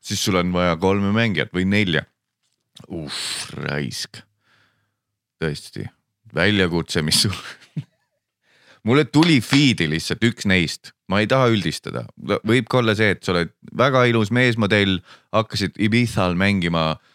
siis 0.00 0.24
sul 0.24 0.40
on 0.40 0.52
vaja 0.54 0.76
kolme 0.80 1.12
mängijat 1.16 1.52
või 1.56 1.66
nelja. 1.68 2.06
uh, 2.88 3.22
raisk. 3.66 4.22
tõesti, 5.40 5.88
väljakutse, 6.34 7.02
mis 7.02 7.22
sul 7.26 7.36
mulle 8.86 9.04
tuli 9.04 9.40
feed'i 9.44 9.88
lihtsalt 9.90 10.24
üks 10.24 10.46
neist, 10.48 10.92
ma 11.08 11.20
ei 11.20 11.28
taha 11.28 11.50
üldistada, 11.52 12.06
võib 12.46 12.68
ka 12.70 12.80
olla 12.80 12.94
see, 12.96 13.12
et 13.16 13.24
sa 13.24 13.34
oled 13.34 13.52
väga 13.76 14.06
ilus 14.08 14.30
meesmodell, 14.32 15.00
hakkasid 15.36 15.76
Ibizal 15.80 16.36
mängima 16.38 16.94
Äh, 16.94 17.09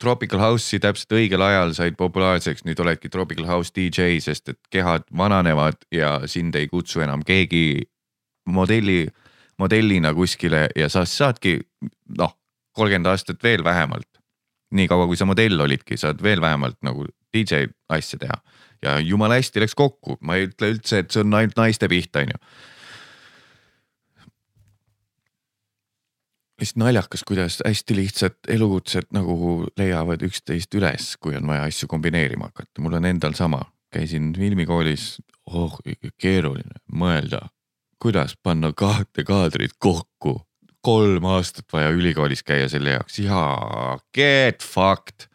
Tropical 0.00 0.40
House'i 0.40 0.80
täpselt 0.80 1.12
õigel 1.12 1.42
ajal 1.44 1.74
said 1.76 1.96
populaarseks, 1.98 2.64
nüüd 2.64 2.80
oledki 2.80 3.10
Tropical 3.12 3.48
House 3.50 3.74
DJ, 3.76 4.16
sest 4.24 4.48
et 4.54 4.60
kehad 4.72 5.04
vananevad 5.16 5.82
ja 5.92 6.18
sind 6.30 6.56
ei 6.56 6.68
kutsu 6.70 7.02
enam 7.04 7.24
keegi 7.26 7.82
modelli, 8.48 9.04
modellina 9.60 10.14
kuskile 10.16 10.66
ja 10.76 10.88
sa 10.92 11.04
saadki 11.08 11.58
noh, 12.16 12.32
kolmkümmend 12.76 13.10
aastat 13.12 13.42
veel 13.42 13.64
vähemalt. 13.64 14.08
nii 14.76 14.88
kaua, 14.90 15.04
kui 15.06 15.16
sa 15.16 15.24
modell 15.28 15.60
olidki, 15.62 15.94
saad 15.96 16.18
veel 16.22 16.40
vähemalt 16.42 16.80
nagu 16.82 17.04
DJ 17.34 17.68
asja 17.88 18.18
teha. 18.18 18.34
Ja 18.82 18.96
jumala 18.98 19.36
hästi 19.38 19.62
läks 19.62 19.76
kokku, 19.78 20.16
ma 20.20 20.34
ei 20.36 20.48
ütle 20.48 20.72
üldse, 20.74 21.04
et 21.04 21.12
see 21.14 21.22
on 21.22 21.36
ainult 21.38 21.54
naiste 21.56 21.88
pihta, 21.88 22.24
on 22.24 22.34
lihtsalt 26.60 26.80
naljakas, 26.80 27.24
kuidas 27.28 27.58
hästi 27.66 27.96
lihtsad 27.96 28.36
elukutsed 28.48 29.10
nagu 29.12 29.66
leiavad 29.76 30.22
üksteist 30.24 30.74
üles, 30.78 31.14
kui 31.20 31.36
on 31.36 31.46
vaja 31.48 31.66
asju 31.68 31.88
kombineerima 31.90 32.50
hakata, 32.50 32.80
mul 32.80 32.96
on 32.98 33.08
endal 33.08 33.36
sama, 33.36 33.60
käisin 33.92 34.32
filmikoolis, 34.36 35.18
oh 35.52 35.76
keeruline 36.18 36.80
mõelda, 36.92 37.48
kuidas 38.02 38.36
panna 38.42 38.72
kahte 38.72 39.24
kaadrit 39.24 39.76
kokku. 39.78 40.42
kolm 40.86 41.24
aastat 41.26 41.66
vaja 41.72 41.88
ülikoolis 41.90 42.44
käia 42.46 42.68
selle 42.70 42.92
jaoks, 42.92 43.18
jaa, 43.18 43.98
get 44.14 44.62
fucked 44.62 45.26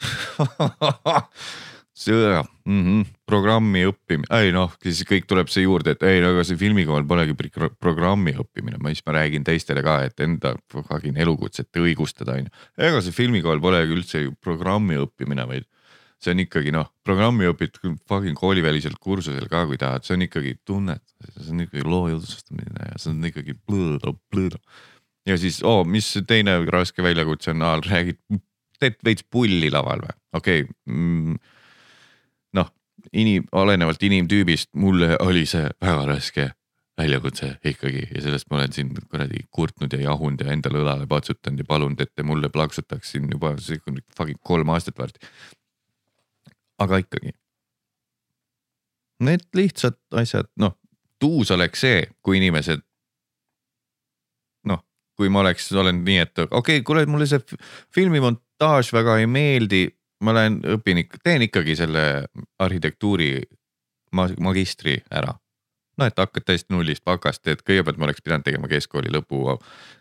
sõja 1.94 2.42
mm, 2.42 2.80
-hmm. 2.82 3.04
programmi 3.26 3.84
õppimine, 3.86 4.26
ei 4.42 4.50
noh, 4.54 4.72
siis 4.82 5.04
kõik 5.06 5.28
tuleb 5.30 5.50
see 5.52 5.62
juurde, 5.62 5.94
et 5.94 6.02
ei, 6.02 6.18
aga 6.26 6.42
see 6.46 6.58
filmikool 6.58 7.06
polegi 7.06 7.36
programmi 7.78 8.34
õppimine, 8.34 8.80
ma 8.82 8.90
siis 8.90 9.04
ma 9.06 9.14
räägin 9.20 9.46
teistele 9.46 9.82
ka, 9.86 10.00
et 10.08 10.20
enda 10.20 10.56
fucking 10.72 11.18
elukutset 11.22 11.70
õigustada 11.78 12.34
on 12.34 12.48
ju. 12.48 12.64
ega 12.88 13.00
see 13.04 13.14
filmikool 13.14 13.62
polegi 13.62 13.94
üldse 13.94 14.24
ju 14.24 14.34
programmi 14.42 14.98
õppimine, 14.98 15.46
vaid 15.46 15.70
see 16.24 16.34
on 16.34 16.42
ikkagi 16.42 16.74
noh, 16.74 16.90
programmi 17.06 17.46
õpid 17.52 17.78
fucking 18.08 18.38
koolivälisel 18.38 18.98
kursusel 19.00 19.46
ka, 19.50 19.64
kui 19.68 19.78
tahad, 19.78 20.06
see 20.06 20.16
on 20.16 20.26
ikkagi 20.26 20.56
tunnetus, 20.66 21.14
see 21.36 21.54
on 21.54 21.64
ikkagi 21.66 21.86
loo 21.86 22.08
jutustamine 22.10 22.90
ja 22.90 22.98
see 22.98 23.12
on 23.14 23.30
ikkagi 23.30 23.54
plõõdo, 23.54 24.16
plõõdo. 24.32 24.58
ja 25.28 25.38
siis 25.38 25.62
oh,, 25.62 25.84
mis 25.86 26.10
teine 26.26 26.58
raske 26.66 27.06
väljakutse 27.06 27.54
on, 27.54 27.66
räägid, 27.86 28.18
teed 28.82 28.98
veits 29.06 29.26
pulli 29.30 29.70
laval 29.70 30.02
või, 30.02 30.16
okei 30.34 30.64
okay. 30.64 30.72
mm, 30.90 31.38
inim, 33.12 33.46
olenevalt 33.52 34.02
inimtüübist, 34.02 34.70
mulle 34.74 35.16
oli 35.20 35.46
see 35.46 35.68
väga 35.82 36.04
raske 36.08 36.50
väljakutse 36.98 37.56
ikkagi 37.64 38.06
ja 38.14 38.22
sellest 38.22 38.50
ma 38.50 38.60
olen 38.60 38.72
siin 38.72 38.92
kuradi 39.10 39.42
kurtnud 39.50 39.92
ja 39.92 40.00
jahunud 40.04 40.44
ja 40.44 40.52
endale 40.54 40.82
õlale 40.82 41.08
patsutanud 41.10 41.64
ja 41.64 41.66
palunud, 41.68 42.00
et 42.00 42.12
te 42.14 42.22
mulle 42.22 42.50
plaksutaks 42.54 43.14
siin 43.14 43.26
juba 43.32 43.54
fucking 43.58 44.38
kolm 44.42 44.70
aastat 44.74 44.98
varsti. 44.98 45.26
aga 46.78 46.98
ikkagi. 47.02 47.34
Need 49.24 49.46
lihtsad 49.54 49.98
asjad, 50.20 50.48
noh, 50.58 50.74
tuus 51.22 51.50
oleks 51.54 51.80
see, 51.80 52.02
kui 52.22 52.38
inimesed. 52.38 52.82
noh, 54.70 54.84
kui 55.16 55.28
ma 55.28 55.42
oleks, 55.42 55.72
olen 55.72 56.02
nii, 56.04 56.18
et 56.18 56.38
okei 56.38 56.58
okay,, 56.58 56.82
kuule, 56.82 57.06
mulle 57.06 57.26
see 57.26 57.42
filmimontaaž 57.94 58.92
väga 58.94 59.18
ei 59.18 59.26
meeldi 59.26 59.86
ma 60.24 60.34
lähen 60.36 60.60
õpin 60.76 61.04
teen 61.24 61.46
ikkagi 61.48 61.76
selle 61.78 62.04
arhitektuuri 62.62 63.32
magistri 64.14 65.00
ära. 65.10 65.34
noh, 65.98 66.08
et 66.10 66.18
hakkad 66.18 66.42
täiesti 66.42 66.74
nullist 66.74 67.04
pakast, 67.06 67.46
et 67.46 67.60
kõigepealt 67.62 67.98
ma 67.98 68.08
oleks 68.08 68.22
pidanud 68.24 68.42
tegema 68.46 68.68
keskkooli 68.70 69.12
lõpu 69.14 69.44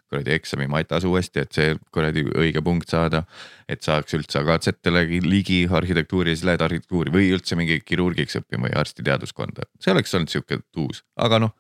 kuradi 0.10 0.34
eksami 0.34 0.66
matas 0.70 1.06
uuesti, 1.06 1.44
et 1.44 1.54
see 1.54 1.76
kuradi 1.94 2.24
õige 2.30 2.62
punkt 2.66 2.90
saada. 2.90 3.24
et 3.70 3.82
saaks 3.82 4.14
üldse 4.14 4.44
katsetele 4.46 5.06
ligi 5.26 5.68
arhitektuuri 5.70 6.36
siis 6.36 6.46
lähed 6.46 6.62
arhitektuuri 6.62 7.14
või 7.14 7.32
üldse 7.34 7.56
mingi 7.56 7.80
kirurgiks 7.86 8.38
õppima 8.42 8.70
või 8.70 8.80
arstiteaduskonda, 8.82 9.70
see 9.80 9.94
oleks 9.94 10.14
olnud 10.14 10.30
sihuke 10.30 10.60
tuus, 10.72 11.04
aga 11.18 11.40
noh 11.40 11.54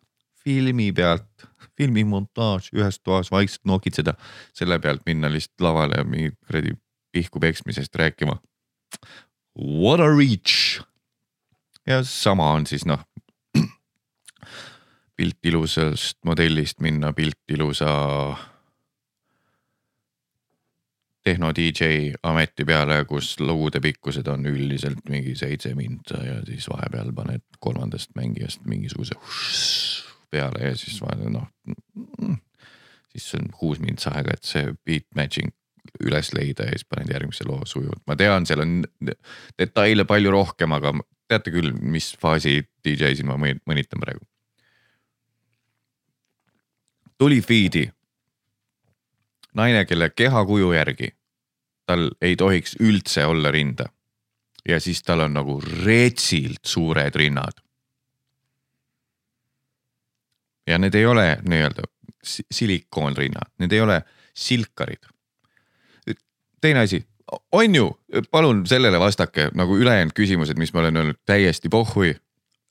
filmi 0.43 0.91
pealt, 0.91 1.45
filmimontaaž 1.77 2.69
ühes 2.75 2.99
toas 2.99 3.31
vaikselt 3.31 3.65
nokitseda, 3.69 4.15
selle 4.53 4.79
pealt 4.83 5.05
minna 5.07 5.31
lihtsalt 5.31 5.63
lavale 5.63 6.03
mingi 6.07 6.33
kuradi 6.45 6.75
pihku 7.13 7.39
peksmisest 7.39 7.95
rääkima. 7.95 8.37
What 9.59 9.99
a 9.99 10.09
reach. 10.17 10.81
ja 11.87 12.03
sama 12.03 12.51
on 12.51 12.65
siis 12.65 12.85
noh 12.85 12.99
pilt 15.17 15.45
ilusast 15.45 16.17
modellist 16.25 16.79
minna 16.79 17.13
pilt 17.13 17.51
ilusa 17.51 17.91
tehno 21.23 21.51
DJ 21.55 22.11
ameti 22.23 22.65
peale, 22.65 23.05
kus 23.05 23.39
lugude 23.39 23.79
pikkused 23.81 24.27
on 24.27 24.45
üldiselt 24.45 25.09
mingi 25.09 25.35
seitse 25.35 25.73
minta 25.75 26.19
ja 26.23 26.39
siis 26.45 26.67
vahepeal 26.69 27.13
paned 27.15 27.43
kolmandast 27.59 28.11
mängijast 28.15 28.65
mingisuguse 28.65 29.15
peale 30.31 30.67
ja 30.67 30.75
siis 30.77 30.99
noh. 31.29 31.47
siis 33.11 33.35
on 33.35 33.51
kuus 33.53 33.79
mintsa 33.79 34.11
aega, 34.17 34.33
et 34.33 34.43
see 34.43 34.73
beat 34.85 35.07
matching 35.15 35.53
üles 36.03 36.31
leida 36.33 36.67
ja 36.67 36.75
siis 36.75 36.85
paned 36.89 37.11
järgmise 37.11 37.45
loo 37.47 37.61
sujuvalt, 37.67 38.03
ma 38.07 38.15
tean, 38.19 38.47
seal 38.47 38.63
on 38.63 38.83
detaile 39.59 40.05
palju 40.09 40.31
rohkem, 40.33 40.75
aga 40.75 40.93
teate 41.29 41.53
küll, 41.53 41.73
mis 41.73 42.13
faasi 42.19 42.61
DJ-sin 42.85 43.29
ma 43.29 43.37
mõnitan 43.39 44.01
praegu. 44.01 44.25
tuli 47.17 47.41
feed'i. 47.41 47.87
naine, 49.53 49.85
kelle 49.85 50.09
kehakuju 50.09 50.73
järgi 50.73 51.13
tal 51.85 52.09
ei 52.21 52.35
tohiks 52.35 52.75
üldse 52.79 53.25
olla 53.25 53.51
rinda. 53.51 53.85
ja 54.69 54.79
siis 54.79 55.03
tal 55.03 55.19
on 55.19 55.33
nagu 55.33 55.59
retsilt 55.61 56.65
suured 56.65 57.15
rinnad. 57.15 57.61
ja 60.67 60.77
need 60.77 60.95
ei 60.95 61.05
ole 61.05 61.37
nii-öelda 61.43 61.87
silikoonrinnad, 62.23 63.51
need 63.59 63.71
ei 63.71 63.81
ole 63.81 64.01
silkarid 64.33 65.12
teine 66.63 66.85
asi, 66.87 67.01
on 67.51 67.75
ju, 67.75 67.89
palun 68.31 68.63
sellele 68.67 68.99
vastake 68.99 69.49
nagu 69.57 69.77
ülejäänud 69.77 70.15
küsimused, 70.15 70.59
mis 70.59 70.73
ma 70.73 70.83
olen 70.83 71.01
öelnud 71.01 71.19
täiesti 71.25 71.69
pohhui. 71.69 72.15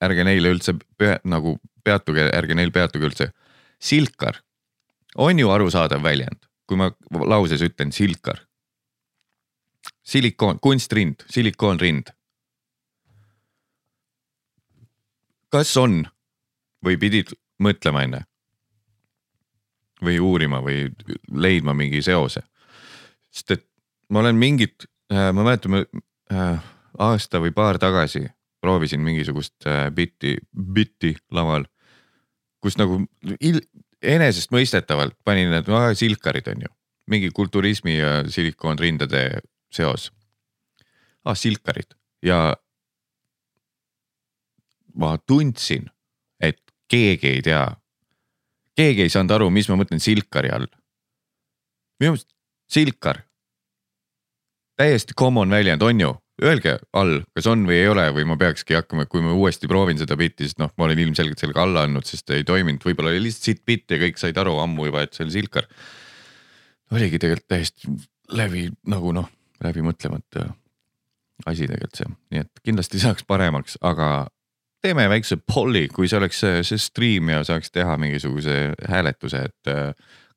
ärge 0.02 0.24
neile 0.26 0.50
üldse 0.50 0.72
pea, 0.98 1.20
nagu 1.24 1.58
peatuge, 1.84 2.24
ärge 2.34 2.54
neil 2.54 2.72
peatuge 2.74 3.06
üldse. 3.06 3.28
silkar 3.78 4.40
on 5.16 5.38
ju 5.38 5.50
arusaadav 5.50 6.02
väljend, 6.02 6.48
kui 6.66 6.76
ma 6.76 6.90
lauses 7.26 7.62
ütlen 7.62 7.92
silkar. 7.92 8.40
silikoon, 10.02 10.58
kunstrind, 10.60 11.24
silikoonrind. 11.30 12.10
kas 15.48 15.76
on 15.76 16.06
või 16.84 16.96
pidid 16.96 17.36
mõtlema 17.58 18.02
enne? 18.02 18.24
või 20.02 20.18
uurima 20.18 20.58
või 20.60 20.88
leidma 21.30 21.74
mingi 21.74 22.02
seose? 22.02 22.42
sest 23.30 23.50
et 23.50 23.66
ma 24.12 24.20
olen 24.20 24.36
mingit 24.36 24.86
äh,, 25.12 25.30
ma 25.32 25.44
mäletan 25.46 25.80
äh, 25.80 26.70
aasta 26.98 27.40
või 27.40 27.54
paar 27.56 27.80
tagasi 27.80 28.26
proovisin 28.62 29.02
mingisugust 29.02 29.66
äh, 29.66 29.88
bitti, 29.94 30.36
bitti 30.52 31.14
laval, 31.34 31.64
kus 32.62 32.76
nagu 32.78 33.00
enesestmõistetavalt 34.02 35.16
panin 35.24 35.50
need 35.50 35.70
no, 35.70 35.80
silkarid 35.98 36.50
on 36.52 36.66
ju, 36.66 36.72
mingi 37.10 37.32
kulturismi 37.34 37.96
ja 37.96 38.20
silikoonrindade 38.30 39.24
seos 39.72 40.10
ah,. 41.24 41.36
silkarid 41.38 41.96
ja 42.22 42.52
ma 44.94 45.16
tundsin, 45.26 45.88
et 46.40 46.60
keegi 46.90 47.38
ei 47.38 47.42
tea, 47.42 47.64
keegi 48.76 49.06
ei 49.06 49.12
saanud 49.12 49.38
aru, 49.38 49.50
mis 49.50 49.70
ma 49.70 49.78
mõtlen 49.80 50.02
silkari 50.02 50.52
all. 50.52 50.68
minu 52.02 52.12
meelest 52.14 52.28
silkar, 52.72 53.22
täiesti 54.82 55.14
common 55.18 55.52
väljend, 55.52 55.82
on 55.86 56.00
ju, 56.00 56.12
öelge 56.42 56.76
all, 56.98 57.20
kas 57.36 57.46
on 57.50 57.66
või 57.68 57.78
ei 57.78 57.88
ole 57.90 58.08
või 58.16 58.24
ma 58.28 58.36
peakski 58.40 58.76
hakkama, 58.76 59.06
kui 59.10 59.22
ma 59.24 59.34
uuesti 59.36 59.70
proovin 59.70 60.00
seda 60.00 60.16
bitti, 60.18 60.48
sest 60.48 60.58
noh, 60.62 60.72
ma 60.76 60.88
olen 60.88 61.02
ilmselgelt 61.04 61.42
sellega 61.42 61.62
alla 61.62 61.84
andnud, 61.86 62.06
sest 62.08 62.32
ei 62.34 62.46
toiminud, 62.48 62.82
võib-olla 62.86 63.12
oli 63.12 63.22
lihtsalt 63.28 63.50
sitt 63.50 63.62
bitt 63.68 63.92
ja 63.92 64.00
kõik 64.02 64.18
said 64.20 64.38
aru 64.42 64.56
ammu 64.62 64.88
juba, 64.88 65.04
et 65.04 65.14
see 65.14 65.26
oli 65.26 65.36
silkar. 65.36 65.68
oligi 66.92 67.20
tegelikult 67.22 67.48
täiesti 67.52 67.94
läbi 68.36 68.66
nagu 68.90 69.14
noh, 69.14 69.30
läbi 69.62 69.84
mõtlemata 69.86 70.50
asi 71.46 71.66
tegelikult 71.66 71.98
see, 71.98 72.14
nii 72.34 72.44
et 72.44 72.62
kindlasti 72.66 73.02
saaks 73.02 73.26
paremaks, 73.28 73.78
aga 73.80 74.26
teeme 74.82 75.06
väikse 75.10 75.38
polli, 75.46 75.86
kui 75.88 76.10
see 76.10 76.18
oleks 76.18 76.42
see, 76.42 76.78
stream 76.80 77.30
ja 77.30 77.42
saaks 77.46 77.70
teha 77.70 77.96
mingisuguse 78.00 78.72
hääletuse, 78.88 79.46
et 79.46 79.74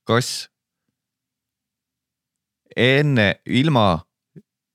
kas 0.05 0.35
enne, 2.75 3.39
ilma 3.45 4.05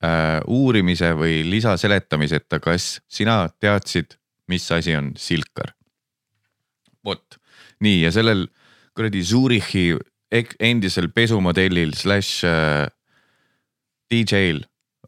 äh, 0.05 0.41
uurimise 0.47 1.13
või 1.19 1.43
lisaseletamiseta, 1.51 2.61
kas 2.61 3.01
sina 3.09 3.49
teadsid, 3.61 4.17
mis 4.49 4.71
asi 4.73 4.97
on 4.97 5.13
silkar? 5.17 5.75
vot 7.05 7.39
nii 7.81 8.03
ja 8.03 8.13
sellel 8.13 8.47
kuradi 8.97 9.23
Zurichi 9.25 9.95
endisel 10.61 11.09
pesumodellil 11.15 11.95
slaš 11.97 12.33
äh, 12.45 12.87
DJ-l 14.11 14.61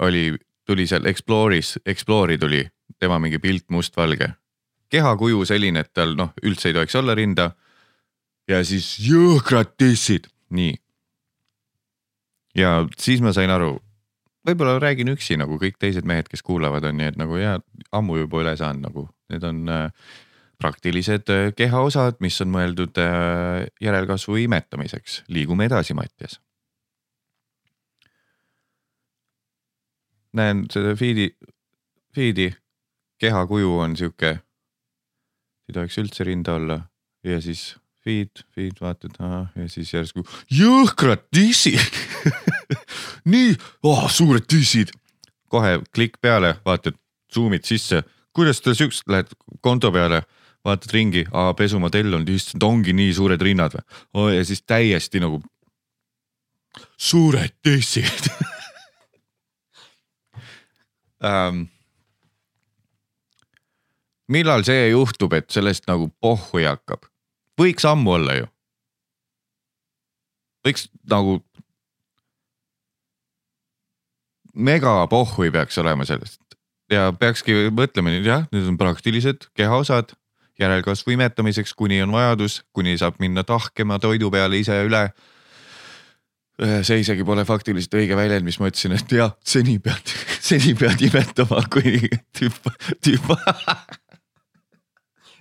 oli, 0.03 0.33
tuli 0.67 0.87
seal 0.87 1.07
Explore'is, 1.07 1.77
Explore'i 1.87 2.39
tuli 2.39 2.63
tema 2.99 3.19
mingi 3.19 3.39
pilt 3.39 3.69
mustvalge. 3.71 4.33
kehakuju 4.93 5.45
selline, 5.49 5.81
et 5.81 5.93
tal 5.95 6.15
noh, 6.17 6.35
üldse 6.45 6.69
ei 6.69 6.75
tohiks 6.77 6.97
olla 6.97 7.15
rinda. 7.15 7.53
ja 8.49 8.65
siis 8.65 8.99
jõhkrad 8.99 9.77
tissid, 9.79 10.27
nii. 10.51 10.75
ja 12.55 12.87
siis 12.99 13.21
ma 13.21 13.33
sain 13.33 13.51
aru 13.51 13.77
võib-olla 14.47 14.79
räägin 14.83 15.13
üksi 15.13 15.37
nagu 15.41 15.59
kõik 15.61 15.79
teised 15.81 16.07
mehed, 16.09 16.29
kes 16.31 16.43
kuulavad, 16.47 16.85
on 16.89 16.99
nii, 16.99 17.13
et 17.13 17.19
nagu 17.21 17.39
jaa, 17.41 17.59
ammu 17.95 18.19
juba 18.23 18.43
üle 18.43 18.55
saanud 18.59 18.87
nagu, 18.89 19.07
need 19.33 19.45
on 19.47 19.63
äh, 19.71 20.15
praktilised 20.63 21.31
äh, 21.33 21.51
kehaosad, 21.57 22.19
mis 22.25 22.39
on 22.45 22.53
mõeldud 22.55 22.99
äh, 23.03 23.67
järelkasvu 23.83 24.41
imetamiseks. 24.47 25.23
liigume 25.29 25.71
edasi, 25.71 25.95
Mattias. 25.99 26.41
näen 30.33 30.63
seda 30.73 30.95
feed'i, 30.97 31.27
feed'i 32.17 32.47
kehakuju 33.21 33.75
on 33.85 33.97
sihuke, 34.01 34.31
ei 35.69 35.75
tohiks 35.77 35.99
üldse 36.01 36.25
rinda 36.25 36.55
olla 36.57 36.79
ja 37.21 37.37
siis 37.45 37.75
feed, 38.01 38.41
feed 38.55 38.81
vaatad 38.81 39.19
ja 39.21 39.67
siis 39.69 39.93
järsku 39.93 40.25
jõhkrad 40.51 41.27
dissid 41.37 42.01
nii 43.25 43.55
oh,, 43.83 44.11
suured 44.11 44.47
tissid. 44.49 44.93
kohe 45.53 45.81
klikk 45.95 46.17
peale, 46.21 46.55
vaatad, 46.65 46.97
zoom'id 47.35 47.67
sisse, 47.69 48.03
kuidas 48.33 48.63
te 48.65 48.73
siukest, 48.75 49.05
lähed 49.09 49.35
konto 49.61 49.91
peale, 49.93 50.23
vaatad 50.65 50.95
ringi, 50.95 51.27
pesumodell 51.57 52.15
on, 52.17 52.25
issand, 52.29 52.63
ongi 52.63 52.95
nii 52.97 53.13
suured 53.15 53.43
rinnad 53.43 53.77
või 53.77 53.85
oh,? 54.15 54.31
ja 54.33 54.45
siis 54.49 54.63
täiesti 54.65 55.21
nagu 55.21 55.43
suured 56.97 57.53
tissid 57.63 58.31
um, 61.21 61.67
millal 64.33 64.65
see 64.65 64.89
juhtub, 64.93 65.35
et 65.37 65.51
sellest 65.53 65.89
nagu 65.91 66.09
pohhui 66.21 66.65
hakkab? 66.69 67.05
võiks 67.61 67.85
ammu 67.87 68.17
olla 68.17 68.39
ju. 68.41 68.47
võiks 70.67 70.89
nagu 71.11 71.41
mega 74.53 75.07
pohhui 75.11 75.51
peaks 75.51 75.79
olema 75.79 76.07
sellest. 76.09 76.41
Ja 76.93 77.09
peakski 77.17 77.71
mõtlema 77.73 78.13
nüüd 78.13 78.27
jah, 78.29 78.45
need 78.53 78.67
on 78.69 78.77
praktilised 78.81 79.49
kehaosad 79.57 80.13
järelkasvu 80.61 81.15
imetamiseks, 81.17 81.75
kuni 81.75 82.03
on 82.05 82.13
vajadus, 82.13 82.61
kuni 82.77 82.97
saab 83.01 83.19
minna 83.23 83.45
tahkema 83.45 83.99
toidu 84.03 84.31
peale 84.31 84.61
ise 84.61 84.83
üle. 84.87 85.09
see 86.85 87.01
isegi 87.01 87.25
pole 87.25 87.43
faktiliselt 87.49 87.95
õige 87.97 88.15
väljend, 88.15 88.45
mis 88.47 88.59
ma 88.61 88.69
ütlesin, 88.69 88.93
et 88.95 89.13
jah, 89.17 89.33
seni 89.45 89.79
pead, 89.83 90.13
seni 90.51 90.75
pead 90.79 91.01
imetama, 91.09 91.65
kui 91.73 91.99
tüüp, 92.37 92.61
tüüp. 93.03 93.33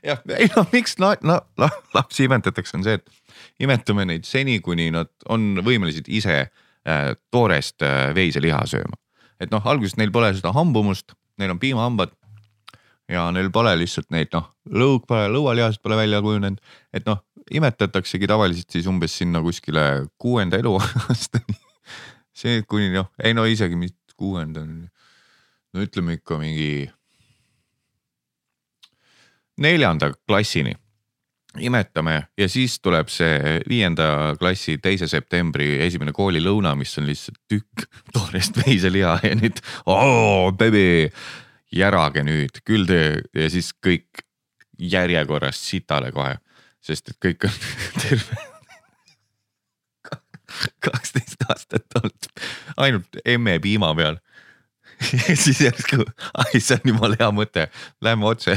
Jah, 0.02 0.18
ei 0.34 0.48
no 0.56 0.64
miks 0.72 0.96
la, 0.98 1.12
la, 1.22 1.36
la, 1.62 1.68
lapsi 1.94 2.26
imetatakse, 2.26 2.74
on 2.80 2.82
see, 2.88 2.96
et 2.98 3.62
imetame 3.62 4.08
neid 4.10 4.26
seni, 4.26 4.56
kuni 4.66 4.88
nad 4.96 5.12
on 5.30 5.60
võimelised 5.62 6.10
ise 6.10 6.40
äh, 6.42 7.12
toorest 7.30 7.86
äh, 7.86 8.10
veiseliha 8.18 8.64
sööma 8.72 8.98
et 9.42 9.52
noh, 9.54 9.64
alguses 9.66 9.98
neil 9.98 10.14
pole 10.14 10.30
seda 10.38 10.54
hambumust, 10.56 11.16
neil 11.42 11.56
on 11.56 11.60
piimahambad 11.62 12.14
ja 13.12 13.26
neil 13.34 13.50
pole 13.54 13.74
lihtsalt 13.80 14.12
neid 14.14 14.32
noh, 14.36 14.52
lõug 14.70 15.06
pole, 15.10 15.28
lõualihased 15.34 15.82
pole 15.84 15.98
välja 16.00 16.22
kujunenud, 16.24 16.62
et 16.94 17.08
noh, 17.10 17.24
imetataksegi 17.52 18.30
tavaliselt 18.30 18.72
siis 18.72 18.88
umbes 18.88 19.18
sinna 19.18 19.42
kuskile 19.44 20.06
kuuenda 20.22 20.60
eluaastani. 20.62 21.58
See 22.42 22.62
kuni 22.70 22.94
noh, 22.94 23.10
ei 23.20 23.36
no 23.36 23.44
isegi 23.50 23.76
mitte 23.76 24.16
kuuenda, 24.16 24.64
no 24.64 25.84
ütleme 25.84 26.16
ikka 26.20 26.38
mingi 26.40 26.88
neljanda 29.62 30.14
klassini 30.28 30.78
imetame 31.60 32.16
ja 32.38 32.48
siis 32.50 32.78
tuleb 32.80 33.10
see 33.12 33.60
viienda 33.70 34.36
klassi 34.40 34.78
teise 34.84 35.08
septembri 35.12 35.74
esimene 35.84 36.14
koolilõuna, 36.16 36.76
mis 36.80 36.94
on 37.02 37.10
lihtsalt 37.10 37.40
tükk 37.52 37.88
toorest 38.16 38.62
veiseliha 38.62 39.18
ja 39.26 39.34
nüüd 39.40 39.60
oo 39.92 40.52
beebi, 40.58 41.12
järage 41.76 42.24
nüüd 42.28 42.62
küll 42.68 42.88
te 42.88 43.02
ja 43.36 43.50
siis 43.52 43.74
kõik 43.76 44.24
järjekorras 44.82 45.60
sitale 45.62 46.12
kohe, 46.16 46.38
sest 46.82 47.12
et 47.12 47.20
kõik 47.22 47.50
on 47.50 47.60
terve 48.06 48.40
kaksteist 50.86 51.48
aastat 51.50 52.00
olnud 52.00 52.32
ainult 52.82 53.22
emme 53.26 53.60
piima 53.60 53.94
peal. 53.96 54.18
Ja 55.02 55.36
siis 55.36 55.58
järsku, 55.64 56.04
ai 56.38 56.60
see 56.62 56.78
on 56.78 56.92
jumala 56.92 57.18
hea 57.18 57.30
mõte, 57.34 57.64
lähme 58.06 58.28
otse 58.30 58.54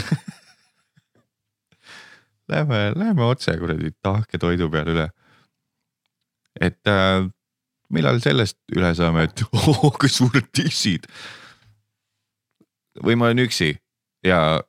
Lähme, 2.49 2.93
lähme 2.97 3.25
otse 3.25 3.57
kuradi 3.57 3.91
tahke 4.05 4.39
toidu 4.39 4.69
peale 4.71 4.93
üle. 4.93 5.07
et 6.61 6.87
äh, 6.87 7.25
millal 7.91 8.21
sellest 8.23 8.59
üle 8.77 8.93
saame, 8.95 9.25
et 9.29 9.43
oo 9.61 9.91
kui 9.97 10.13
suured 10.13 10.51
tissid. 10.53 11.09
või 13.03 13.17
ma 13.17 13.31
olen 13.31 13.47
üksi 13.47 13.73
ja 14.25 14.61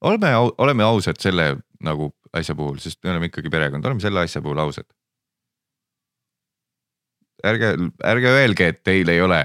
oleme, 0.00 0.30
oleme 0.58 0.86
ausad 0.86 1.18
selle 1.20 1.56
nagu 1.84 2.12
asja 2.32 2.54
puhul, 2.54 2.78
sest 2.78 3.02
me 3.04 3.12
oleme 3.12 3.28
ikkagi 3.28 3.50
perekond, 3.50 3.84
oleme 3.84 4.00
selle 4.00 4.22
asja 4.24 4.42
puhul 4.42 4.62
ausad. 4.62 4.86
ärge, 7.44 7.74
ärge 8.06 8.36
öelge, 8.38 8.68
et 8.68 8.84
teil 8.86 9.08
ei 9.08 9.20
ole. 9.20 9.44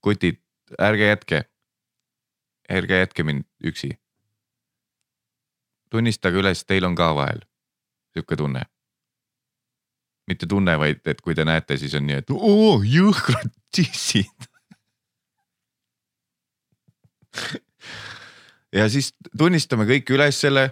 kutid, 0.00 0.38
ärge 0.78 1.14
jätke. 1.14 1.44
ärge 2.70 2.98
jätke 3.02 3.22
mind 3.26 3.44
üksi 3.64 3.98
tunnistage 5.90 6.38
üles, 6.40 6.64
teil 6.64 6.84
on 6.84 6.94
ka 6.98 7.14
vahel 7.14 7.40
sihuke 8.14 8.36
tunne. 8.36 8.62
mitte 10.28 10.46
tunne, 10.46 10.78
vaid 10.78 11.06
et 11.08 11.20
kui 11.24 11.34
te 11.34 11.44
näete, 11.44 11.78
siis 11.80 11.94
on 11.96 12.04
nii, 12.04 12.18
et 12.20 12.30
oo 12.30 12.82
jõhkrad 12.84 13.48
tissid 13.72 14.48
ja 18.78 18.88
siis 18.92 19.14
tunnistame 19.38 19.86
kõik 19.88 20.10
üles 20.12 20.40
selle, 20.40 20.70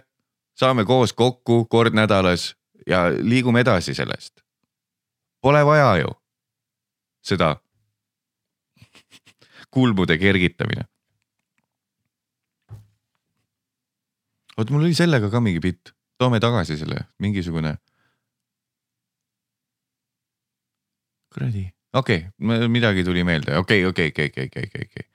saame 0.59 0.85
koos 0.85 1.13
kokku 1.17 1.65
kord 1.73 1.97
nädalas 1.97 2.55
ja 2.87 3.07
liigume 3.17 3.61
edasi 3.65 3.95
sellest. 3.95 4.41
Pole 5.41 5.65
vaja 5.65 5.97
ju 6.03 6.13
seda 7.25 7.57
kulmude 9.75 10.19
kergitamine 10.19 10.85
oot, 14.57 14.71
mul 14.73 14.87
oli 14.87 14.97
sellega 14.97 15.31
ka 15.33 15.41
mingi 15.43 15.61
bitt, 15.63 15.93
toome 16.21 16.41
tagasi 16.43 16.79
selle, 16.81 17.07
mingisugune. 17.23 17.77
kuradi, 21.37 21.67
okei 21.93 22.23
okay,, 22.33 22.69
midagi 22.73 23.05
tuli 23.05 23.25
meelde, 23.25 23.59
okei, 23.61 23.85
okei, 23.85 24.09
okei, 24.09 24.31
okei, 24.33 24.47
okei, 24.49 24.69
okei, 24.71 24.87
okei. 24.89 25.09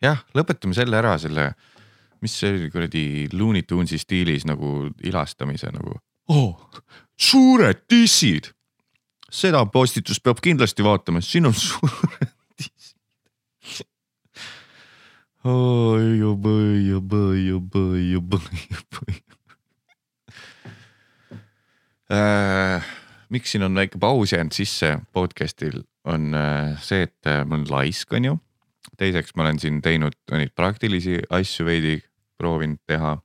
jah, 0.00 0.22
lõpetame 0.32 0.72
selle 0.76 0.96
ära, 0.96 1.18
selle, 1.20 1.50
mis 2.24 2.38
see 2.40 2.54
oli 2.54 2.70
kuradi 2.72 3.02
Looney 3.36 3.66
Tunesi 3.68 3.98
stiilis 4.00 4.46
nagu 4.48 4.86
ilastamise 5.04 5.68
nagu 5.74 5.98
oh,. 6.32 6.80
suured 7.20 7.84
dissid, 7.90 8.48
seda 9.28 9.60
postitust 9.68 10.24
peab 10.24 10.40
kindlasti 10.40 10.86
vaatama, 10.86 11.20
siin 11.20 11.50
on 11.50 11.58
suured 11.66 12.32
dissid. 12.56 12.96
oi, 15.46 16.22
oi, 16.22 16.94
oi, 16.94 17.52
oi, 17.74 18.16
oi. 18.16 19.14
Äh, 22.10 22.82
miks 23.30 23.52
siin 23.52 23.66
on 23.66 23.78
väike 23.78 23.98
paus 24.02 24.32
jäänud 24.32 24.54
sisse 24.54 24.96
podcast'il 25.14 25.84
on 26.06 26.34
äh, 26.34 26.74
see, 26.82 27.06
et 27.06 27.30
äh, 27.30 27.44
ma 27.46 27.58
olen 27.58 27.70
laisk, 27.70 28.12
on 28.12 28.24
ju. 28.24 28.34
teiseks, 28.98 29.34
ma 29.36 29.46
olen 29.46 29.58
siin 29.62 29.80
teinud 29.82 30.14
neid 30.32 30.54
praktilisi 30.56 31.18
asju 31.30 31.66
veidi 31.66 31.96
proovinud 32.38 32.82
teha. 32.86 33.16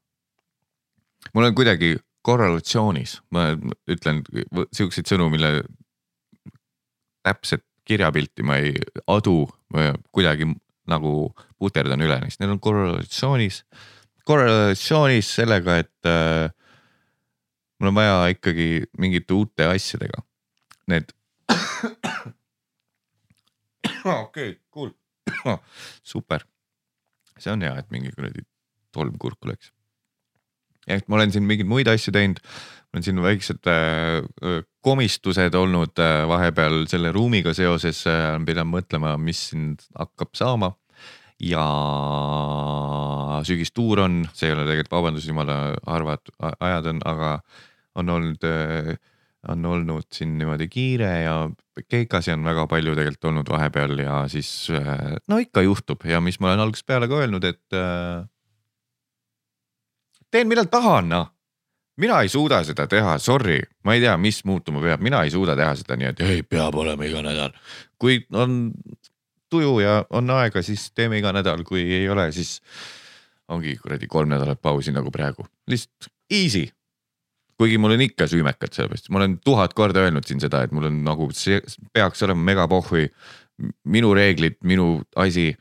mul 1.33 1.49
on 1.49 1.55
kuidagi 1.55 1.95
korrelatsioonis, 2.21 3.21
ma 3.31 3.51
ütlen 3.89 4.21
siukseid 4.73 5.09
sõnu, 5.09 5.29
mille 5.33 5.61
täpset 7.25 7.65
kirjapilti 7.85 8.43
ma 8.45 8.57
ei 8.61 8.75
adu, 9.07 9.47
kuidagi 10.11 10.49
nagu 10.91 11.31
puterdan 11.61 12.01
üle 12.03 12.17
neist, 12.21 12.41
need 12.41 12.51
on 12.51 12.59
korrelatsioonis, 12.63 13.61
korrelatsioonis 14.27 15.29
sellega, 15.39 15.79
et 15.83 16.09
äh, 16.09 16.47
mul 17.79 17.91
on 17.91 17.97
vaja 17.97 18.15
ikkagi 18.35 18.69
mingite 19.01 19.33
uute 19.33 19.67
asjadega. 19.71 20.23
Need. 20.91 21.13
okei, 24.25 24.55
cool, 24.73 24.91
super. 26.13 26.45
see 27.41 27.53
on 27.53 27.63
hea, 27.65 27.73
et 27.81 27.89
mingi 27.89 28.11
kuradi 28.13 28.43
tolm 28.93 29.15
kurku 29.17 29.49
läks. 29.49 29.71
ehk 30.87 31.07
ma 31.09 31.17
olen 31.17 31.31
siin 31.33 31.47
mingeid 31.47 31.69
muid 31.69 31.89
asju 31.89 32.13
teinud, 32.13 32.41
mul 32.91 32.99
on 32.99 33.05
siin 33.05 33.21
väiksed 33.23 33.69
äh, 33.71 34.59
komistused 34.85 35.55
olnud 35.57 36.01
äh, 36.01 36.21
vahepeal 36.29 36.83
selle 36.91 37.13
ruumiga 37.15 37.53
seoses 37.57 38.03
äh,, 38.09 38.35
pidanud 38.45 38.75
mõtlema, 38.75 39.15
mis 39.21 39.47
siin 39.49 39.73
hakkab 39.97 40.35
saama 40.37 40.73
ja 41.41 41.65
sügistuur 43.47 44.03
on, 44.05 44.21
see 44.33 44.49
ei 44.49 44.55
ole 44.55 44.65
tegelikult 44.67 44.93
vabandus, 44.93 45.27
jumala 45.29 45.57
harvad 45.87 46.33
ajad 46.51 46.91
on, 46.93 47.01
aga 47.09 47.31
on 48.01 48.11
olnud, 48.13 48.45
on 49.51 49.65
olnud 49.65 50.07
siin 50.13 50.37
niimoodi 50.39 50.67
kiire 50.71 51.11
ja 51.23 51.35
keikasi 51.89 52.35
on 52.35 52.45
väga 52.45 52.67
palju 52.69 52.93
tegelikult 52.97 53.29
olnud 53.31 53.49
vahepeal 53.49 54.03
ja 54.03 54.21
siis 54.31 54.51
äh, 54.75 55.17
no 55.27 55.39
ikka 55.41 55.63
juhtub 55.65 56.05
ja 56.05 56.21
mis 56.21 56.39
ma 56.39 56.51
olen 56.51 56.65
algusest 56.67 56.87
peale 56.87 57.09
ka 57.09 57.21
öelnud, 57.23 57.45
et 57.47 57.77
äh, 57.77 58.23
teen 60.31 60.49
millal 60.51 60.69
tahan, 60.71 61.09
noh. 61.11 61.31
mina 62.01 62.21
ei 62.23 62.29
suuda 62.31 62.61
seda 62.65 62.87
teha, 62.89 63.17
sorry, 63.19 63.59
ma 63.83 63.95
ei 63.97 64.03
tea, 64.03 64.13
mis 64.17 64.43
muutuma 64.47 64.81
peab, 64.83 65.01
mina 65.03 65.23
ei 65.25 65.33
suuda 65.33 65.55
teha 65.59 65.73
seda 65.79 65.97
nii, 65.99 66.13
et 66.13 66.23
ei, 66.25 66.43
peab 66.43 66.77
olema 66.77 67.07
iga 67.07 67.23
nädal. 67.25 67.57
kui 67.99 68.21
on 68.33 68.71
tuju 69.51 69.79
ja 69.83 70.01
on 70.15 70.29
aega, 70.33 70.63
siis 70.65 70.89
teeme 70.95 71.19
iga 71.19 71.33
nädal, 71.35 71.63
kui 71.67 71.83
ei 71.83 72.07
ole, 72.09 72.29
siis 72.35 72.59
ongi 73.51 73.75
kuradi 73.81 74.07
kolm 74.11 74.31
nädalat 74.31 74.61
pausi 74.63 74.93
nagu 74.95 75.11
praegu, 75.11 75.45
lihtsalt 75.69 76.11
easy. 76.31 76.69
kuigi 77.61 77.77
mul 77.77 77.93
on 77.93 78.01
ikka 78.01 78.25
süümekad, 78.25 78.71
sellepärast 78.73 79.11
ma 79.13 79.19
olen 79.19 79.35
tuhat 79.45 79.75
korda 79.77 80.01
öelnud 80.07 80.25
siin 80.25 80.39
seda, 80.41 80.63
et 80.65 80.71
mul 80.73 80.87
on 80.89 81.03
nagu 81.05 81.27
see 81.35 81.59
peaks 81.93 82.23
olema 82.25 82.41
megapohhui. 82.51 83.09
minu 83.85 84.13
reeglid, 84.17 84.55
minu 84.65 85.03
asi, 85.15 85.51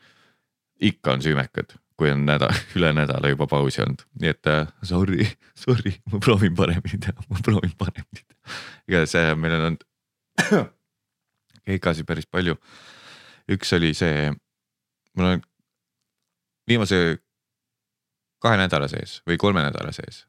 ikka 0.80 1.12
on 1.12 1.22
süümekad, 1.22 1.74
kui 2.00 2.08
on 2.10 2.22
nädal, 2.24 2.54
üle 2.78 2.92
nädala 2.96 3.28
juba 3.28 3.46
pausi 3.50 3.82
olnud, 3.84 4.06
nii 4.22 4.32
et 4.32 4.48
äh, 4.48 4.70
sorry, 4.82 5.26
sorry, 5.64 5.98
ma 6.12 6.22
proovin 6.24 6.54
paremini 6.56 7.02
teha, 7.04 7.26
ma 7.28 7.42
proovin 7.44 7.74
paremini 7.78 8.22
teha. 8.22 8.54
igatahes 8.88 9.18
äh, 9.20 9.34
meil 9.36 9.58
on 9.58 9.66
olnud 9.66 9.84
keikasi 11.68 12.06
päris 12.08 12.26
palju. 12.30 12.56
Üks 13.50 13.72
oli 13.76 13.92
see, 13.96 14.30
mul 15.18 15.32
on 15.34 15.42
viimase 16.70 17.20
kahe 18.40 18.58
nädala 18.60 18.88
sees 18.90 19.20
või 19.28 19.38
kolme 19.40 19.64
nädala 19.66 19.92
sees 19.94 20.24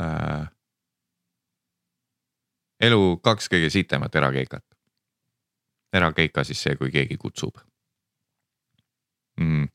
äh,. 0.00 0.48
elu 2.88 3.18
kaks 3.24 3.50
kõige 3.52 3.70
sitemat 3.70 4.14
erakeikat. 4.14 4.64
erakeika 5.92 6.44
siis 6.44 6.62
see, 6.62 6.76
kui 6.76 6.90
keegi 6.94 7.16
kutsub 7.16 7.60
mm.. 9.38 9.68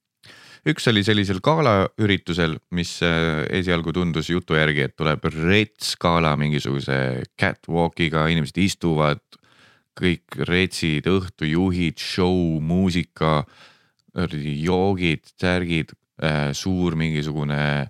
üks 0.69 0.87
oli 0.91 1.03
sellisel 1.05 1.39
galaüritusel, 1.43 2.57
mis 2.71 2.97
äh, 3.05 3.43
esialgu 3.61 3.93
tundus 3.95 4.29
jutu 4.29 4.57
järgi, 4.59 4.87
et 4.87 4.95
tuleb 4.99 5.25
rets 5.35 5.95
gala 5.99 6.35
mingisuguse 6.39 6.97
catwalk'iga, 7.39 8.27
inimesed 8.31 8.59
istuvad, 8.63 9.23
kõik 9.99 10.39
retsid, 10.49 11.07
õhtujuhid, 11.09 11.99
show, 12.01 12.59
muusika, 12.61 13.43
joogid, 14.13 15.25
särgid, 15.39 15.93
suur 16.57 16.97
mingisugune 16.97 17.89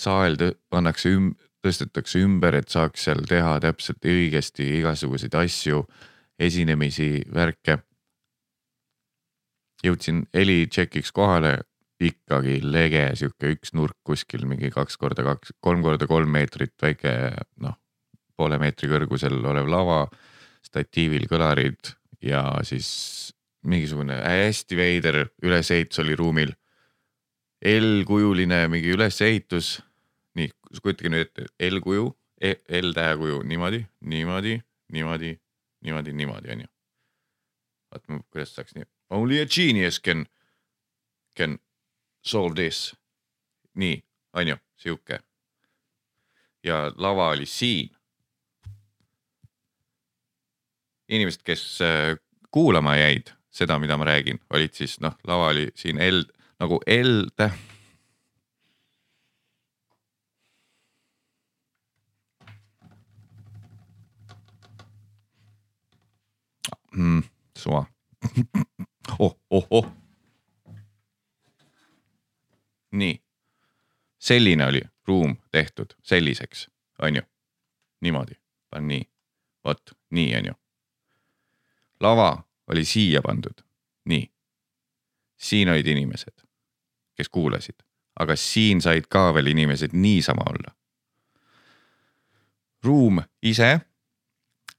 saal 0.00 0.36
pannakse 0.72 1.12
üm-, 1.12 1.34
tõstetakse 1.64 2.20
ümber, 2.24 2.56
et 2.56 2.72
saaks 2.72 3.04
seal 3.06 3.22
teha 3.28 3.58
täpselt 3.62 4.04
õigesti 4.06 4.66
igasuguseid 4.80 5.36
asju, 5.36 5.84
esinemisi, 6.40 7.24
värke. 7.34 7.80
jõudsin 9.84 10.26
heli 10.36 10.66
tšekiks 10.68 11.12
kohale, 11.16 11.58
ikkagi 12.00 12.58
lege 12.64 13.10
sihuke 13.16 13.52
üks 13.54 13.74
nurk 13.76 13.96
kuskil 14.04 14.46
mingi 14.48 14.70
kaks 14.72 14.96
korda 15.00 15.24
kaks, 15.24 15.52
kolm 15.60 15.84
korda 15.84 16.08
kolm 16.08 16.32
meetrit 16.32 16.74
väike 16.80 17.12
noh, 17.60 17.76
poole 18.36 18.58
meetri 18.60 18.88
kõrgusel 18.88 19.36
olev 19.40 19.68
lava, 19.68 20.02
statiivil 20.66 21.26
kõlarid 21.30 21.94
ja 22.22 22.42
siis 22.66 23.34
mingisugune 23.62 24.16
hästi 24.22 24.76
veider 24.76 25.20
ülesehitus 25.42 26.02
oli 26.04 26.16
ruumil. 26.16 26.54
L-kujuline 27.60 28.68
mingi 28.72 28.94
ülesehitus. 28.94 29.80
nii, 30.34 30.48
kujutage 30.82 31.10
nüüd 31.10 31.26
ette 31.26 31.70
L-kuju, 31.70 32.06
L-tähe 32.80 33.16
kuju 33.20 33.42
niimoodi, 33.42 33.82
niimoodi, 34.00 34.60
niimoodi, 34.92 35.40
niimoodi, 35.84 36.12
niimoodi 36.12 36.52
onju. 36.52 36.68
vaata, 37.90 38.20
kuidas 38.30 38.54
saaks 38.54 38.74
nii, 38.74 38.86
only 39.10 39.40
a 39.42 39.46
genius 39.46 39.98
can, 40.00 40.26
can 41.36 41.58
solve 42.22 42.54
this. 42.54 42.94
nii, 43.74 44.00
onju, 44.32 44.56
sihuke. 44.76 45.20
ja 46.64 46.92
lava 46.96 47.28
oli 47.28 47.46
siin. 47.46 47.90
inimesed, 51.10 51.42
kes 51.44 51.64
äh, 51.84 52.14
kuulama 52.50 52.96
jäid 52.96 53.34
seda, 53.50 53.78
mida 53.78 53.98
ma 53.98 54.06
räägin, 54.06 54.38
olid 54.54 54.74
siis 54.74 55.00
noh, 55.02 55.16
lava 55.26 55.50
oli 55.50 55.68
siin 55.74 55.98
L 55.98 56.24
nagu 56.60 56.80
L 56.86 57.28
täh-. 57.36 57.58
mm,. 66.96 67.22
suva 67.58 67.86
oh, 69.18 69.36
oh, 69.50 69.66
oh. 69.70 69.86
nii, 72.92 73.22
selline 74.18 74.66
oli 74.66 74.82
ruum 75.06 75.36
tehtud 75.50 75.94
selliseks, 76.02 76.68
onju, 77.02 77.22
niimoodi, 78.00 78.34
panen 78.70 78.88
nii, 78.88 79.04
vot 79.64 79.92
nii 80.10 80.36
onju. 80.36 80.59
Lava 82.00 82.42
oli 82.70 82.84
siia 82.84 83.22
pandud, 83.22 83.62
nii. 84.08 84.30
siin 85.40 85.68
olid 85.68 85.86
inimesed, 85.86 86.44
kes 87.16 87.28
kuulasid, 87.28 87.80
aga 88.20 88.36
siin 88.36 88.80
said 88.80 89.08
ka 89.08 89.30
veel 89.34 89.50
inimesed 89.52 89.92
niisama 89.92 90.44
olla. 90.50 90.74
ruum 92.84 93.20
ise, 93.42 93.80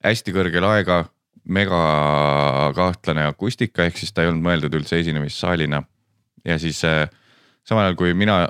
hästi 0.03 0.33
kõrge 0.33 0.61
laega, 0.61 1.03
mega 1.45 1.81
kahtlane 2.75 3.25
akustika, 3.29 3.85
ehk 3.85 3.97
siis 3.97 4.13
ta 4.13 4.23
ei 4.23 4.31
olnud 4.31 4.45
mõeldud 4.45 4.77
üldse 4.79 4.99
esinemissaalina. 4.99 5.83
ja 6.45 6.59
siis 6.59 6.83
äh, 6.85 7.09
samal 7.63 7.85
ajal, 7.85 7.95
kui 7.95 8.13
mina 8.13 8.47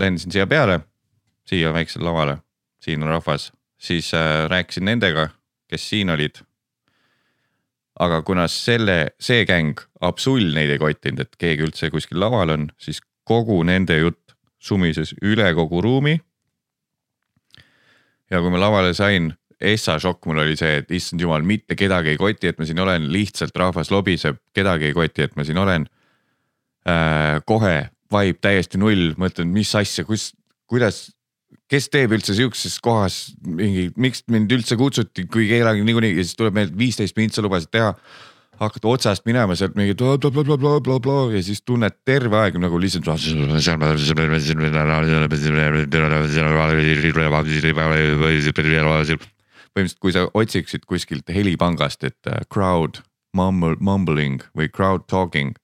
lendasin 0.00 0.32
siia 0.32 0.46
peale, 0.46 0.80
siia 1.48 1.72
väiksele 1.74 2.04
lavale, 2.04 2.38
siin 2.80 3.02
on 3.02 3.08
rahvas, 3.08 3.52
siis 3.78 4.14
äh, 4.14 4.48
rääkisin 4.48 4.84
nendega, 4.84 5.28
kes 5.68 5.88
siin 5.88 6.10
olid 6.10 6.40
aga 8.00 8.22
kuna 8.26 8.48
selle, 8.50 9.14
see 9.22 9.44
gäng, 9.46 9.78
Absol 10.04 10.52
neid 10.56 10.72
ei 10.74 10.80
kottinud, 10.82 11.22
et 11.24 11.36
keegi 11.40 11.64
üldse 11.68 11.90
kuskil 11.92 12.18
laval 12.20 12.50
on, 12.52 12.68
siis 12.78 13.00
kogu 13.24 13.62
nende 13.64 13.96
jutt 14.00 14.34
sumises 14.60 15.14
üle 15.22 15.46
kogu 15.56 15.80
ruumi 15.84 16.18
ja 18.32 18.40
kui 18.40 18.52
ma 18.52 18.60
lavale 18.60 18.94
sain, 18.96 19.32
Essa 19.64 19.94
šokk 20.02 20.26
mul 20.28 20.42
oli 20.42 20.56
see, 20.58 20.80
et 20.82 20.90
issand 20.92 21.22
jumal, 21.22 21.44
mitte 21.46 21.76
kedagi 21.78 22.10
ei 22.12 22.18
koti, 22.20 22.50
et 22.50 22.58
ma 22.60 22.66
siin 22.68 22.80
olen, 22.82 23.06
lihtsalt 23.14 23.54
rahvas 23.56 23.88
lobiseb, 23.94 24.40
kedagi 24.52 24.90
ei 24.90 24.96
koti, 24.96 25.24
et 25.24 25.36
ma 25.38 25.46
siin 25.46 25.60
olen 25.62 25.86
äh,. 26.90 27.38
kohe 27.46 27.76
vibe 28.12 28.42
täiesti 28.44 28.80
null, 28.82 29.14
mõtlen, 29.16 29.48
mis 29.54 29.70
asja, 29.78 30.04
kus, 30.04 30.32
kuidas, 30.68 31.13
kes 31.70 31.88
teeb 31.92 32.12
üldse 32.16 32.36
sihukeses 32.36 32.76
kohas 32.84 33.18
mingi, 33.44 33.88
miks 33.96 34.22
mind 34.30 34.52
üldse 34.52 34.76
kutsuti, 34.80 35.26
kui 35.30 35.48
kedagi 35.50 35.84
niikuinii 35.86 36.14
ja 36.18 36.22
siis 36.24 36.38
tuleb 36.38 36.56
meile 36.58 36.74
viisteist 36.78 37.16
mintsa 37.18 37.44
lubasid 37.44 37.72
teha 37.74 37.94
hakkad 38.60 38.86
otsast 38.86 39.24
minema 39.26 39.56
sealt 39.58 39.74
mingi 39.78 39.94
blablabla 39.98 41.16
ja 41.34 41.42
siis 41.42 41.62
tunned 41.66 41.96
terve 42.06 42.38
aeg 42.38 42.58
nagu 42.62 42.78
lihtsalt. 42.80 43.08
põhimõtteliselt, 49.74 50.00
kui 50.00 50.14
sa 50.14 50.28
otsiksid 50.30 50.86
kuskilt 50.86 51.30
helipangast, 51.34 52.04
et 52.06 52.30
äh, 52.30 52.44
crowd 52.52 53.02
mumble, 53.34 53.74
mumbling 53.82 54.44
või 54.54 54.70
crowd 54.70 55.08
talking, 55.10 55.56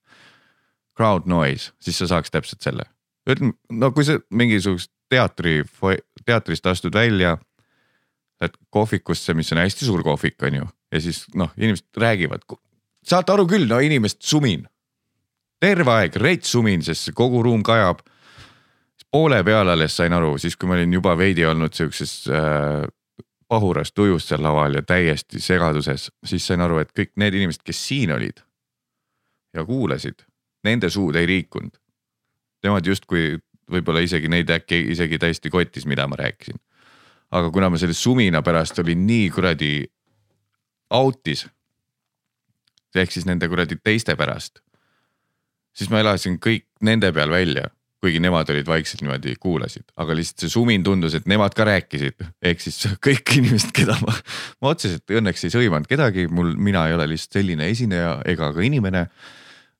crowd 0.97 1.29
noise, 1.31 1.71
siis 1.79 2.01
sa 2.01 2.09
saaks 2.11 2.33
täpselt 2.33 2.61
selle. 2.65 2.89
ütleme, 3.29 3.55
no 3.71 3.91
kui 3.95 4.03
sa 4.03 4.19
mingisugust 4.29 4.91
teatri, 5.11 5.61
teatrist 6.25 6.65
astud 6.71 6.95
välja, 6.95 7.35
lähed 8.41 8.57
kohvikusse, 8.73 9.35
mis 9.37 9.51
on 9.51 9.59
hästi 9.61 9.85
suur 9.85 10.03
kohvik, 10.03 10.39
on 10.47 10.61
ju, 10.61 10.67
ja 10.91 11.01
siis 11.03 11.25
noh, 11.35 11.51
inimesed 11.59 11.99
räägivad 11.99 12.47
saate 13.05 13.33
aru 13.33 13.47
küll, 13.49 13.67
no 13.69 13.79
inimest 13.81 14.21
sumin. 14.21 14.67
terve 15.61 15.91
aeg 15.93 16.15
rets 16.17 16.51
sumin, 16.51 16.81
sest 16.81 17.11
kogu 17.13 17.43
ruum 17.43 17.63
kajab. 17.63 17.99
poole 19.11 19.43
peal 19.43 19.67
alles 19.67 19.95
sain 19.97 20.13
aru, 20.13 20.37
siis 20.37 20.55
kui 20.55 20.69
ma 20.69 20.77
olin 20.77 20.93
juba 20.93 21.17
veidi 21.17 21.45
olnud 21.45 21.73
siukses 21.73 22.29
äh, 22.31 22.87
pahuras 23.47 23.91
tujus 23.91 24.27
seal 24.27 24.43
laval 24.43 24.75
ja 24.75 24.81
täiesti 24.81 25.39
segaduses, 25.39 26.11
siis 26.25 26.47
sain 26.47 26.61
aru, 26.61 26.79
et 26.79 26.91
kõik 26.95 27.11
need 27.15 27.33
inimesed, 27.33 27.63
kes 27.63 27.87
siin 27.87 28.11
olid 28.15 28.39
ja 29.53 29.65
kuulasid, 29.65 30.23
nende 30.63 30.89
suud 30.89 31.15
ei 31.15 31.27
liikunud. 31.27 31.75
Nemad 32.63 32.85
justkui 32.87 33.39
võib-olla 33.71 34.03
isegi 34.03 34.29
neid 34.31 34.49
äkki 34.51 34.83
isegi 34.95 35.19
täiesti 35.21 35.49
kotis, 35.49 35.85
mida 35.85 36.07
ma 36.07 36.19
rääkisin. 36.19 36.59
aga 37.31 37.51
kuna 37.51 37.69
ma 37.69 37.77
selle 37.77 37.93
sumina 37.93 38.41
pärast 38.41 38.79
olin 38.79 39.07
nii 39.07 39.29
kuradi 39.31 39.73
out'is 40.91 41.47
ehk 42.95 43.13
siis 43.13 43.27
nende 43.27 43.47
kuradi 43.51 43.77
teiste 43.83 44.15
pärast. 44.19 44.59
siis 45.73 45.89
ma 45.89 46.01
elasin 46.03 46.35
kõik 46.43 46.65
nende 46.83 47.11
peal 47.15 47.31
välja, 47.31 47.69
kuigi 48.01 48.19
nemad 48.19 48.49
olid 48.49 48.67
vaikselt 48.67 49.03
niimoodi 49.05 49.35
kuulasid, 49.39 49.85
aga 49.95 50.15
lihtsalt 50.17 50.43
see 50.43 50.51
sumin 50.51 50.83
tundus, 50.83 51.13
et 51.15 51.27
nemad 51.29 51.53
ka 51.55 51.67
rääkisid, 51.69 52.25
ehk 52.41 52.63
siis 52.63 52.81
kõik 53.05 53.35
inimesed, 53.37 53.71
keda 53.77 53.95
ma, 54.01 54.15
ma 54.61 54.73
otseselt 54.73 55.13
õnneks 55.21 55.45
ei 55.47 55.53
sõimanud 55.53 55.87
kedagi, 55.87 56.25
mul, 56.27 56.55
mina 56.57 56.87
ei 56.89 56.97
ole 56.97 57.07
lihtsalt 57.13 57.39
selline 57.39 57.69
esineja 57.71 58.17
ega 58.27 58.51
ka 58.55 58.65
inimene. 58.65 59.05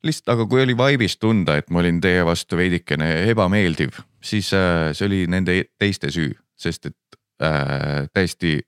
Lihtsalt, 0.04 0.34
aga 0.34 0.48
kui 0.50 0.64
oli 0.64 0.76
vibe'is 0.78 1.18
tunda, 1.22 1.58
et 1.58 1.70
ma 1.70 1.82
olin 1.84 2.02
teie 2.02 2.26
vastu 2.26 2.58
veidikene 2.58 3.12
ebameeldiv, 3.32 4.02
siis 4.24 4.52
äh, 4.58 4.92
see 4.98 5.08
oli 5.08 5.22
nende 5.30 5.58
teiste 5.80 6.12
süü, 6.14 6.34
sest 6.58 6.90
et 6.90 7.20
äh, 7.44 8.08
täiesti 8.14 8.60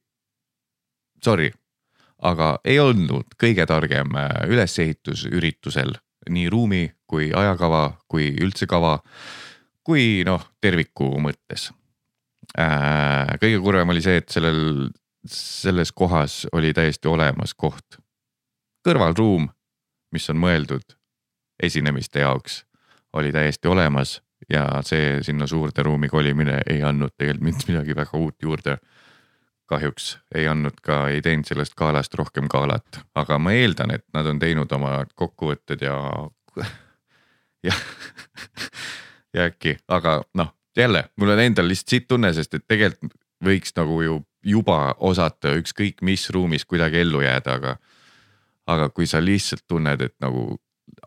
sorry, 1.23 1.51
aga 2.23 2.57
ei 2.65 2.79
olnud 2.79 3.36
kõige 3.39 3.65
targem 3.69 4.15
äh, 4.19 4.43
ülesehitus 4.51 5.25
üritusel 5.31 5.95
nii 6.29 6.49
ruumi 6.51 6.84
kui 7.07 7.31
ajakava 7.36 7.86
kui 8.07 8.29
üldse 8.41 8.67
kava 8.69 8.97
kui 9.84 10.23
noh, 10.23 10.43
terviku 10.63 11.09
mõttes. 11.19 11.69
Äh, 12.59 13.36
kõige 13.41 13.59
kurvem 13.63 13.91
oli 13.91 14.03
see, 14.03 14.21
et 14.21 14.31
sellel, 14.31 14.88
selles 15.27 15.91
kohas 15.91 16.43
oli 16.55 16.71
täiesti 16.75 17.09
olemas 17.11 17.55
koht, 17.55 17.99
kõrvalruum, 18.86 19.49
mis 20.13 20.29
on 20.31 20.39
mõeldud 20.39 20.95
esinemiste 21.60 22.20
jaoks, 22.20 22.66
oli 23.14 23.32
täiesti 23.32 23.68
olemas 23.68 24.22
ja 24.49 24.68
see 24.84 25.22
sinna 25.24 25.47
suurde 25.47 25.84
ruumi 25.84 26.10
kolimine 26.10 26.60
ei 26.70 26.84
andnud 26.84 27.14
tegelikult 27.18 27.43
mitte 27.43 27.72
midagi 27.72 27.95
väga 27.95 28.18
uut 28.18 28.41
juurde 28.41 28.78
kahjuks 29.70 30.18
ei 30.36 30.47
andnud 30.47 30.82
ka, 30.84 31.08
ei 31.10 31.22
teinud 31.22 31.47
sellest 31.47 31.76
galast 31.80 32.14
rohkem 32.20 32.49
galat, 32.51 32.99
aga 33.16 33.39
ma 33.39 33.54
eeldan, 33.56 33.93
et 33.95 34.06
nad 34.14 34.28
on 34.28 34.39
teinud 34.39 34.72
oma 34.76 35.04
kokkuvõtted 35.16 35.86
ja, 35.86 35.95
ja, 37.68 37.78
ja 39.34 39.47
äkki, 39.47 39.78
aga 39.88 40.22
noh, 40.36 40.54
jälle 40.78 41.06
mul 41.18 41.34
on 41.36 41.39
endal 41.39 41.70
lihtsalt 41.72 41.95
siit 41.95 42.08
tunne, 42.08 42.34
sest 42.34 42.60
et 42.60 42.68
tegelikult 42.68 43.16
võiks 43.43 43.76
nagu 43.76 44.01
ju 44.01 44.20
juba 44.43 44.93
osata 44.99 45.54
ükskõik 45.60 46.04
mis 46.04 46.30
ruumis 46.32 46.66
kuidagi 46.66 47.01
ellu 47.04 47.24
jääda, 47.24 47.58
aga. 47.60 47.76
aga 48.68 48.89
kui 48.89 49.08
sa 49.08 49.20
lihtsalt 49.20 49.64
tunned, 49.68 50.01
et 50.01 50.16
nagu 50.24 50.58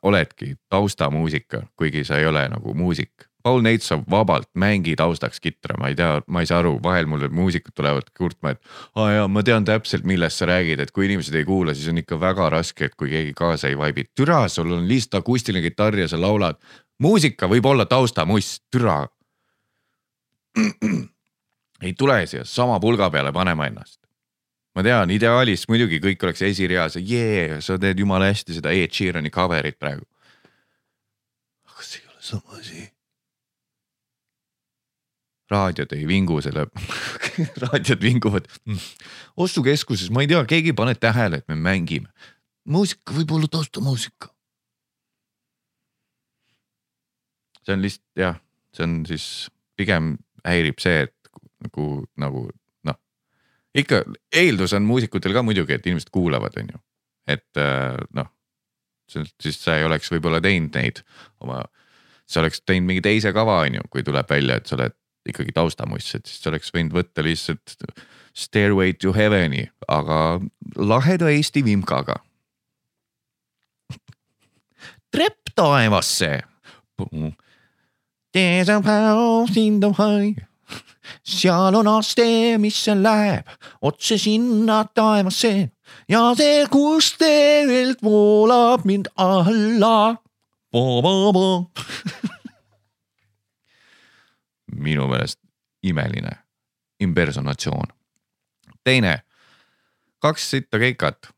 oledki 0.02 0.54
taustamuusika, 0.68 1.62
kuigi 1.76 2.04
sa 2.04 2.18
ei 2.18 2.26
ole 2.26 2.48
nagu 2.48 2.74
muusik 2.74 3.28
Paul 3.46 3.62
Neitsov 3.62 4.00
vabalt 4.10 4.48
mängi 4.58 4.96
taustaks 4.98 5.38
kitra, 5.38 5.76
ma 5.78 5.92
ei 5.92 5.94
tea, 5.94 6.16
ma 6.26 6.40
ei 6.42 6.48
saa 6.50 6.58
aru, 6.64 6.80
vahel 6.82 7.06
mulle 7.06 7.28
muusikud 7.30 7.76
tulevad 7.78 8.08
kurtma, 8.18 8.56
et 8.56 8.98
aa 8.98 9.12
jaa, 9.12 9.28
ma 9.30 9.44
tean 9.46 9.64
täpselt, 9.68 10.02
millest 10.02 10.42
sa 10.42 10.48
räägid, 10.50 10.82
et 10.82 10.90
kui 10.90 11.06
inimesed 11.06 11.36
ei 11.38 11.46
kuula, 11.46 11.74
siis 11.74 11.86
on 11.92 12.00
ikka 12.02 12.18
väga 12.18 12.48
raske, 12.50 12.88
et 12.88 12.96
kui 12.98 13.12
keegi 13.12 13.36
kaasa 13.38 13.70
ei 13.70 13.78
vaibi. 13.78 14.08
türa, 14.18 14.40
sul 14.50 14.72
on 14.74 14.88
lihtsalt 14.88 15.20
akustiline 15.20 15.62
kitarr 15.62 16.00
ja 16.02 16.08
sa 16.10 16.18
laulad. 16.20 16.58
muusika 16.98 17.46
võib 17.46 17.70
olla 17.70 17.86
taustamuss, 17.86 18.64
türa. 18.70 19.06
ei 21.86 21.94
tule 21.94 22.18
siia 22.26 22.42
sama 22.44 22.80
pulga 22.80 23.10
peale 23.10 23.32
panema 23.32 23.70
ennast. 23.70 24.00
Ma 24.76 24.84
tean, 24.84 25.10
ideaalis 25.10 25.64
muidugi 25.70 26.02
kõik 26.04 26.26
oleks 26.26 26.44
esireas 26.44 26.98
jee, 27.00 27.62
sa 27.64 27.78
teed 27.80 28.02
jumala 28.02 28.28
hästi 28.28 28.58
seda 28.58 28.74
Ed 28.76 28.92
Sheerani 28.92 29.32
cover'it 29.32 29.78
praegu. 29.80 30.04
aga 31.72 31.82
see 31.82 32.02
ei 32.02 32.12
ole 32.12 32.22
sama 32.22 32.60
asi 32.60 32.84
raadiod 35.50 35.92
ei 35.94 36.06
vingu 36.08 36.40
selle 36.42 36.66
raadiod 37.62 38.02
vinguvad. 38.02 38.48
ostukeskuses, 39.36 40.10
ma 40.10 40.24
ei 40.24 40.30
tea, 40.30 40.44
keegi 40.44 40.72
ei 40.74 40.78
pane 40.78 40.94
tähele, 40.94 41.42
et 41.42 41.48
me 41.48 41.54
mängime. 41.54 42.08
muusika 42.64 43.14
võib 43.14 43.36
olla 43.36 43.50
taustamuusika. 43.50 44.32
see 47.66 47.74
on 47.74 47.82
lihtsalt 47.82 48.22
jah, 48.22 48.36
see 48.74 48.86
on 48.86 49.00
siis 49.08 49.26
pigem 49.76 50.14
häirib 50.46 50.78
see, 50.82 51.06
et 51.06 51.14
nagu, 51.64 52.06
nagu. 52.16 52.48
Ikka 53.82 54.02
eeldus 54.34 54.74
on 54.76 54.86
muusikutel 54.88 55.34
ka 55.36 55.42
muidugi, 55.46 55.76
et 55.76 55.86
inimesed 55.86 56.12
kuulavad, 56.14 56.56
on 56.60 56.74
ju, 56.74 56.82
et 57.36 57.60
äh, 57.60 57.96
noh. 58.16 58.30
siis 59.10 59.58
sa 59.62 59.76
ei 59.78 59.84
oleks 59.86 60.10
võib-olla 60.10 60.40
teinud 60.42 60.74
neid 60.74 61.02
oma, 61.44 61.62
sa 62.26 62.40
oleks 62.42 62.62
teinud 62.66 62.88
mingi 62.88 63.04
teise 63.04 63.32
kava, 63.36 63.60
on 63.66 63.78
ju, 63.78 63.88
kui 63.90 64.04
tuleb 64.06 64.30
välja, 64.30 64.58
et 64.58 64.66
sa 64.66 64.78
oled 64.78 64.96
ikkagi 65.26 65.54
taustamuss, 65.54 66.14
et 66.14 66.26
siis 66.26 66.46
oleks 66.50 66.72
võinud 66.74 66.94
võtta 66.94 67.24
lihtsalt 67.26 67.76
Stairway 68.36 68.92
to 69.00 69.14
Heaven'i, 69.16 69.64
aga 69.88 70.40
laheda 70.76 71.30
Eesti 71.32 71.64
vimkaga. 71.64 72.18
trepp 75.14 75.54
taevasse. 75.56 76.42
There's 78.32 78.68
a 78.68 78.80
house 78.80 79.56
in 79.56 79.80
the 79.80 79.92
high. 79.92 80.36
Seal 81.24 81.74
on 81.74 81.88
aste, 81.88 82.58
mis 82.58 82.86
läheb. 82.94 83.46
Otse 83.82 84.18
sinna 84.18 84.84
taevasse. 84.94 85.70
Ja 86.08 86.34
see 86.38 86.66
kusteelt 86.70 88.02
voolab 88.02 88.84
mind 88.84 89.06
alla. 89.16 90.16
minu 94.86 95.06
meelest 95.08 95.38
imeline 95.82 96.30
impersonatsioon. 97.00 97.86
teine, 98.84 99.22
kaks 100.22 100.50
sitta 100.50 100.78
keikat, 100.78 101.30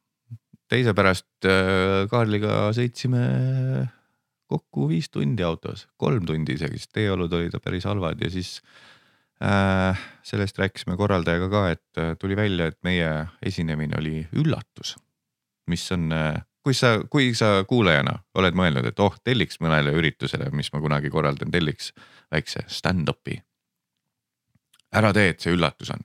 teise 0.68 0.94
pärast 0.94 1.46
äh, 1.46 2.08
Kaarliga 2.10 2.72
sõitsime 2.76 3.22
kokku 4.48 4.88
viis 4.88 5.08
tundi 5.12 5.44
autos, 5.44 5.86
kolm 5.96 6.26
tundi 6.26 6.56
isegi, 6.56 6.80
sest 6.80 6.92
teeolud 6.96 7.32
olid 7.32 7.56
päris 7.62 7.84
halvad 7.88 8.20
ja 8.24 8.30
siis 8.32 8.58
äh, 8.58 8.97
sellest 9.38 10.58
rääkisime 10.58 10.96
korraldajaga 10.98 11.48
ka, 11.48 11.60
et 11.70 11.98
äh, 11.98 12.16
tuli 12.18 12.36
välja, 12.36 12.66
et 12.66 12.78
meie 12.82 13.26
esinemine 13.42 13.98
oli 13.98 14.26
üllatus, 14.34 14.96
mis 15.70 15.84
on 15.94 16.12
äh, 16.12 16.40
kui 16.62 16.74
sa, 16.74 16.98
kui 17.10 17.34
sa 17.34 17.64
kuulajana 17.68 18.18
oled 18.34 18.56
mõelnud, 18.58 18.88
et 18.90 19.00
oh, 19.00 19.14
telliks 19.24 19.60
mõnele 19.64 19.94
üritusele, 19.96 20.50
mis 20.52 20.72
ma 20.74 20.82
kunagi 20.84 21.10
korraldan, 21.10 21.52
telliks 21.54 21.92
väikse 22.34 22.66
stand-up'i. 22.68 23.38
ära 24.92 25.12
tee, 25.12 25.28
et 25.28 25.40
see 25.40 25.52
üllatus 25.52 25.90
on. 25.94 26.04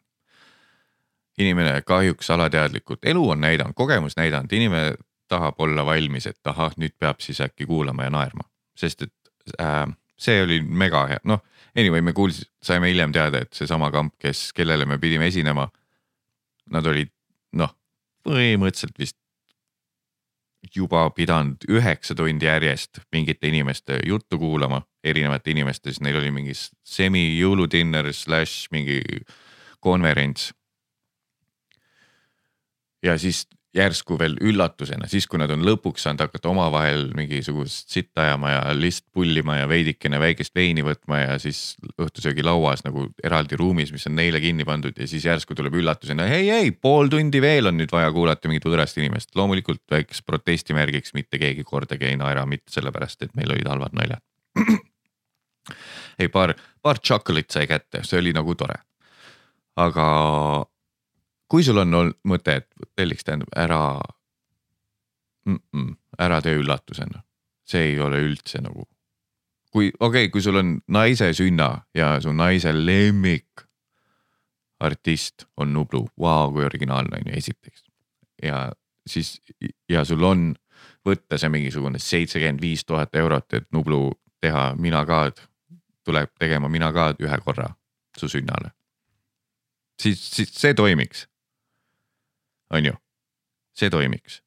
inimene 1.37 1.81
kahjuks 1.81 2.29
alateadlikult, 2.29 3.05
elu 3.05 3.29
on 3.29 3.41
näidanud, 3.41 3.73
kogemus 3.73 4.15
näidanud, 4.17 4.51
inimene 4.53 4.95
tahab 5.27 5.59
olla 5.59 5.85
valmis, 5.85 6.27
et 6.27 6.47
ahah, 6.47 6.73
nüüd 6.77 6.93
peab 6.99 7.19
siis 7.19 7.41
äkki 7.41 7.65
kuulama 7.65 8.03
ja 8.03 8.09
naerma, 8.09 8.45
sest 8.77 9.01
et 9.01 9.57
äh, 9.59 9.87
see 10.17 10.43
oli 10.43 10.61
mega 10.61 11.07
hea, 11.09 11.19
noh 11.23 11.41
Anyway, 11.75 12.01
me 12.01 12.13
kuulsime, 12.13 12.51
saime 12.61 12.89
hiljem 12.91 13.11
teada, 13.11 13.41
et 13.41 13.53
seesama 13.53 13.89
kamp, 13.91 14.13
kes, 14.21 14.51
kellele 14.53 14.85
me 14.85 14.99
pidime 15.01 15.27
esinema. 15.31 15.67
Nad 16.73 16.85
olid 16.87 17.09
noh, 17.57 17.73
põhimõtteliselt 18.27 18.99
vist 19.01 19.17
juba 20.75 21.09
pidanud 21.15 21.65
üheksa 21.69 22.15
tundi 22.15 22.47
järjest 22.47 23.01
mingite 23.11 23.49
inimeste 23.49 23.99
juttu 24.07 24.39
kuulama, 24.39 24.81
erinevate 25.03 25.51
inimeste, 25.51 25.91
siis 25.91 26.01
neil 26.01 26.17
oli 26.21 26.31
mingi 26.31 26.53
semi 26.55 27.25
jõuludinner 27.39 28.13
slaš 28.13 28.67
mingi 28.71 29.01
konverents. 29.83 30.53
ja 33.03 33.17
siis 33.19 33.47
järsku 33.73 34.17
veel 34.21 34.35
üllatusena, 34.41 35.07
siis 35.09 35.25
kui 35.29 35.39
nad 35.41 35.51
on 35.53 35.63
lõpuks 35.65 36.05
saanud 36.05 36.21
hakata 36.21 36.49
omavahel 36.51 37.07
mingisugust 37.17 37.89
sitta 37.89 38.21
ajama 38.27 38.51
ja 38.51 38.59
lihtsalt 38.77 39.07
pullima 39.17 39.55
ja 39.57 39.69
veidikene 39.69 40.19
väikest 40.21 40.53
veini 40.55 40.83
võtma 40.85 41.23
ja 41.23 41.39
siis 41.41 41.73
õhtusöögilauas 41.97 42.85
nagu 42.85 43.07
eraldi 43.25 43.57
ruumis, 43.57 43.91
mis 43.95 44.05
on 44.09 44.15
neile 44.19 44.41
kinni 44.43 44.65
pandud 44.67 44.97
ja 44.99 45.07
siis 45.09 45.25
järsku 45.25 45.57
tuleb 45.57 45.79
üllatusena 45.81 46.27
ei, 46.35 46.51
ei 46.53 46.71
pool 46.71 47.09
tundi 47.09 47.41
veel 47.41 47.71
on 47.71 47.79
nüüd 47.81 47.93
vaja 47.93 48.11
kuulata 48.13 48.51
mingit 48.51 48.67
võõrast 48.69 48.99
inimest. 49.01 49.33
loomulikult 49.35 49.81
väikest 49.91 50.25
protestimärgiks 50.25 51.17
mitte 51.17 51.41
keegi 51.41 51.65
kordagi 51.65 52.11
ei 52.11 52.19
naera, 52.19 52.45
mitte 52.45 52.69
sellepärast, 52.73 53.25
et 53.25 53.33
meil 53.35 53.55
olid 53.55 53.69
halvad 53.69 53.97
naljad. 53.97 54.21
ei, 56.21 56.29
paar, 56.29 56.53
paar 56.81 57.01
chocolate'i 57.01 57.57
sai 57.57 57.65
kätte, 57.67 58.03
see 58.05 58.21
oli 58.21 58.35
nagu 58.37 58.53
tore. 58.55 58.77
aga 59.81 60.05
kui 61.47 61.63
sul 61.63 61.77
on 61.77 61.93
olnud 61.93 62.19
mõte, 62.27 62.55
et 62.61 62.89
telliks 62.95 63.23
tähendab 63.23 63.51
ära 63.55 63.99
mm, 65.45 65.59
-mm, 65.75 65.95
ära 66.19 66.41
tee 66.41 66.55
üllatusena, 66.59 67.23
see 67.65 67.93
ei 67.93 67.99
ole 67.99 68.21
üldse 68.21 68.61
nagu. 68.61 68.87
kui 69.71 69.91
okei 69.99 70.25
okay,, 70.25 70.29
kui 70.29 70.41
sul 70.41 70.55
on 70.55 70.81
naise 70.87 71.33
sünna 71.33 71.85
ja 71.93 72.21
su 72.21 72.31
naise 72.31 72.73
lemmik 72.73 73.65
artist 74.79 75.45
on 75.57 75.73
Nublu, 75.73 76.07
vau, 76.19 76.51
kui 76.51 76.65
originaalne 76.65 77.17
on 77.17 77.31
ju 77.31 77.37
esiteks. 77.37 77.83
ja 78.43 78.71
siis 79.07 79.41
ja 79.89 80.05
sul 80.05 80.23
on 80.23 80.53
võtta 81.07 81.37
see 81.37 81.49
mingisugune 81.49 81.99
seitsekümmend 81.99 82.61
viis 82.61 82.85
tuhat 82.85 83.15
eurot, 83.15 83.53
et 83.53 83.67
Nublu 83.71 84.11
teha 84.41 84.75
Mina 84.75 85.05
ka 85.05 85.31
tuleb 86.03 86.31
tegema 86.39 86.69
Mina 86.69 86.91
ka 86.93 87.13
ühe 87.19 87.37
korra 87.45 87.69
su 88.17 88.29
sünnale. 88.29 88.71
siis, 90.01 90.35
siis 90.35 90.53
see 90.53 90.73
toimiks 90.73 91.27
on 92.71 92.85
ju, 92.85 92.93
see 93.75 93.89
toimiks. 93.89 94.43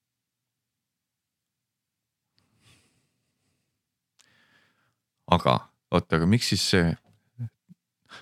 aga 5.26 5.58
oota, 5.90 6.18
aga 6.20 6.26
miks 6.30 6.52
siis 6.52 6.64
see 6.70 6.86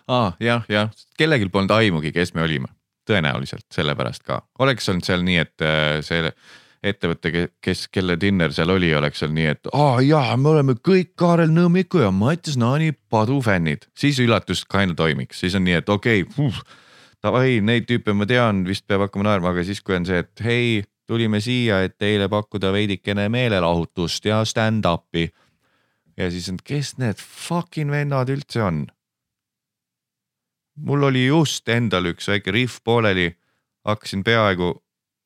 ah, 0.09 0.34
jah, 0.40 0.64
jah, 0.70 0.92
kellelgi 1.18 1.51
polnud 1.53 1.74
aimugi, 1.76 2.12
kes 2.14 2.34
me 2.36 2.45
olime, 2.45 2.70
tõenäoliselt 3.09 3.66
sellepärast 3.74 4.24
ka, 4.26 4.42
oleks 4.64 4.88
olnud 4.88 5.07
seal 5.07 5.24
nii, 5.26 5.40
et 5.42 5.64
äh, 5.64 5.99
see 6.05 6.30
ettevõte, 6.84 7.32
kes, 7.64 7.86
kelle 7.92 8.18
dinner 8.20 8.53
seal 8.53 8.72
oli, 8.74 8.90
oleks 8.97 9.22
seal 9.22 9.32
nii, 9.36 9.51
et 9.55 9.72
aa 9.72 10.01
jaa, 10.05 10.36
me 10.40 10.53
oleme 10.53 10.76
kõik 10.84 11.14
Kaarel 11.20 11.53
Nõmmiku 11.53 12.03
ja 12.03 12.11
Mattias 12.12 12.59
Naani 12.61 12.92
padufännid, 13.12 13.88
siis 13.97 14.20
üllatus 14.20 14.64
kind 14.68 14.92
of 14.92 15.01
toimiks, 15.01 15.40
siis 15.45 15.57
on 15.57 15.64
nii, 15.68 15.78
et 15.80 15.92
okei 15.92 16.26
okay, 16.26 16.53
davai, 17.24 17.60
neid 17.64 17.86
tüüpe 17.88 18.14
ma 18.16 18.26
tean, 18.28 18.64
vist 18.68 18.86
peab 18.88 19.06
hakkama 19.06 19.28
naerma, 19.28 19.54
aga 19.54 19.64
siis, 19.66 19.80
kui 19.84 19.96
on 19.96 20.06
see, 20.08 20.20
et 20.24 20.44
hei, 20.44 20.82
tulime 21.08 21.40
siia, 21.44 21.82
et 21.84 21.96
teile 22.00 22.28
pakkuda 22.32 22.72
veidikene 22.74 23.26
meelelahutust 23.32 24.28
ja 24.28 24.42
stand-up'i. 24.48 25.30
ja 26.16 26.30
siis 26.30 26.48
on, 26.52 26.60
kes 26.62 26.96
need 27.02 27.20
fucking 27.20 27.90
vennad 27.90 28.30
üldse 28.32 28.62
on? 28.62 28.86
mul 30.74 31.06
oli 31.06 31.26
just 31.26 31.68
endal 31.70 32.10
üks 32.10 32.26
väike 32.28 32.50
rihv 32.50 32.80
pooleli, 32.84 33.28
hakkasin 33.86 34.24
peaaegu 34.26 34.72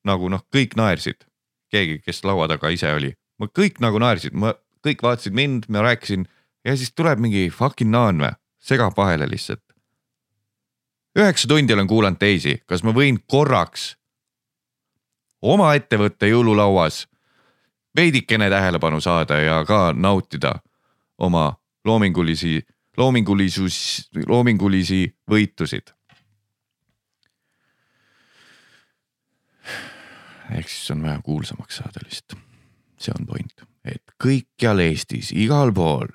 nagu 0.05 0.29
noh, 0.29 0.43
kõik 0.53 0.75
naersid, 0.77 1.25
keegi, 1.73 1.99
kes 2.05 2.21
laua 2.23 2.47
taga 2.51 2.69
ise 2.69 2.91
oli, 2.93 3.15
kõik 3.41 3.81
nagu 3.81 3.97
naersid, 4.01 4.35
ma, 4.37 4.53
kõik 4.85 5.01
vaatasid 5.03 5.33
mind, 5.33 5.65
ma 5.73 5.81
rääkisin. 5.87 6.27
Ja 6.67 6.75
siis 6.77 6.91
tuleb 6.93 7.21
mingi 7.23 7.47
fucking 7.49 7.89
naan 7.89 8.21
või, 8.21 8.35
segab 8.61 8.93
vahele 8.97 9.25
lihtsalt 9.31 9.63
üheksa 11.19 11.47
tundi 11.47 11.73
olen 11.73 11.87
kuulanud 11.87 12.19
teisi, 12.19 12.61
kas 12.65 12.83
ma 12.83 12.93
võin 12.95 13.19
korraks 13.27 13.93
oma 15.41 15.73
ettevõtte 15.75 16.29
jõululauas 16.31 17.05
veidikene 17.95 18.49
tähelepanu 18.49 19.01
saada 19.01 19.39
ja 19.39 19.63
ka 19.67 19.93
nautida 19.95 20.59
oma 21.17 21.53
loomingulisi, 21.85 22.59
loomingulisus, 22.97 24.09
loomingulisi 24.27 25.07
võitusid. 25.31 25.95
ehk 30.49 30.69
siis 30.69 30.91
on 30.91 31.03
vaja 31.05 31.19
kuulsamaks 31.21 31.75
saada 31.77 32.01
lihtsalt, 32.03 32.39
see 32.97 33.13
on 33.19 33.27
point, 33.29 33.61
et 33.85 34.01
kõikjal 34.23 34.81
Eestis, 34.81 35.29
igal 35.31 35.69
pool 35.73 36.09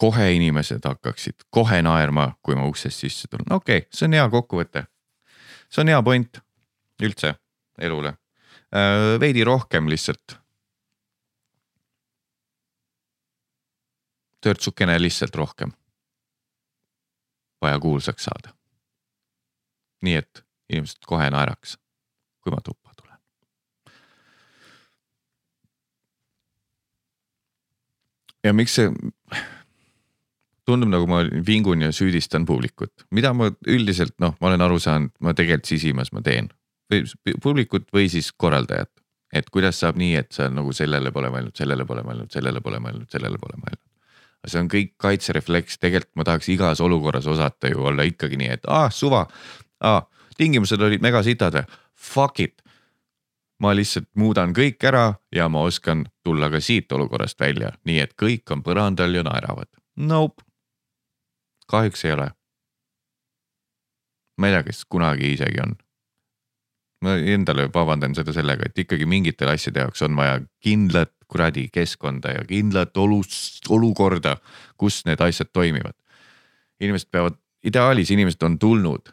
kohe 0.00 0.32
inimesed 0.32 0.84
hakkaksid 0.84 1.44
kohe 1.52 1.82
naerma, 1.84 2.30
kui 2.42 2.56
ma 2.56 2.64
uksest 2.68 3.04
sisse 3.04 3.28
tulen, 3.28 3.52
okei 3.52 3.82
okay,, 3.82 3.88
see 3.92 4.08
on 4.08 4.16
hea 4.16 4.28
kokkuvõte. 4.32 4.86
see 5.68 5.82
on 5.82 5.92
hea 5.92 6.02
point 6.02 6.40
üldse 7.04 7.34
elule, 7.78 8.14
äh, 8.72 9.20
veidi 9.20 9.44
rohkem 9.44 9.88
lihtsalt. 9.92 10.38
törtsukene 14.40 14.96
lihtsalt 15.02 15.36
rohkem. 15.36 15.72
vaja 17.60 17.78
kuulsaks 17.78 18.24
saada. 18.24 18.56
nii 20.02 20.16
et 20.16 20.44
inimesed 20.72 21.04
kohe 21.06 21.30
naeraks, 21.30 21.76
kui 22.40 22.56
ma 22.56 22.64
tuppa 22.64 22.96
tulen. 22.96 23.18
ja 28.44 28.56
miks 28.56 28.80
see 28.80 28.88
tundub 30.70 30.92
nagu 30.92 31.08
ma 31.10 31.24
vingun 31.46 31.84
ja 31.86 31.90
süüdistan 31.94 32.46
publikut, 32.46 33.04
mida 33.10 33.34
ma 33.36 33.50
üldiselt 33.66 34.16
noh, 34.22 34.36
ma 34.40 34.50
olen 34.50 34.64
aru 34.66 34.78
saanud, 34.82 35.12
ma 35.20 35.34
tegelikult 35.34 35.70
sisimas 35.70 36.14
ma 36.14 36.22
teen. 36.24 36.50
publikut 37.42 37.84
või 37.94 38.08
siis 38.10 38.32
korraldajat, 38.32 38.90
et 39.32 39.50
kuidas 39.54 39.78
saab 39.78 39.98
nii, 40.00 40.16
et 40.18 40.32
sa 40.34 40.48
nagu 40.50 40.72
sellele 40.74 41.12
pole 41.14 41.30
mõelnud, 41.30 41.54
sellele 41.54 41.84
pole 41.86 42.02
mõelnud, 42.02 42.30
sellele 42.32 42.60
pole 42.60 42.80
mõelnud, 42.82 43.06
sellele 43.12 43.38
pole 43.38 43.58
mõelnud. 43.60 43.86
see 44.46 44.60
on 44.60 44.68
kõik 44.72 44.94
kaitserefleks, 44.96 45.78
tegelikult 45.78 46.16
ma 46.16 46.24
tahaks 46.24 46.48
igas 46.48 46.80
olukorras 46.80 47.26
osata 47.26 47.68
ju 47.68 47.84
olla 47.84 48.02
ikkagi 48.08 48.38
nii, 48.40 48.48
et 48.56 48.64
aa 48.66 48.90
suva, 48.90 49.26
aa 49.80 50.00
tingimused 50.40 50.80
olid 50.80 51.04
megasitad. 51.04 51.54
Või, 51.54 51.80
fuck 51.94 52.40
it. 52.40 52.62
Ma 53.60 53.74
lihtsalt 53.76 54.08
muudan 54.16 54.54
kõik 54.56 54.80
ära 54.88 55.12
ja 55.36 55.48
ma 55.52 55.66
oskan 55.68 56.06
tulla 56.24 56.48
ka 56.48 56.62
siit 56.64 56.92
olukorrast 56.96 57.40
välja, 57.40 57.74
nii 57.84 57.98
et 58.00 58.14
kõik 58.16 58.48
on 58.54 58.62
põrandal 58.64 59.12
ja 59.14 59.24
naeravad. 59.26 59.68
Nope 60.00 60.49
kahjuks 61.70 62.04
ei 62.04 62.16
ole. 62.16 62.30
ma 64.40 64.48
ei 64.48 64.56
tea, 64.56 64.66
kas 64.70 64.84
kunagi 64.88 65.32
isegi 65.36 65.62
on. 65.62 65.76
ma 67.04 67.16
endale 67.16 67.68
vabandan 67.72 68.14
seda 68.16 68.34
sellega, 68.36 68.68
et 68.68 68.78
ikkagi 68.78 69.06
mingitel 69.08 69.52
asjade 69.54 69.86
jaoks 69.86 70.02
on 70.04 70.16
vaja 70.16 70.40
kindlat 70.60 71.14
kuradi 71.30 71.68
keskkonda 71.72 72.34
ja 72.34 72.44
kindlat 72.44 72.96
olus, 72.98 73.60
olukorda, 73.70 74.36
kus 74.76 75.04
need 75.06 75.20
asjad 75.22 75.52
toimivad. 75.52 75.94
inimesed 76.80 77.10
peavad, 77.12 77.36
ideaalis 77.64 78.10
inimesed 78.10 78.42
on 78.42 78.58
tulnud 78.58 79.12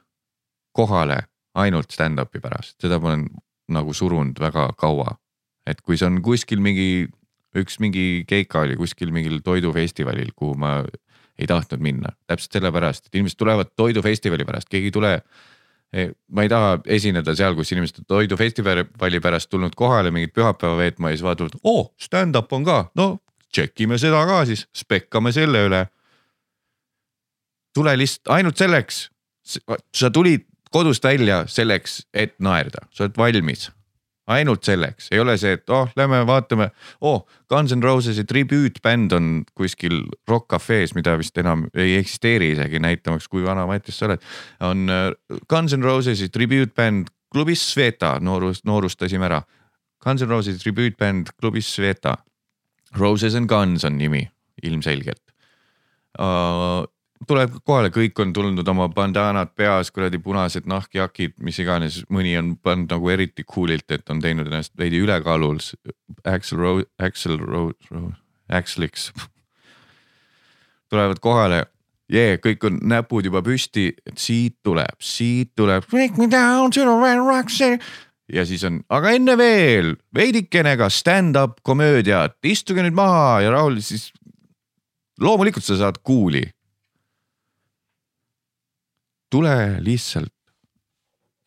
kohale 0.72 1.18
ainult 1.58 1.92
stand-up'i 1.92 2.42
pärast, 2.42 2.78
seda 2.82 3.00
ma 3.02 3.12
olen 3.12 3.28
nagu 3.74 3.94
surunud 3.94 4.40
väga 4.40 4.70
kaua. 4.78 5.18
et 5.68 5.82
kui 5.82 5.98
see 6.00 6.08
on 6.08 6.22
kuskil 6.24 6.62
mingi, 6.64 7.08
üks 7.58 7.80
mingi 7.84 8.24
keika 8.28 8.64
oli 8.64 8.78
kuskil 8.80 9.12
mingil 9.12 9.42
toidufestivalil, 9.44 10.32
kuhu 10.36 10.56
ma 10.56 10.80
ei 11.38 11.48
tahtnud 11.48 11.84
minna, 11.84 12.14
täpselt 12.28 12.58
sellepärast, 12.58 13.08
et 13.08 13.16
inimesed 13.20 13.38
tulevad 13.38 13.70
toidufestivali 13.76 14.46
pärast, 14.46 14.70
keegi 14.70 14.92
ei 14.92 14.96
tule. 14.96 15.14
ma 16.36 16.44
ei 16.44 16.50
taha 16.52 16.80
esineda 16.92 17.32
seal, 17.36 17.54
kus 17.56 17.72
inimesed 17.72 18.02
on 18.02 18.06
toidufestivali 18.12 19.20
pärast 19.24 19.50
tulnud 19.50 19.76
kohale 19.76 20.12
mingit 20.12 20.34
pühapäeva 20.36 20.76
veetma 20.78 21.10
ja 21.10 21.16
siis 21.16 21.24
vaatavad, 21.24 21.56
oo 21.64 21.94
stand-up 21.98 22.52
on 22.54 22.66
ka, 22.68 22.82
no 22.96 23.20
check 23.56 23.80
ime 23.82 23.98
seda 23.98 24.26
ka 24.28 24.42
siis, 24.46 24.66
spekkame 24.76 25.32
selle 25.32 25.64
üle. 25.70 25.86
tule 27.74 27.94
lihtsalt 27.98 28.34
ainult 28.36 28.58
selleks, 28.58 29.10
sa 29.96 30.10
tulid 30.10 30.44
kodust 30.72 31.04
välja 31.04 31.46
selleks, 31.48 32.02
et 32.14 32.36
naerda, 32.44 32.84
sa 32.92 33.06
oled 33.06 33.18
valmis 33.18 33.70
ainult 34.28 34.68
selleks, 34.68 35.10
ei 35.12 35.20
ole 35.24 35.38
see, 35.40 35.56
et 35.58 35.70
oh, 35.74 35.90
lähme 35.96 36.22
vaatame, 36.28 36.70
oh, 37.02 37.26
Guns 37.50 37.72
N 37.76 37.84
Roses'i 37.84 38.26
tribüütbänd 38.28 39.14
on 39.16 39.30
kuskil 39.56 40.02
Rock 40.28 40.50
Cafe's, 40.52 40.96
mida 40.98 41.16
vist 41.20 41.38
enam 41.40 41.68
ei 41.76 41.96
eksisteeri 42.00 42.52
isegi, 42.56 42.82
näitamaks, 42.84 43.30
kui 43.32 43.46
vana 43.46 43.66
Mattias 43.70 44.00
sa 44.00 44.10
oled. 44.10 44.26
on 44.60 44.90
äh, 44.90 45.12
Guns 45.48 45.76
N 45.78 45.86
Roses'i 45.86 46.30
tribüütbänd 46.34 47.14
klubis 47.32 47.64
Sveta, 47.72 48.18
noorus, 48.24 48.64
noorustasime 48.66 49.28
ära. 49.28 49.42
Guns 50.04 50.24
N 50.24 50.30
Roses 50.30 50.62
tribüütbänd 50.64 51.34
klubis 51.40 51.70
Sveta. 51.76 52.18
Roses 52.96 53.36
and 53.36 53.50
Guns 53.50 53.84
on 53.84 53.98
nimi 54.00 54.24
ilmselgelt 54.64 55.20
uh, 56.20 56.86
tuleb 57.28 57.56
kohale, 57.64 57.90
kõik 57.94 58.20
on 58.22 58.34
tulnud 58.36 58.68
oma 58.68 58.88
bandaanad 58.94 59.54
peas, 59.58 59.92
kuradi 59.92 60.20
punased 60.24 60.68
nahkjakid, 60.70 61.38
mis 61.44 61.60
iganes, 61.64 62.02
mõni 62.14 62.36
on 62.40 62.56
pannud 62.62 62.94
nagu 62.94 63.10
eriti 63.14 63.46
cool'ilt, 63.48 63.90
et 63.92 64.10
on 64.14 64.22
teinud 64.24 64.50
ennast 64.52 64.76
veidi 64.78 65.02
ülekaalul. 65.04 65.60
Axel 66.28 66.62
Rose, 66.62 66.86
Axel 67.00 67.40
Rose, 67.42 67.90
Rose, 67.92 68.16
Axeliks 68.50 69.12
tulevad 70.90 71.20
kohale 71.20 71.66
yeah,, 72.14 72.38
kõik 72.42 72.64
on 72.68 72.80
näpud 72.88 73.28
juba 73.28 73.42
püsti, 73.46 73.90
et 74.08 74.20
siit 74.22 74.58
tuleb, 74.66 75.00
siit 75.04 75.54
tuleb. 75.58 75.88
Ja 78.32 78.44
siis 78.48 78.64
on, 78.68 78.82
aga 78.92 79.14
enne 79.16 79.38
veel 79.40 79.94
veidikene 80.16 80.76
ka 80.80 80.90
stand-up 80.92 81.62
komöödiat, 81.68 82.36
istuge 82.48 82.84
nüüd 82.84 82.96
maha 82.96 83.42
ja 83.46 83.54
rahul 83.56 83.80
siis. 83.84 84.10
loomulikult 85.20 85.64
sa 85.64 85.78
saad 85.80 86.02
kuuli. 86.04 86.44
Tule 89.30 89.78
lihtsalt. 89.80 90.34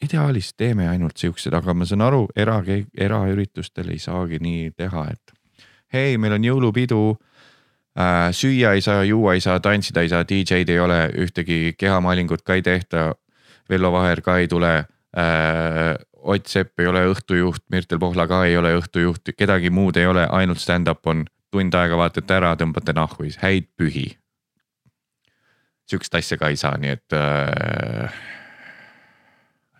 ideaalis 0.00 0.54
teeme 0.56 0.88
ainult 0.88 1.16
siuksed, 1.16 1.52
aga 1.52 1.74
ma 1.74 1.84
saan 1.84 2.00
aru, 2.00 2.22
era, 2.36 2.62
eraüritustel 2.96 3.90
ei 3.92 3.98
saagi 4.00 4.38
nii 4.40 4.70
teha, 4.72 5.02
et 5.12 5.34
hei, 5.92 6.18
meil 6.18 6.38
on 6.38 6.44
jõulupidu 6.44 7.00
äh,. 7.98 8.30
süüa 8.32 8.74
ei 8.74 8.80
saa, 8.80 9.04
juua 9.04 9.34
ei 9.34 9.42
saa, 9.44 9.60
tantsida 9.60 10.00
ei 10.00 10.08
saa, 10.08 10.24
DJ-d 10.24 10.72
ei 10.72 10.80
ole, 10.80 11.00
ühtegi 11.20 11.74
kehamaalingut 11.78 12.42
ka 12.42 12.56
ei 12.56 12.62
tehta. 12.62 13.10
Vello 13.70 13.92
Vaher 13.92 14.20
ka 14.20 14.38
ei 14.38 14.48
tule 14.48 14.76
äh,. 15.16 15.96
Ott 16.20 16.46
Sepp 16.46 16.80
ei 16.80 16.86
ole 16.86 17.00
õhtujuht, 17.08 17.62
Mirtel 17.72 17.98
Pohla 17.98 18.26
ka 18.28 18.42
ei 18.44 18.56
ole 18.56 18.74
õhtujuht, 18.76 19.32
kedagi 19.38 19.70
muud 19.72 19.96
ei 19.96 20.04
ole, 20.06 20.26
ainult 20.28 20.60
stand-up 20.60 21.06
on. 21.06 21.24
tund 21.50 21.74
aega 21.74 21.96
vaatate 21.96 22.34
ära, 22.34 22.52
tõmbate 22.54 22.92
siis 23.22 23.38
häid 23.42 23.66
pühi. 23.76 24.19
Sihukest 25.90 26.14
asja 26.14 26.38
ka 26.38 26.50
ei 26.52 26.58
saa, 26.60 26.76
nii 26.78 26.92
et 26.94 27.16
äh,. 27.18 28.20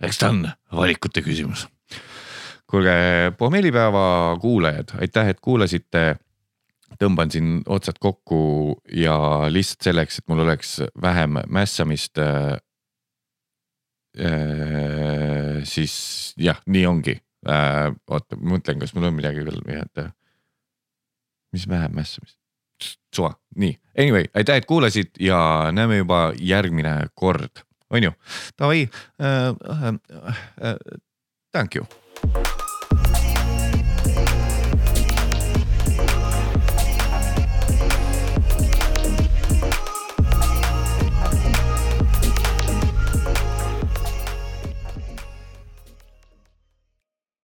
eks 0.02 0.18
ta 0.18 0.32
on 0.32 0.48
valikute 0.74 1.22
küsimus 1.22 1.68
kuulge, 2.70 2.90
pohmellipäeva 3.38 4.36
kuulajad, 4.40 4.94
aitäh, 5.02 5.30
et 5.32 5.40
kuulasite 5.42 6.04
tõmban 7.00 7.30
siin 7.32 7.60
otsad 7.70 7.98
kokku 8.02 8.40
ja 8.94 9.16
lihtsalt 9.50 9.88
selleks, 9.90 10.20
et 10.20 10.28
mul 10.30 10.44
oleks 10.46 10.80
vähem 11.02 11.42
mässamist 11.48 12.18
äh,. 12.18 12.58
Äh, 14.18 15.60
siis 15.62 16.34
jah, 16.34 16.58
nii 16.66 16.86
ongi 16.86 17.14
äh,. 17.46 17.92
oota, 18.10 18.36
mõtlen, 18.36 18.80
kas 18.82 18.94
mul 18.94 19.06
on 19.06 19.14
midagi 19.14 19.44
veel 19.46 19.62
mis 21.54 21.68
vähem 21.70 21.94
mässamist? 21.94 22.39
Suva, 23.14 23.34
nii, 23.56 23.74
anyway, 23.98 24.24
aitäh, 24.34 24.60
et 24.60 24.68
kuulasid 24.70 25.20
ja 25.20 25.70
näeme 25.72 26.00
juba 26.02 26.30
järgmine 26.38 26.96
kord, 27.14 27.64
on 27.90 28.10
ju, 28.10 28.12
davai 28.58 28.88
äh,. 29.20 29.50
Äh, 29.50 29.94
äh, 30.70 30.76
thank 31.52 31.76
you. 31.76 31.86